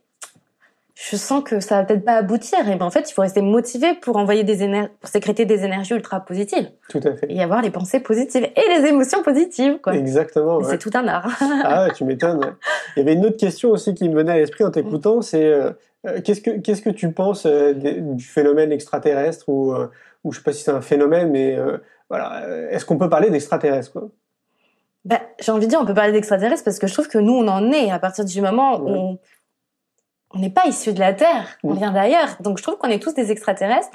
je 0.99 1.15
sens 1.15 1.43
que 1.43 1.59
ça 1.59 1.75
va 1.77 1.83
peut-être 1.83 2.03
pas 2.03 2.15
aboutir. 2.15 2.67
Et 2.67 2.75
ben 2.75 2.85
en 2.85 2.89
fait 2.89 3.07
il 3.09 3.13
faut 3.13 3.21
rester 3.21 3.41
motivé 3.41 3.93
pour 4.01 4.17
envoyer 4.17 4.43
des 4.43 4.63
éner- 4.63 4.89
pour 4.99 5.07
sécréter 5.09 5.45
des 5.45 5.63
énergies 5.63 5.93
ultra 5.93 6.21
positives 6.25 6.71
Tout 6.89 6.99
à 7.03 7.13
fait. 7.15 7.27
et 7.31 7.39
avoir 7.43 7.61
les 7.61 7.69
pensées 7.69 7.99
positives 7.99 8.43
et 8.45 8.79
les 8.79 8.87
émotions 8.87 9.21
positives 9.21 9.77
quoi. 9.79 9.93
Exactement. 9.93 10.57
Ouais. 10.57 10.63
C'est 10.67 10.79
tout 10.79 10.89
un 10.95 11.07
art. 11.07 11.29
Ah 11.63 11.85
ouais, 11.85 11.93
tu 11.93 12.03
m'étonnes. 12.03 12.55
Il 12.95 12.99
y 12.99 13.01
avait 13.03 13.13
une 13.13 13.27
autre 13.27 13.37
question 13.37 13.69
aussi 13.69 13.93
qui 13.93 14.09
me 14.09 14.15
venait 14.15 14.31
à 14.31 14.37
l'esprit 14.37 14.63
en 14.63 14.71
t'écoutant, 14.71 15.21
c'est 15.21 15.45
euh, 15.45 15.69
euh, 16.07 16.19
qu'est-ce 16.23 16.41
que 16.41 16.57
qu'est-ce 16.61 16.81
que 16.81 16.89
tu 16.89 17.11
penses 17.11 17.45
euh, 17.45 17.73
du 17.73 18.25
phénomène 18.25 18.71
extraterrestre 18.71 19.47
ou 19.49 19.73
euh, 19.73 19.91
ou 20.23 20.31
je 20.31 20.39
sais 20.39 20.43
pas 20.43 20.51
si 20.51 20.63
c'est 20.63 20.71
un 20.71 20.81
phénomène, 20.81 21.29
mais 21.29 21.57
voilà, 22.09 22.41
est-ce 22.71 22.85
qu'on 22.85 22.97
peut 22.97 23.07
parler 23.09 23.29
d'extraterrestre 23.29 23.91
quoi? 23.93 24.09
Ben, 25.07 25.19
j'ai 25.39 25.53
envie 25.53 25.65
de 25.67 25.69
dire, 25.69 25.79
on 25.81 25.85
peut 25.85 25.93
parler 25.93 26.11
d'extraterrestres 26.11 26.65
parce 26.65 26.79
que 26.79 26.87
je 26.87 26.93
trouve 26.93 27.07
que 27.07 27.17
nous, 27.17 27.33
on 27.33 27.47
en 27.47 27.71
est 27.71 27.89
à 27.91 27.97
partir 27.97 28.25
du 28.25 28.41
moment 28.41 28.77
où 28.79 28.89
Ouais. 28.89 29.19
on 30.35 30.39
n'est 30.39 30.49
pas 30.49 30.65
issu 30.67 30.91
de 30.91 30.99
la 30.99 31.13
Terre, 31.13 31.57
on 31.63 31.73
vient 31.73 31.91
d'ailleurs. 31.91 32.35
Donc 32.41 32.57
je 32.57 32.63
trouve 32.63 32.77
qu'on 32.77 32.89
est 32.89 33.01
tous 33.01 33.13
des 33.13 33.31
extraterrestres. 33.31 33.87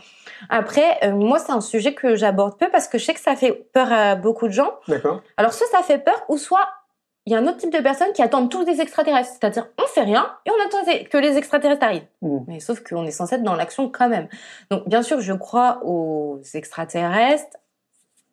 Après, 0.49 0.99
euh, 1.05 1.13
moi, 1.13 1.39
c'est 1.39 1.53
un 1.53 1.61
sujet 1.61 1.93
que 1.93 2.17
j'aborde 2.17 2.59
peu 2.59 2.71
parce 2.71 2.89
que 2.89 2.97
je 2.97 3.05
sais 3.05 3.13
que 3.13 3.21
ça 3.21 3.37
fait 3.37 3.53
peur 3.75 3.93
à 3.93 4.15
beaucoup 4.15 4.49
de 4.49 4.53
gens. 4.55 4.73
D'accord. 4.89 5.21
Alors 5.37 5.53
soit 5.53 5.67
ça 5.67 5.83
fait 5.83 5.99
peur, 5.99 6.19
ou 6.31 6.39
soit 6.39 6.67
il 7.27 7.33
y 7.33 7.37
a 7.37 7.39
un 7.39 7.47
autre 7.47 7.59
type 7.59 7.73
de 7.73 7.79
personnes 7.79 8.13
qui 8.15 8.23
attendent 8.23 8.51
tous 8.51 8.65
des 8.65 8.81
extraterrestres. 8.81 9.31
C'est-à-dire, 9.39 9.69
on 9.81 9.87
fait 9.87 10.01
rien 10.01 10.27
et 10.47 10.51
on 10.51 10.67
attend 10.67 10.79
que 11.09 11.19
les 11.19 11.37
extraterrestres 11.37 11.85
arrivent. 11.85 12.07
Mm. 12.23 12.39
Mais 12.49 12.59
sauf 12.59 12.83
qu'on 12.83 13.05
est 13.05 13.11
censé 13.13 13.35
être 13.37 13.45
dans 13.45 13.55
l'action 13.55 13.91
quand 13.91 14.09
même. 14.09 14.29
Donc 14.71 14.89
bien 14.89 15.03
sûr, 15.03 15.21
je 15.21 15.35
crois 15.35 15.81
aux 15.85 16.41
extraterrestres. 16.55 17.59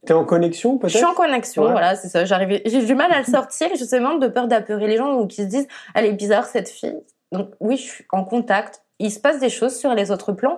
T'es 0.06 0.14
en 0.14 0.24
connexion 0.26 0.80
Je 0.84 0.88
suis 0.88 1.00
peut-être? 1.00 1.12
en 1.12 1.14
connexion, 1.14 1.64
Ouais. 1.64 1.72
voilà, 1.72 1.96
c'est 1.96 2.08
ça. 2.10 2.24
J'arrive, 2.26 2.62
j'ai 2.66 2.86
du 2.86 2.96
mal 2.96 3.12
à 3.12 3.20
le 3.20 3.26
sortir, 3.26 3.68
justement, 3.76 4.16
de 4.16 4.28
peur 4.28 4.48
d'apeurer 4.48 4.88
les 4.88 4.98
gens 4.98 5.16
ou 5.20 5.28
qui 5.28 5.44
se 5.44 5.48
disent, 5.48 5.68
elle 5.94 6.06
est 6.06 6.14
bizarre 6.14 6.46
cette 6.46 6.70
fille. 6.70 6.98
Donc 7.32 7.50
oui, 7.60 7.78
je 7.78 7.84
suis 7.84 8.06
en 8.12 8.24
contact. 8.24 8.84
Il 9.00 9.12
se 9.12 9.20
passe 9.20 9.40
des 9.40 9.50
choses 9.50 9.78
sur 9.78 9.94
les 9.94 10.10
autres 10.12 10.32
plans, 10.34 10.58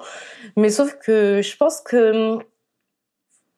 mais 0.55 0.69
sauf 0.69 0.95
que 0.99 1.41
je 1.43 1.57
pense 1.57 1.81
que 1.81 2.33
hum, 2.35 2.43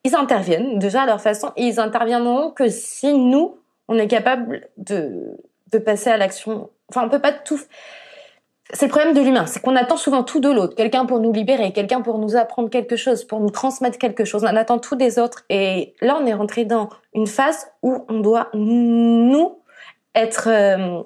ils 0.04 0.14
interviennent 0.14 0.78
déjà 0.78 1.02
à 1.02 1.06
leur 1.06 1.20
façon 1.20 1.52
et 1.56 1.62
ils 1.64 1.80
interviendront 1.80 2.50
que 2.50 2.68
si 2.68 3.12
nous, 3.14 3.58
on 3.88 3.96
est 3.98 4.08
capable 4.08 4.68
de 4.78 5.36
de 5.72 5.78
passer 5.78 6.10
à 6.10 6.16
l'action. 6.16 6.70
Enfin, 6.88 7.04
on 7.04 7.08
peut 7.08 7.20
pas 7.20 7.32
tout. 7.32 7.60
C'est 8.72 8.86
le 8.86 8.90
problème 8.90 9.12
de 9.12 9.20
l'humain, 9.20 9.44
c'est 9.44 9.60
qu'on 9.60 9.76
attend 9.76 9.98
souvent 9.98 10.22
tout 10.22 10.40
de 10.40 10.48
l'autre. 10.48 10.74
Quelqu'un 10.74 11.04
pour 11.04 11.20
nous 11.20 11.32
libérer, 11.32 11.72
quelqu'un 11.72 12.00
pour 12.00 12.18
nous 12.18 12.34
apprendre 12.34 12.70
quelque 12.70 12.96
chose, 12.96 13.24
pour 13.24 13.40
nous 13.40 13.50
transmettre 13.50 13.98
quelque 13.98 14.24
chose. 14.24 14.42
On 14.42 14.56
attend 14.56 14.78
tout 14.78 14.96
des 14.96 15.18
autres. 15.18 15.44
Et 15.50 15.94
là, 16.00 16.18
on 16.20 16.24
est 16.24 16.32
rentré 16.32 16.64
dans 16.64 16.88
une 17.14 17.26
phase 17.26 17.68
où 17.82 18.06
on 18.08 18.20
doit, 18.20 18.48
nous, 18.54 19.58
être 20.14 20.48
euh, 20.48 21.02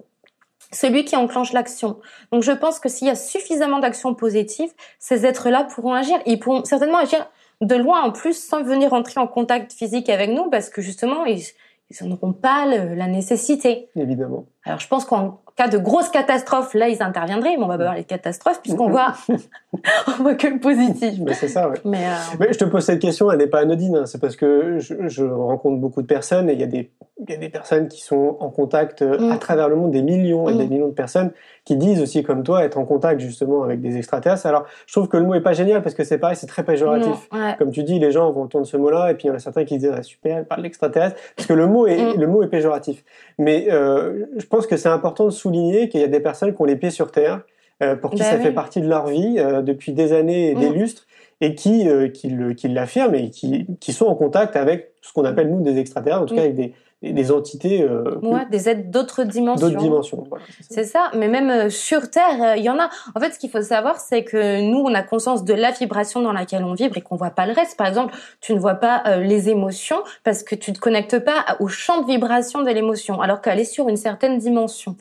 celui 0.71 1.05
qui 1.05 1.17
enclenche 1.17 1.53
l'action. 1.53 1.99
Donc, 2.31 2.45
je 2.45 2.53
pense 2.53 2.79
que 2.79 2.89
s'il 2.89 3.09
y 3.09 3.11
a 3.11 3.17
suffisamment 3.17 3.81
d'actions 3.81 4.15
positives, 4.15 4.71
ces 5.01 5.27
êtres-là 5.27 5.65
pourront 5.65 5.95
agir. 5.95 6.17
Ils 6.27 6.39
pourront 6.39 6.65
certainement 6.65 6.99
agir 6.99 7.29
de 7.61 7.75
loin 7.75 8.03
en 8.03 8.13
plus 8.13 8.35
sans 8.35 8.63
venir 8.63 8.91
rentrer 8.91 9.19
en 9.19 9.27
contact 9.27 9.73
physique 9.73 10.09
avec 10.11 10.31
nous 10.31 10.49
parce 10.49 10.71
que 10.71 10.81
justement, 10.81 11.25
ils 11.25 11.43
ils 11.91 12.07
n'en 12.07 12.15
auront 12.17 12.33
pas 12.33 12.67
le- 12.67 12.95
la 12.95 13.07
nécessité. 13.07 13.89
Évidemment. 13.97 14.47
Alors, 14.65 14.81
je 14.81 14.89
pense 14.89 15.05
qu'en 15.05 15.41
cas 15.57 15.69
de 15.69 15.79
grosse 15.79 16.09
catastrophe, 16.11 16.75
là, 16.75 16.89
ils 16.89 17.03
interviendraient, 17.03 17.57
mais 17.57 17.65
on 17.65 17.69
va 17.69 17.79
pas 17.79 17.85
parler 17.87 18.03
de 18.03 18.07
catastrophe 18.07 18.61
puisqu'on 18.63 18.91
voit, 18.91 19.15
on 20.09 20.23
voit 20.23 20.35
que 20.35 20.47
le 20.47 20.61
positif. 20.61 21.15
Mais 21.25 21.35
c'est 21.35 21.49
ça, 21.49 21.69
ouais. 21.69 21.79
Mais, 21.85 22.07
euh, 22.07 22.37
Mais 22.39 22.53
je 22.53 22.59
te 22.59 22.65
pose 22.65 22.85
cette 22.85 23.01
question, 23.01 23.31
elle 23.31 23.39
n'est 23.39 23.47
pas 23.47 23.61
anodine. 23.61 23.97
hein. 23.97 24.07
C'est 24.07 24.21
parce 24.21 24.37
que 24.37 24.79
je, 24.79 24.95
je 25.09 25.25
rencontre 25.25 25.81
beaucoup 25.81 26.03
de 26.03 26.07
personnes 26.07 26.49
et 26.51 26.53
il 26.53 26.61
y, 26.61 26.65
a 26.65 26.67
des, 26.67 26.91
il 27.21 27.31
y 27.31 27.35
a 27.35 27.37
des 27.37 27.49
personnes 27.49 27.89
qui 27.89 28.01
sont 28.01 28.37
en 28.39 28.49
contact 28.49 29.03
euh, 29.03 29.19
Mm. 29.19 29.33
à 29.33 29.39
travers 29.39 29.69
le 29.69 29.75
monde, 29.77 29.91
des 29.91 30.03
millions 30.03 30.49
et 30.49 30.55
Mm. 30.55 30.59
des 30.59 30.67
millions 30.69 30.87
de 30.89 30.93
personnes 30.93 31.33
qui 31.65 31.77
disent 31.77 32.01
aussi 32.01 32.23
comme 32.23 32.43
toi 32.45 32.65
être 32.65 32.79
en 32.79 32.85
contact 32.85 33.21
justement 33.21 33.63
avec 33.65 33.81
des 33.81 33.97
extraterrestres. 33.97 34.47
Alors 34.47 34.67
je 34.87 34.93
trouve 34.93 35.09
que 35.09 35.17
le 35.17 35.25
mot 35.25 35.35
est 35.35 35.41
pas 35.41 35.53
génial 35.53 35.83
parce 35.83 35.95
que 35.95 36.05
c'est 36.05 36.19
pareil, 36.19 36.37
c'est 36.37 36.47
très 36.47 36.63
péjoratif. 36.65 37.29
non, 37.33 37.39
ouais. 37.39 37.55
Comme 37.59 37.71
tu 37.73 37.83
dis, 37.83 37.99
les 37.99 38.13
gens 38.13 38.31
vont 38.31 38.43
entendre 38.43 38.67
ce 38.67 38.77
mot-là 38.77 39.11
et 39.11 39.15
puis 39.15 39.25
il 39.27 39.29
y 39.29 39.31
en 39.33 39.35
a 39.35 39.39
certains 39.41 39.65
qui 39.65 39.79
disent 39.79 39.93
ah, 39.97 40.03
super, 40.03 40.39
elle 40.39 40.45
parle 40.47 40.63
d'extraterrestre 40.63 41.17
parce 41.35 41.47
que 41.49 41.55
le 41.55 41.67
mot 41.67 41.87
est 41.87 42.15
Mm. 42.17 42.21
le 42.21 42.27
mot 42.29 42.43
est 42.43 42.49
péjoratif. 42.49 43.03
Mais 43.39 43.67
euh, 43.73 44.27
je 44.37 44.47
pense 44.47 44.67
que 44.67 44.77
c'est 44.77 44.89
important 44.89 45.25
de 45.25 45.31
souligner 45.31 45.89
qu'il 45.89 46.01
y 46.01 46.05
a 46.05 46.09
des 46.09 46.21
personnes 46.21 46.55
qui 46.55 46.63
ont 46.63 46.67
les 46.67 46.77
pieds 46.77 46.91
sur 46.91 47.11
terre, 47.11 47.41
euh, 47.83 47.97
pour 47.97 48.11
qui 48.11 48.19
Bah 48.19 48.25
ça 48.25 48.37
oui. 48.37 48.43
fait 48.43 48.53
partie 48.53 48.81
de 48.81 48.89
leur 48.89 49.07
vie 49.09 49.37
euh, 49.39 49.63
depuis 49.63 49.93
des 49.93 50.13
années 50.13 50.51
et 50.51 50.55
des 50.55 50.71
Mm. 50.71 50.75
lustres 50.75 51.07
et 51.41 51.55
qui 51.55 51.89
euh, 51.89 52.09
qui 52.09 52.29
le- 52.29 52.53
qui 52.55 52.69
l'affirment 52.69 53.15
et 53.17 53.31
qui 53.31 53.67
qui 53.81 53.93
sont 53.93 54.07
en 54.07 54.15
contact 54.15 54.55
avec 54.57 54.93
ce 55.01 55.13
qu'on 55.13 55.25
appelle 55.25 55.49
nous 55.51 55.61
des 55.63 55.79
extraterrestres, 55.79 56.23
en 56.23 56.27
tout 56.27 56.35
Mm. 56.35 56.39
cas 56.39 56.43
avec 56.45 56.55
des 56.57 56.73
des, 57.03 57.31
entités 57.31 57.83
euh, 57.83 58.19
Ouais, 58.23 58.45
des 58.51 58.69
êtres 58.69 58.91
d'autres 58.91 59.23
dimensions. 59.23 59.69
d'autres 59.69 59.81
dimensions. 59.81 60.25
Voilà, 60.29 60.45
c'est 60.49 60.63
ça. 60.63 60.75
C'est 60.75 60.85
ça, 60.85 61.11
mais 61.15 61.29
même 61.29 61.49
euh, 61.51 61.71
sur 61.71 62.11
Terre, 62.11 62.43
euh, 62.43 62.57
il 62.57 62.65
y 62.65 62.71
en 62.71 62.79
a. 62.79 62.89
En 63.15 63.21
fait, 63.21 63.33
ce 63.33 63.39
qu'il 63.39 63.51
faut 63.51 63.63
savoir, 63.63 64.01
c'est 64.01 64.25
que 64.25 64.61
nous, 64.61 64.79
on 64.79 64.93
a 64.95 65.03
conscience 65.03 65.45
de 65.45 65.55
la 65.55 65.71
vibration 65.71 66.21
dans 66.21 66.33
laquelle 66.33 66.65
on 66.65 66.75
vibre 66.75 66.97
et 66.97 67.01
qu'on 67.01 67.17
voit 67.17 67.31
pas 67.31 67.47
le 67.47 67.53
reste. 67.53 67.77
Par 67.77 67.87
exemple, 67.87 68.15
tu 68.41 68.53
ne 68.53 68.59
vois 68.59 68.75
pas 68.75 69.03
euh, 69.07 69.19
les 69.19 69.49
émotions 69.49 70.03
parce 70.25 70.43
que 70.43 70.57
tu 70.57 70.73
te 70.73 70.81
connectes 70.81 71.21
pas 71.21 71.57
au 71.61 71.69
champ 71.69 72.03
de 72.03 72.07
vibration 72.07 72.63
de 72.63 72.71
l'émotion, 72.71 73.21
alors 73.21 73.41
qu'elle 73.41 73.61
est 73.61 73.65
sur 73.65 73.89
une 73.89 73.97
certaine 73.97 74.39
dimension. 74.39 74.97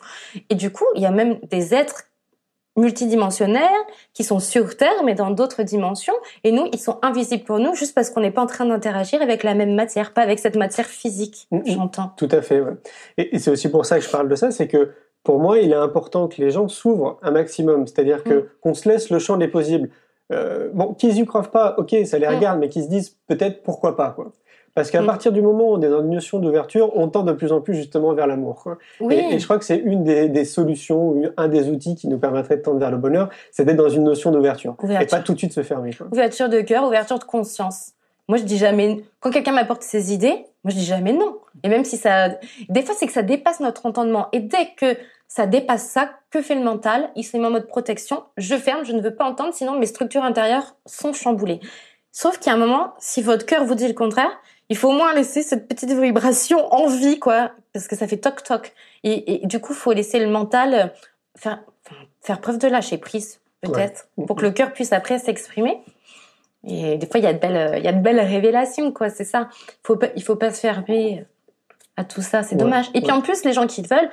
Et 0.50 0.54
du 0.54 0.70
coup, 0.70 0.86
il 0.94 1.02
y 1.02 1.06
a 1.06 1.10
même 1.10 1.38
des 1.50 1.74
êtres 1.74 2.04
multidimensionnaires 2.78 3.68
qui 4.14 4.24
sont 4.24 4.38
sur 4.40 4.76
Terre, 4.76 5.02
mais 5.04 5.14
dans 5.14 5.30
d'autres 5.30 5.62
dimensions. 5.62 6.14
Et 6.44 6.52
nous, 6.52 6.66
ils 6.72 6.78
sont 6.78 6.98
invisibles 7.02 7.44
pour 7.44 7.58
nous 7.58 7.74
juste 7.74 7.94
parce 7.94 8.10
qu'on 8.10 8.20
n'est 8.20 8.30
pas 8.30 8.42
en 8.42 8.46
train 8.46 8.66
d'interagir 8.66 9.20
avec 9.22 9.42
la 9.42 9.54
même 9.54 9.74
matière, 9.74 10.12
pas 10.12 10.22
avec 10.22 10.38
cette 10.38 10.56
matière 10.56 10.86
physique, 10.86 11.46
Mhm. 11.50 11.62
j'entends. 11.66 12.12
Tout 12.16 12.28
à 12.30 12.42
fait. 12.42 12.60
ouais. 12.60 12.72
Et, 13.16 13.36
et 13.36 13.38
c'est 13.38 13.50
aussi 13.50 13.68
pour 13.70 13.84
ça 13.86 13.98
que 13.98 14.04
je 14.04 14.10
parle 14.10 14.28
de 14.28 14.34
ça, 14.36 14.50
c'est 14.50 14.68
que 14.68 14.90
pour 15.24 15.38
moi, 15.40 15.58
il 15.58 15.72
est 15.72 15.76
important 15.76 16.28
que 16.28 16.40
les 16.40 16.50
gens 16.50 16.68
s'ouvrent 16.68 17.18
un 17.22 17.30
maximum, 17.32 17.86
c'est-à-dire 17.86 18.22
que 18.24 18.34
Mm. 18.34 18.44
qu'on 18.62 18.74
se 18.74 18.88
laisse 18.88 19.10
le 19.10 19.18
champ 19.18 19.36
des 19.36 19.48
possibles. 19.48 19.90
Euh, 20.32 20.68
bon, 20.72 20.94
qu'ils 20.94 21.18
y 21.18 21.24
croient 21.24 21.42
pas, 21.42 21.74
ok, 21.78 21.94
ça 22.04 22.18
les 22.18 22.26
Mm. 22.28 22.34
regarde, 22.34 22.58
mais 22.60 22.68
qu'ils 22.68 22.84
se 22.84 22.88
disent 22.88 23.16
peut-être 23.26 23.62
pourquoi 23.62 23.96
pas, 23.96 24.10
quoi. 24.10 24.32
Parce 24.78 24.92
qu'à 24.92 25.02
Mm. 25.02 25.06
partir 25.06 25.32
du 25.32 25.42
moment 25.42 25.64
où 25.70 25.74
on 25.74 25.82
est 25.82 25.88
dans 25.88 26.02
une 26.02 26.10
notion 26.10 26.38
d'ouverture, 26.38 26.92
on 26.96 27.08
tend 27.08 27.24
de 27.24 27.32
plus 27.32 27.50
en 27.50 27.60
plus 27.60 27.74
justement 27.74 28.12
vers 28.14 28.28
l'amour. 28.28 28.62
Oui. 29.00 29.14
Et, 29.16 29.34
et 29.34 29.38
je 29.40 29.44
crois 29.44 29.58
que 29.58 29.64
c'est 29.64 29.76
une 29.76 30.04
des, 30.04 30.28
des 30.28 30.44
solutions, 30.44 31.20
un 31.36 31.48
des 31.48 31.68
outils 31.68 31.96
qui 31.96 32.06
nous 32.06 32.18
permettrait 32.18 32.58
de 32.58 32.62
tendre 32.62 32.78
vers 32.78 32.92
le 32.92 32.96
bonheur, 32.96 33.28
c'est 33.50 33.64
d'être 33.64 33.76
dans 33.76 33.88
une 33.88 34.04
notion 34.04 34.30
d'ouverture 34.30 34.76
et 35.00 35.06
pas 35.06 35.18
tout 35.18 35.32
de 35.32 35.38
suite 35.38 35.52
se 35.52 35.64
fermer. 35.64 35.92
Quoi. 35.92 36.06
Ouverture 36.12 36.48
de 36.48 36.60
cœur, 36.60 36.84
ouverture 36.84 37.18
de 37.18 37.24
conscience. 37.24 37.92
Moi, 38.28 38.38
je 38.38 38.44
dis 38.44 38.58
jamais. 38.58 39.02
Quand 39.20 39.30
quelqu'un 39.30 39.52
m'apporte 39.52 39.82
ses 39.82 40.12
idées, 40.12 40.44
moi, 40.62 40.70
je 40.70 40.76
dis 40.76 40.84
jamais 40.84 41.12
non. 41.12 41.38
Et 41.64 41.68
même 41.68 41.84
si 41.84 41.96
ça, 41.96 42.28
des 42.68 42.82
fois, 42.82 42.94
c'est 42.96 43.06
que 43.06 43.12
ça 43.12 43.22
dépasse 43.22 43.58
notre 43.60 43.84
entendement. 43.86 44.28
Et 44.32 44.40
dès 44.40 44.68
que 44.76 44.96
ça 45.26 45.46
dépasse 45.46 45.84
ça. 45.84 46.10
Que 46.30 46.40
fait 46.42 46.54
le 46.54 46.62
mental? 46.62 47.08
Il 47.16 47.22
se 47.24 47.36
met 47.36 47.46
en 47.46 47.50
mode 47.50 47.66
protection. 47.66 48.22
Je 48.36 48.54
ferme, 48.54 48.84
je 48.84 48.92
ne 48.92 49.00
veux 49.00 49.14
pas 49.14 49.24
entendre, 49.24 49.52
sinon 49.54 49.78
mes 49.78 49.86
structures 49.86 50.24
intérieures 50.24 50.74
sont 50.86 51.12
chamboulées. 51.12 51.60
Sauf 52.12 52.38
qu'il 52.38 52.50
y 52.50 52.54
a 52.54 52.56
un 52.56 52.58
moment, 52.58 52.92
si 52.98 53.22
votre 53.22 53.46
cœur 53.46 53.64
vous 53.64 53.74
dit 53.74 53.86
le 53.88 53.94
contraire, 53.94 54.30
il 54.68 54.76
faut 54.76 54.88
au 54.88 54.92
moins 54.92 55.14
laisser 55.14 55.42
cette 55.42 55.68
petite 55.68 55.90
vibration 55.92 56.72
en 56.72 56.88
vie, 56.88 57.18
quoi, 57.18 57.52
parce 57.72 57.88
que 57.88 57.96
ça 57.96 58.06
fait 58.06 58.18
toc 58.18 58.42
toc. 58.42 58.72
Et, 59.04 59.42
et 59.42 59.46
du 59.46 59.60
coup, 59.60 59.74
faut 59.74 59.92
laisser 59.92 60.18
le 60.18 60.28
mental 60.28 60.74
euh, 60.74 60.86
faire, 61.36 61.60
faire 62.20 62.40
preuve 62.40 62.58
de 62.58 62.68
lâcher 62.68 62.98
prise, 62.98 63.40
peut-être, 63.62 64.08
pour 64.26 64.36
que 64.36 64.42
le 64.42 64.50
cœur 64.50 64.72
puisse 64.72 64.92
après 64.92 65.18
s'exprimer. 65.18 65.82
Et 66.66 66.96
des 66.96 67.06
fois, 67.06 67.20
il 67.20 67.24
y 67.24 67.28
a 67.28 67.32
de 67.32 67.38
belles, 67.38 67.78
il 67.78 67.84
y 67.84 67.88
a 67.88 67.92
de 67.92 68.02
belles 68.02 68.20
révélations, 68.20 68.92
quoi. 68.92 69.10
C'est 69.10 69.24
ça. 69.24 69.48
Faut 69.84 69.96
pas, 69.96 70.08
il 70.16 70.22
faut 70.22 70.36
pas 70.36 70.50
se 70.50 70.60
fermer 70.60 71.24
à 71.96 72.04
tout 72.04 72.20
ça. 72.22 72.42
C'est 72.42 72.56
Ouais, 72.56 72.62
dommage. 72.62 72.90
Et 72.94 73.00
puis 73.00 73.12
en 73.12 73.20
plus, 73.20 73.44
les 73.44 73.52
gens 73.52 73.66
qui 73.66 73.82
le 73.82 73.88
veulent, 73.88 74.10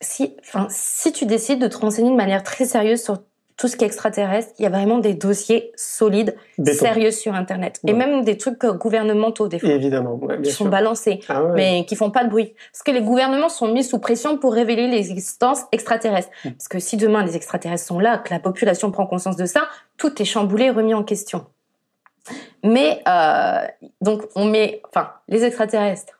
si, 0.00 0.36
enfin, 0.40 0.66
si 0.70 1.12
tu 1.12 1.26
décides 1.26 1.60
de 1.60 1.68
te 1.68 1.76
renseigner 1.76 2.10
de 2.10 2.16
manière 2.16 2.42
très 2.42 2.64
sérieuse 2.64 3.02
sur 3.02 3.18
tout 3.56 3.68
ce 3.68 3.76
qui 3.76 3.84
est 3.84 3.86
extraterrestre, 3.86 4.52
il 4.58 4.64
y 4.64 4.66
a 4.66 4.70
vraiment 4.70 4.98
des 4.98 5.14
dossiers 5.14 5.72
solides, 5.76 6.36
Béton. 6.58 6.78
sérieux 6.78 7.10
sur 7.10 7.34
Internet. 7.34 7.80
Et 7.86 7.94
même 7.94 8.22
des 8.22 8.36
trucs 8.36 8.62
euh, 8.64 8.74
gouvernementaux, 8.74 9.48
des 9.48 9.58
fois, 9.58 9.70
Évidemment, 9.70 10.14
ouais, 10.14 10.36
bien 10.36 10.42
qui 10.42 10.52
sont 10.54 10.68
balancés, 10.68 11.20
Ah 11.28 11.42
ouais. 11.42 11.52
mais 11.54 11.86
qui 11.86 11.96
font 11.96 12.10
pas 12.10 12.24
de 12.24 12.28
bruit. 12.28 12.54
Parce 12.72 12.82
que 12.82 12.90
les 12.90 13.00
gouvernements 13.00 13.48
sont 13.48 13.72
mis 13.72 13.82
sous 13.82 13.98
pression 13.98 14.36
pour 14.36 14.52
révéler 14.52 14.88
les 14.88 15.10
existences 15.10 15.62
extraterrestres. 15.72 16.28
Mm. 16.44 16.50
Parce 16.50 16.68
que 16.68 16.78
si 16.78 16.98
demain 16.98 17.24
les 17.24 17.34
extraterrestres 17.34 17.86
sont 17.86 17.98
là, 17.98 18.18
que 18.18 18.32
la 18.32 18.40
population 18.40 18.90
prend 18.90 19.06
conscience 19.06 19.36
de 19.36 19.46
ça, 19.46 19.68
tout 19.96 20.20
est 20.20 20.26
chamboulé, 20.26 20.68
remis 20.68 20.92
en 20.92 21.02
question. 21.02 21.46
Mais 22.62 23.02
euh, 23.08 23.66
donc 24.02 24.22
on 24.34 24.44
met, 24.44 24.82
enfin, 24.88 25.10
les 25.28 25.44
extraterrestres 25.44 26.15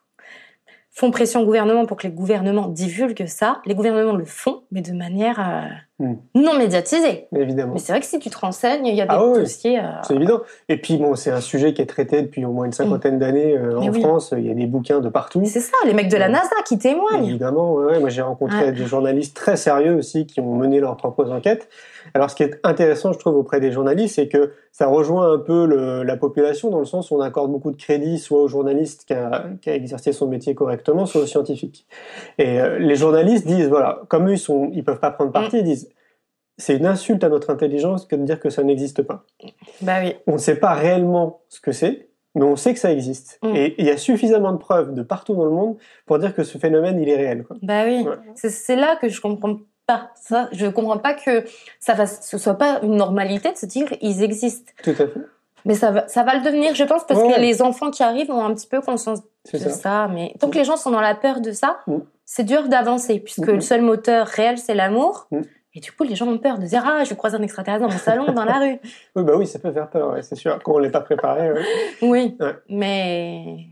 font 0.99 1.11
pression 1.11 1.43
au 1.43 1.45
gouvernement 1.45 1.85
pour 1.85 1.99
que 1.99 2.07
les 2.07 2.13
gouvernements 2.13 2.69
divulguent 2.69 3.27
ça. 3.27 3.59
Les 3.67 3.75
gouvernements 3.75 4.17
le 4.17 4.25
font, 4.25 4.63
mais 4.73 4.81
de 4.81 4.93
manière 4.93 5.39
euh, 5.39 5.69
Mm. 5.99 6.15
non 6.35 6.59
médiatisée. 6.59 7.27
Évidemment. 7.35 7.73
Mais 7.73 7.79
c'est 7.79 7.93
vrai 7.93 8.01
que 8.01 8.07
si 8.07 8.19
tu 8.19 8.29
te 8.29 8.37
renseignes, 8.39 8.85
il 8.87 8.95
y 8.95 9.01
a 9.01 9.05
des 9.07 9.15
Ah 9.15 9.25
oui. 9.27 9.39
dossiers. 9.41 9.79
euh, 9.79 9.83
C'est 10.03 10.15
évident. 10.15 10.41
Et 10.69 10.77
puis 10.79 10.99
bon, 10.99 11.15
c'est 11.15 11.31
un 11.31 11.41
sujet 11.41 11.73
qui 11.73 11.81
est 11.81 11.87
traité 11.87 12.21
depuis 12.21 12.45
au 12.45 12.51
moins 12.53 12.67
une 12.67 12.73
cinquantaine 12.73 13.19
d'années 13.19 13.57
euh, 13.57 13.79
en 13.79 13.89
oui. 13.89 14.03
France. 14.03 14.35
Il 14.37 14.47
y 14.47 14.51
a 14.51 14.55
des 14.55 14.67
bouquins 14.67 15.01
de 15.01 15.09
partout. 15.09 15.41
c'est 15.47 15.61
ça, 15.61 15.73
les 15.87 15.95
mecs 15.95 16.09
de 16.11 16.17
la 16.19 16.27
Ouais. 16.27 16.33
NASA 16.33 16.51
qui 16.67 16.77
témoignent. 16.79 17.25
Évidemment, 17.25 17.73
ouais, 17.75 17.85
ouais. 17.93 18.01
moi 18.01 18.11
j'ai 18.11 18.21
rencontré 18.23 18.59
Ouais. 18.67 18.73
des 18.73 18.85
journalistes 18.85 19.35
très 19.37 19.57
sérieux 19.57 19.95
aussi 19.97 20.27
qui 20.27 20.41
ont 20.41 20.55
mené 20.55 20.81
leurs 20.81 20.97
propres 20.99 21.31
enquêtes. 21.33 21.69
Alors 22.17 22.31
ce 22.31 22.35
qui 22.35 22.45
est 22.45 22.59
intéressant, 22.65 23.13
je 23.13 23.19
trouve, 23.19 23.37
auprès 23.37 23.61
des 23.61 23.71
journalistes, 23.73 24.15
c'est 24.15 24.27
que 24.29 24.53
ça 24.73 24.87
rejoint 24.87 25.31
un 25.35 25.39
peu 25.39 25.67
le- 25.67 26.03
la 26.03 26.17
population 26.17 26.71
dans 26.71 26.79
le 26.79 26.87
sens 26.87 27.11
où 27.11 27.15
on 27.17 27.21
accorde 27.21 27.53
beaucoup 27.53 27.71
de 27.71 27.77
crédit 27.77 28.19
soit 28.19 28.41
au 28.41 28.49
journaliste 28.49 29.05
qui 29.05 29.13
a, 29.13 29.51
qui 29.61 29.69
a 29.69 29.75
exercé 29.75 30.13
son 30.13 30.27
métier 30.27 30.55
correctement, 30.55 31.05
soit 31.05 31.21
aux 31.21 31.27
scientifiques. 31.27 31.87
Et 32.39 32.59
euh, 32.59 32.79
les 32.79 32.97
journalistes 32.97 33.47
disent, 33.47 33.69
voilà, 33.69 34.01
comme 34.09 34.29
eux 34.31 34.33
ils 34.33 34.39
sont, 34.39 34.71
ils 34.73 34.83
peuvent 34.83 34.99
pas 34.99 35.11
prendre 35.11 35.31
parti, 35.31 35.59
ils 35.59 35.65
disent, 35.65 35.91
c'est 36.57 36.75
une 36.79 36.87
insulte 36.87 37.23
à 37.23 37.29
notre 37.29 37.51
intelligence 37.51 38.07
que 38.07 38.17
de 38.17 38.23
dire 38.25 38.41
que 38.41 38.49
ça 38.49 38.63
n'existe 38.63 39.03
pas. 39.03 39.25
Bah 39.83 39.97
oui. 40.03 40.15
On 40.27 40.33
ne 40.33 40.39
sait 40.39 40.57
pas 40.57 40.73
réellement 40.73 41.43
ce 41.51 41.61
que 41.61 41.71
c'est, 41.73 42.09
mais 42.35 42.45
on 42.45 42.57
sait 42.57 42.73
que 42.73 42.81
ça 42.81 42.91
existe. 42.93 43.39
Mm. 43.43 43.57
Et 43.57 43.75
il 43.77 43.85
y 43.85 43.91
a 43.91 43.99
suffisamment 43.99 44.53
de 44.53 44.57
preuves 44.59 44.95
de 44.95 45.03
partout 45.03 45.35
dans 45.35 45.45
le 45.45 45.51
monde 45.51 45.77
pour 46.07 46.19
dire 46.19 46.35
que 46.35 46.45
ce 46.45 46.57
phénomène, 46.57 46.99
il 46.99 47.11
est 47.11 47.17
réel. 47.17 47.45
Quoi. 47.45 47.57
Bah 47.61 47.83
oui, 47.85 48.05
Ouais. 48.09 48.17
c'est 48.37 48.49
c'est 48.49 48.77
là 48.77 48.97
que 48.97 49.11
je 49.11 49.21
comprends 49.21 49.57
pas 49.87 50.11
ça. 50.15 50.49
Je 50.53 50.67
comprends 50.67 50.99
pas 50.99 51.15
que 51.15 51.45
ça 51.81 51.95
va, 51.95 52.07
ce 52.07 52.39
soit 52.39 52.55
pas 52.59 52.81
une 52.83 52.97
normalité 52.97 53.53
de 53.53 53.57
se 53.57 53.67
dire 53.67 53.87
ils 54.01 54.23
existent. 54.23 54.73
Tout 54.83 54.91
à 54.91 54.95
fait. 54.95 55.13
Mais 55.65 55.75
ça 55.75 55.91
va, 55.91 56.07
ça 56.09 56.23
va 56.23 56.37
le 56.37 56.43
devenir, 56.45 56.75
je 56.75 56.85
pense, 56.85 57.05
parce 57.05 57.21
Ouais. 57.21 57.35
que 57.35 57.41
les 57.41 57.61
enfants 57.61 57.91
qui 57.91 58.03
arrivent 58.03 58.31
ont 58.31 58.45
un 58.45 58.55
petit 58.55 58.69
peu 58.69 58.81
conscience 58.81 59.21
de 59.53 59.59
ça. 59.59 59.71
ça. 59.71 60.09
Mais 60.13 60.35
tant 60.39 60.49
que 60.49 60.57
les 60.59 60.65
gens 60.65 60.77
sont 60.77 60.91
dans 60.91 61.01
la 61.01 61.15
peur 61.17 61.41
de 61.41 61.51
ça, 61.53 61.79
Mm. 61.87 61.99
c'est 62.25 62.45
dur 62.45 62.69
d'avancer 62.69 63.19
puisque 63.21 63.49
Mm. 63.49 63.53
le 63.55 63.61
seul 63.61 63.83
moteur 63.83 64.27
réel 64.29 64.59
c'est 64.59 64.75
l'amour. 64.75 65.27
Mm. 65.33 65.41
Et 65.75 65.81
du 65.81 65.93
coup, 65.93 66.05
les 66.05 66.15
gens 66.15 66.27
ont 66.27 66.39
peur 66.39 66.59
de 66.59 66.65
dire 66.67 66.83
ah, 66.87 67.05
je 67.05 67.13
croise 67.15 67.35
un 67.35 67.43
extraterrestre 67.43 67.85
dans 67.87 67.93
mon 67.93 67.99
salon, 67.99 68.33
dans 68.33 68.45
la 68.45 68.53
rue. 68.61 68.79
Oui, 69.15 69.25
bah 69.25 69.33
oui, 69.37 69.47
ça 69.47 69.59
peut 69.59 69.73
faire 69.73 69.91
peur, 69.91 70.13
ouais, 70.13 70.23
c'est 70.23 70.35
sûr. 70.37 70.59
Quand 70.63 70.73
on 70.75 70.81
n'est 70.81 70.91
pas 70.91 71.01
préparé. 71.03 71.51
Oui, 72.01 72.37
Ouais. 72.41 72.55
mais 72.71 73.67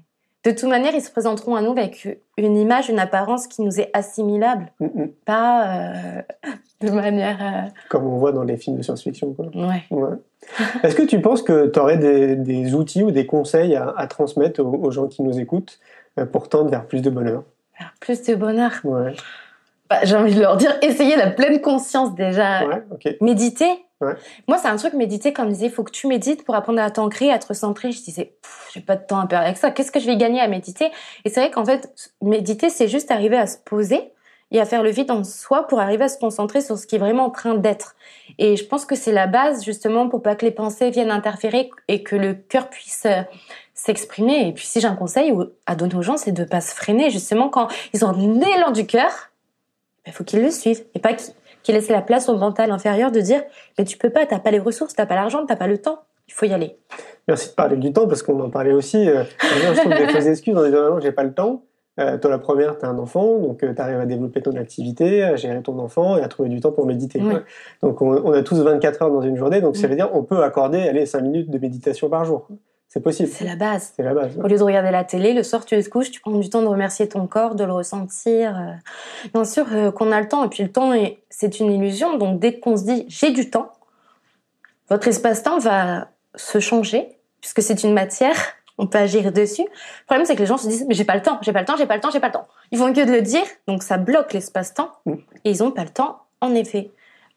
de 0.44 0.50
toute 0.50 0.68
manière, 0.68 0.94
ils 0.94 1.00
se 1.00 1.11
présenteront 1.11 1.54
à 1.57 1.62
nous 1.62 1.72
avec 1.72 2.07
une 2.37 2.57
image, 2.57 2.88
une 2.90 2.98
apparence 2.98 3.46
qui 3.46 3.62
nous 3.62 3.80
est 3.80 3.90
assimilable, 3.94 4.70
Mm, 4.80 4.85
mm. 4.87 5.09
pas 5.24 5.66
euh, 5.68 6.22
de 6.80 6.90
manière. 6.90 7.70
Comme 7.88 8.07
on 8.07 8.18
voit 8.18 8.33
dans 8.33 8.42
les 8.44 8.57
films 8.57 8.76
de 8.76 8.83
science-fiction. 8.83 9.35
Euh, 9.40 9.66
ouais. 9.68 9.83
Ouais. 9.90 10.16
Est-ce 10.83 10.94
que 10.94 11.02
tu 11.02 11.20
penses 11.20 11.42
que 11.42 11.66
tu 11.68 11.78
aurais 11.78 11.96
des, 11.96 12.37
des 12.37 12.74
outils 12.74 13.02
ou 13.02 13.11
des 13.11 13.26
conseils 13.26 13.74
à, 13.76 13.94
à 13.96 14.07
transmettre 14.07 14.61
aux, 14.61 14.74
aux 14.85 14.90
gens 14.90 15.07
qui 15.09 15.22
nous 15.22 15.38
écoutent 15.40 15.78
euh, 16.18 16.26
pour 16.26 16.48
tendre 16.48 16.68
vers 16.70 16.85
plus 16.87 17.00
de 17.02 17.09
bonheur? 17.11 17.42
Faire 17.78 17.94
plus 18.00 18.22
de 18.22 18.35
bonheur. 18.35 18.72
Ouais, 18.85 19.14
Bah, 19.88 20.00
j'ai 20.04 20.14
envie 20.16 20.35
de 20.35 20.40
leur 20.40 20.57
dire, 20.57 20.76
essayez 20.83 21.16
la 21.16 21.30
pleine 21.30 21.61
conscience 21.61 22.14
déjà. 22.14 22.66
ouais, 22.66 22.83
ok. 22.92 23.16
Méditer. 23.20 23.84
Moi, 24.00 24.59
c'est 24.59 24.68
un 24.68 24.76
truc, 24.76 24.94
méditer, 24.94 25.33
comme 25.33 25.48
disait, 25.48 25.66
il 25.66 25.72
faut 25.72 25.85
que 25.85 25.90
tu 25.90 26.07
médites 26.07 26.44
pour 26.44 26.54
apprendre 26.54 26.80
à 26.80 26.90
t'ancrer, 26.90 27.30
à 27.30 27.38
te 27.38 27.46
recentrer. 27.46 27.92
Je 27.92 28.02
disais, 28.02 28.35
j'ai 28.72 28.80
pas 28.80 28.96
de 28.96 29.07
temps 29.07 29.18
à 29.18 29.26
perdre 29.26 29.46
avec 29.46 29.57
ça. 29.57 29.70
Qu'est-ce 29.70 29.92
que 29.92 30.00
je 30.00 30.07
vais 30.07 30.16
gagner 30.16 30.40
à 30.40 30.48
méditer? 30.48 30.90
Et 31.24 31.30
c'est 31.30 31.40
vrai 31.40 31.50
qu'en 31.50 31.64
fait, 31.64 31.92
méditer, 32.20 32.70
c'est 32.70 32.88
juste 32.88 33.11
arriver 33.11 33.38
à 33.38 33.46
se 33.46 33.57
poser 33.59 34.12
et 34.50 34.61
à 34.61 34.66
faire 34.66 34.83
le 34.83 34.90
vide 34.90 35.11
en 35.11 35.24
soi 35.24 35.66
pour 35.66 35.80
arriver 35.80 36.04
à 36.04 36.09
se 36.09 36.18
concentrer 36.18 36.61
sur 36.61 36.76
ce 36.76 36.87
qui 36.87 36.96
est 36.96 36.98
vraiment 36.98 37.26
en 37.26 37.30
train 37.30 37.54
d'être. 37.54 37.96
Et 38.38 38.57
je 38.57 38.64
pense 38.64 38.85
que 38.85 38.94
c'est 38.94 39.12
la 39.12 39.26
base, 39.26 39.64
justement, 39.64 40.09
pour 40.09 40.22
pas 40.22 40.37
que 40.37 40.44
les 40.44 40.52
pensées 40.52 40.90
viennent 40.90 41.11
interférer 41.11 41.70
et 41.88 42.02
que 42.02 42.16
le 42.16 42.35
cœur 42.35 42.68
puisse 42.68 43.07
euh, 43.07 43.22
s'exprimer. 43.74 44.48
Et 44.48 44.52
puis, 44.52 44.66
si 44.66 44.80
j'ai 44.80 44.88
un 44.88 44.96
conseil 44.96 45.33
à 45.66 45.76
donner 45.76 45.94
aux 45.94 46.02
gens, 46.02 46.16
c'est 46.16 46.33
de 46.33 46.44
pas 46.44 46.61
se 46.61 46.74
freiner. 46.74 47.11
Justement, 47.11 47.48
quand 47.48 47.68
ils 47.92 48.04
ont 48.04 48.09
un 48.09 48.40
élan 48.40 48.70
du 48.70 48.87
cœur, 48.87 49.30
il 50.07 50.12
faut 50.12 50.24
qu'ils 50.24 50.42
le 50.42 50.50
suivent 50.50 50.85
et 50.94 50.98
pas 50.98 51.14
qu'ils 51.14 51.33
qu'ils 51.64 51.74
laissent 51.74 51.88
la 51.90 52.03
place 52.03 52.29
au 52.29 52.37
mental 52.37 52.70
inférieur 52.70 53.11
de 53.11 53.18
dire 53.20 53.42
mais 53.77 53.85
tu 53.85 53.98
peux 53.98 54.11
pas, 54.11 54.24
t'as 54.27 54.38
pas 54.38 54.53
les 54.53 54.61
ressources, 54.61 54.94
t'as 54.94 55.07
pas 55.07 55.16
l'argent, 55.16 55.44
t'as 55.46 55.57
pas 55.57 55.66
le 55.66 55.79
temps, 55.79 55.98
il 56.29 56.33
faut 56.35 56.46
y 56.46 56.53
aller. 56.53 56.77
Merci 57.27 57.48
de 57.48 57.55
parler 57.55 57.77
du 57.77 57.92
temps 57.92 58.07
parce 58.07 58.22
qu'on 58.22 58.38
en 58.40 58.50
parlait 58.50 58.72
aussi. 58.72 59.09
Euh, 59.09 59.24
je 59.42 59.81
trouve 59.81 59.92
des 59.96 60.07
fausses 60.09 60.27
excuses 60.27 60.57
en 60.57 60.62
disant 60.64 60.90
non, 60.90 61.00
j'ai 61.00 61.11
pas 61.12 61.24
le 61.24 61.33
temps. 61.35 61.62
Euh, 62.00 62.18
toi, 62.18 62.29
la 62.29 62.38
première, 62.38 62.77
tu 62.77 62.85
as 62.85 62.88
un 62.88 62.98
enfant, 62.98 63.38
donc 63.38 63.59
tu 63.61 63.81
arrives 63.81 64.00
à 64.00 64.05
développer 64.07 64.42
ton 64.42 64.57
activité, 64.57 65.22
à 65.22 65.37
gérer 65.37 65.62
ton 65.62 65.79
enfant 65.79 66.16
et 66.18 66.22
à 66.22 66.29
trouver 66.29 66.48
du 66.48 66.59
temps 66.61 66.72
pour 66.72 66.87
méditer. 66.87 67.20
Oui. 67.22 67.35
Donc, 67.85 68.03
on, 68.03 68.09
on 68.24 68.33
a 68.33 68.42
tous 68.42 68.61
24 68.61 69.03
heures 69.03 69.11
dans 69.12 69.22
une 69.22 69.37
journée, 69.37 69.61
donc 69.61 69.77
ça 69.77 69.87
Mm. 69.87 69.90
veut 69.90 69.96
dire 69.96 70.11
on 70.12 70.24
peut 70.24 70.42
accorder 70.42 70.81
allez, 70.88 71.07
5 71.07 71.20
minutes 71.20 71.50
de 71.50 71.59
méditation 71.59 72.09
par 72.09 72.24
jour. 72.24 72.48
C'est 72.88 73.01
possible. 73.01 73.29
C'est 73.33 73.44
la 73.44 73.57
base. 73.57 73.92
C'est 73.97 74.03
la 74.05 74.14
base. 74.14 74.38
Au 74.38 74.47
lieu 74.47 74.57
de 74.57 74.62
regarder 74.62 74.92
la 74.92 75.03
télé, 75.03 75.33
le 75.33 75.42
soir 75.42 75.64
tu 75.64 75.77
te 75.83 75.88
couches, 75.88 76.12
tu 76.12 76.20
prends 76.20 76.31
du 76.38 76.49
temps 76.49 76.62
de 76.62 76.68
remercier 76.68 77.09
ton 77.09 77.27
corps, 77.27 77.57
de 77.57 77.64
le 77.64 77.73
ressentir. 77.73 78.57
euh. 78.57 78.73
Bien 79.33 79.44
sûr 79.44 79.66
euh, 79.73 79.90
qu'on 79.90 80.12
a 80.12 80.20
le 80.20 80.29
temps, 80.29 80.44
et 80.44 80.49
puis 80.49 80.62
le 80.62 80.70
temps 80.70 80.92
est- 80.92 81.18
c'est 81.29 81.59
une 81.59 81.73
illusion, 81.73 82.16
donc 82.18 82.38
dès 82.38 82.61
qu'on 82.61 82.77
se 82.77 82.85
dit 82.85 83.05
j'ai 83.09 83.33
du 83.33 83.51
temps, 83.51 83.73
votre 84.90 85.09
espace-temps 85.09 85.59
va 85.59 86.09
se 86.37 86.59
changer, 86.61 87.09
puisque 87.40 87.62
c'est 87.62 87.83
une 87.83 87.94
matière, 87.94 88.37
on 88.79 88.87
peut 88.87 88.99
agir 88.99 89.33
dessus. 89.33 89.62
Le 89.62 90.07
problème 90.07 90.27
c'est 90.27 90.35
que 90.37 90.40
les 90.40 90.47
gens 90.47 90.57
se 90.59 90.68
disent 90.68 90.85
mais 90.87 90.94
j'ai 90.94 91.05
pas 91.05 91.16
le 91.16 91.23
temps, 91.23 91.38
j'ai 91.42 91.53
pas 91.53 91.61
le 91.61 91.66
temps, 91.66 91.77
j'ai 91.77 91.87
pas 91.87 91.97
le 91.97 92.01
temps, 92.01 92.11
j'ai 92.12 92.20
pas 92.20 92.29
le 92.29 92.33
temps. 92.35 92.47
Ils 92.70 92.79
font 92.79 92.92
que 92.92 93.05
de 93.05 93.11
le 93.12 93.23
dire, 93.23 93.44
donc 93.66 93.83
ça 93.83 93.97
bloque 93.99 94.33
l'espace-temps, 94.35 94.90
Mm. 95.07 95.12
et 95.44 95.51
ils 95.51 95.62
ont 95.64 95.73
pas 95.73 95.83
le 95.83 95.90
temps, 95.90 96.20
en 96.40 96.55
effet. 96.55 96.90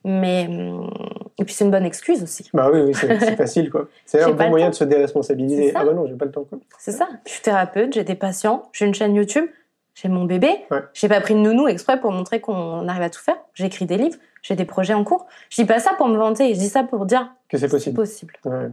Mais 0.04 0.46
hum, 0.48 0.92
et 1.40 1.46
puis 1.46 1.54
c'est 1.54 1.66
une 1.66 1.72
bonne 1.72 1.86
excuse 1.86 2.24
aussi. 2.24 2.50
Bah 2.54 2.70
oui, 2.74 2.82
oui 2.82 2.94
c'est 2.96 3.36
facile. 3.36 3.70
quoi. 3.70 3.88
C'est 4.06 4.22
un 4.22 4.32
bon 4.32 4.50
moyen 4.50 4.70
de 4.70 4.76
se 4.76 4.84
déresponsabiliser. 4.84 5.72
Ah 5.76 5.86
bah 5.86 5.94
non, 5.94 6.06
j'ai 6.08 6.16
pas 6.16 6.26
le 6.26 6.32
temps. 6.32 6.44
Quoi. 6.46 6.58
C'est 6.80 6.92
ça. 6.92 7.08
Je 7.26 7.32
suis 7.32 7.42
thérapeute, 7.42 7.94
j'ai 7.94 8.04
des 8.04 8.16
patients, 8.16 8.70
j'ai 8.74 8.86
une 8.86 8.94
chaîne 8.96 9.14
YouTube, 9.16 9.46
j'ai 9.94 10.10
mon 10.10 10.26
bébé. 10.26 10.50
Ouais. 10.72 10.82
J'ai 10.94 11.08
pas 11.10 11.22
pris 11.22 11.34
de 11.36 11.40
nounou 11.40 11.68
exprès 11.68 12.00
pour 12.00 12.12
montrer 12.12 12.40
qu'on 12.42 12.88
arrive 12.88 13.02
à 13.04 13.10
tout 13.10 13.22
faire. 13.22 13.38
J'écris 13.54 13.86
des 13.86 13.98
livres, 13.98 14.18
j'ai 14.42 14.56
des 14.56 14.66
projets 14.66 14.94
en 14.94 15.04
cours. 15.04 15.28
Je 15.50 15.62
dis 15.62 15.68
pas 15.68 15.80
ça 15.80 15.94
pour 15.98 16.08
me 16.08 16.18
vanter, 16.18 16.54
je 16.54 16.60
dis 16.60 16.70
ça 16.70 16.84
pour 16.84 17.06
dire 17.06 17.32
Que 17.50 17.58
c'est 17.58 17.68
possible. 17.70 17.96
possible. 17.96 18.34
Ouais. 18.46 18.70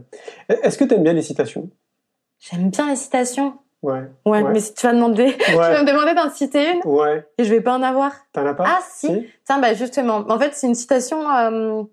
Est-ce 0.49 0.77
que 0.77 0.83
tu 0.85 0.93
aimes 0.95 1.03
bien 1.03 1.13
les 1.13 1.21
citations? 1.21 1.69
J'aime 2.39 2.69
bien 2.69 2.89
les 2.89 2.95
citations. 2.95 3.53
Ouais. 3.81 4.01
Ouais, 4.25 4.41
Ouais. 4.41 4.51
mais 4.51 4.59
si 4.59 4.73
tu 4.73 4.87
vas 4.87 4.93
demander, 4.93 5.37
tu 5.45 5.51
vas 5.55 5.83
me 5.83 5.87
demander 5.87 6.15
d'en 6.15 6.29
citer 6.31 6.71
une 6.71 6.81
Ouais. 6.91 7.27
et 7.37 7.43
je 7.43 7.53
vais 7.53 7.61
pas 7.61 7.75
en 7.77 7.83
avoir. 7.83 8.13
T'en 8.33 8.45
as 8.45 8.53
pas? 8.55 8.63
Ah 8.67 8.79
si? 8.89 9.27
Tiens, 9.45 9.59
bah 9.59 9.73
justement, 9.75 10.25
en 10.27 10.39
fait, 10.39 10.51
c'est 10.53 10.65
une 10.67 10.73
citation 10.75 11.29
euh, 11.29 11.83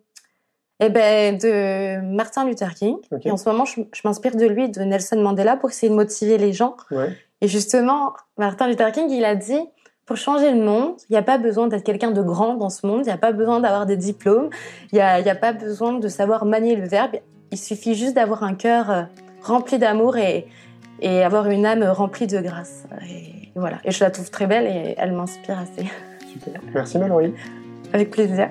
eh 0.81 0.89
ben, 0.89 1.37
de 1.37 2.01
Martin 2.15 2.45
Luther 2.45 2.75
King. 2.75 2.97
Et 3.25 3.31
en 3.31 3.37
ce 3.37 3.49
moment, 3.49 3.65
je, 3.65 3.81
je 3.93 4.01
m'inspire 4.05 4.37
de 4.37 4.47
lui, 4.47 4.69
de 4.69 4.83
Nelson 4.83 5.21
Mandela, 5.21 5.57
pour 5.57 5.71
essayer 5.71 5.91
de 5.91 5.95
motiver 5.95 6.39
les 6.39 6.53
gens. 6.53 6.77
Ouais. 6.91 7.17
Et 7.41 7.49
justement, 7.49 8.15
Martin 8.39 8.69
Luther 8.69 8.91
King, 8.93 9.11
il 9.11 9.25
a 9.25 9.35
dit, 9.35 9.61
pour 10.07 10.17
changer 10.17 10.51
le 10.51 10.63
monde, 10.63 10.95
il 11.09 11.13
n'y 11.13 11.19
a 11.19 11.23
pas 11.23 11.39
besoin 11.39 11.69
d'être 11.69 11.85
quelqu'un 11.85 12.11
de 12.11 12.23
grand 12.23 12.55
dans 12.55 12.71
ce 12.71 12.87
monde, 12.87 13.01
il 13.03 13.07
n'y 13.07 13.13
a 13.13 13.19
pas 13.19 13.33
besoin 13.33 13.61
d'avoir 13.61 13.87
des 13.87 13.97
diplômes, 13.97 14.51
il 14.93 14.97
n'y 14.97 15.01
a, 15.01 15.35
pas 15.35 15.53
besoin 15.53 15.95
de 15.95 16.09
savoir 16.09 16.45
manier 16.45 16.77
le 16.77 16.87
verbe, 16.87 17.17
il 17.51 17.59
suffit 17.59 17.95
juste 17.95 18.15
d'avoir 18.15 18.43
un 18.43 18.55
cœur 18.55 18.91
euh, 18.91 19.03
rempli 19.43 19.79
d'amour 19.79 20.17
et, 20.17 20.47
et 21.01 21.23
avoir 21.23 21.49
une 21.49 21.67
âme 21.67 21.83
remplie 21.85 22.27
de 22.27 22.41
grâce. 22.41 22.85
Et 23.09 23.51
voilà. 23.55 23.79
Et 23.85 23.91
je 23.91 24.03
la 24.03 24.11
trouve 24.11 24.31
très 24.31 24.47
belle 24.47 24.67
et 24.67 24.95
elle 24.99 25.13
m'inspire 25.13 25.59
assez. 25.59 25.91
Super. 26.33 26.61
Merci 26.75 26.99
Mallory. 26.99 27.35
Avec 27.93 28.11
plaisir. 28.11 28.51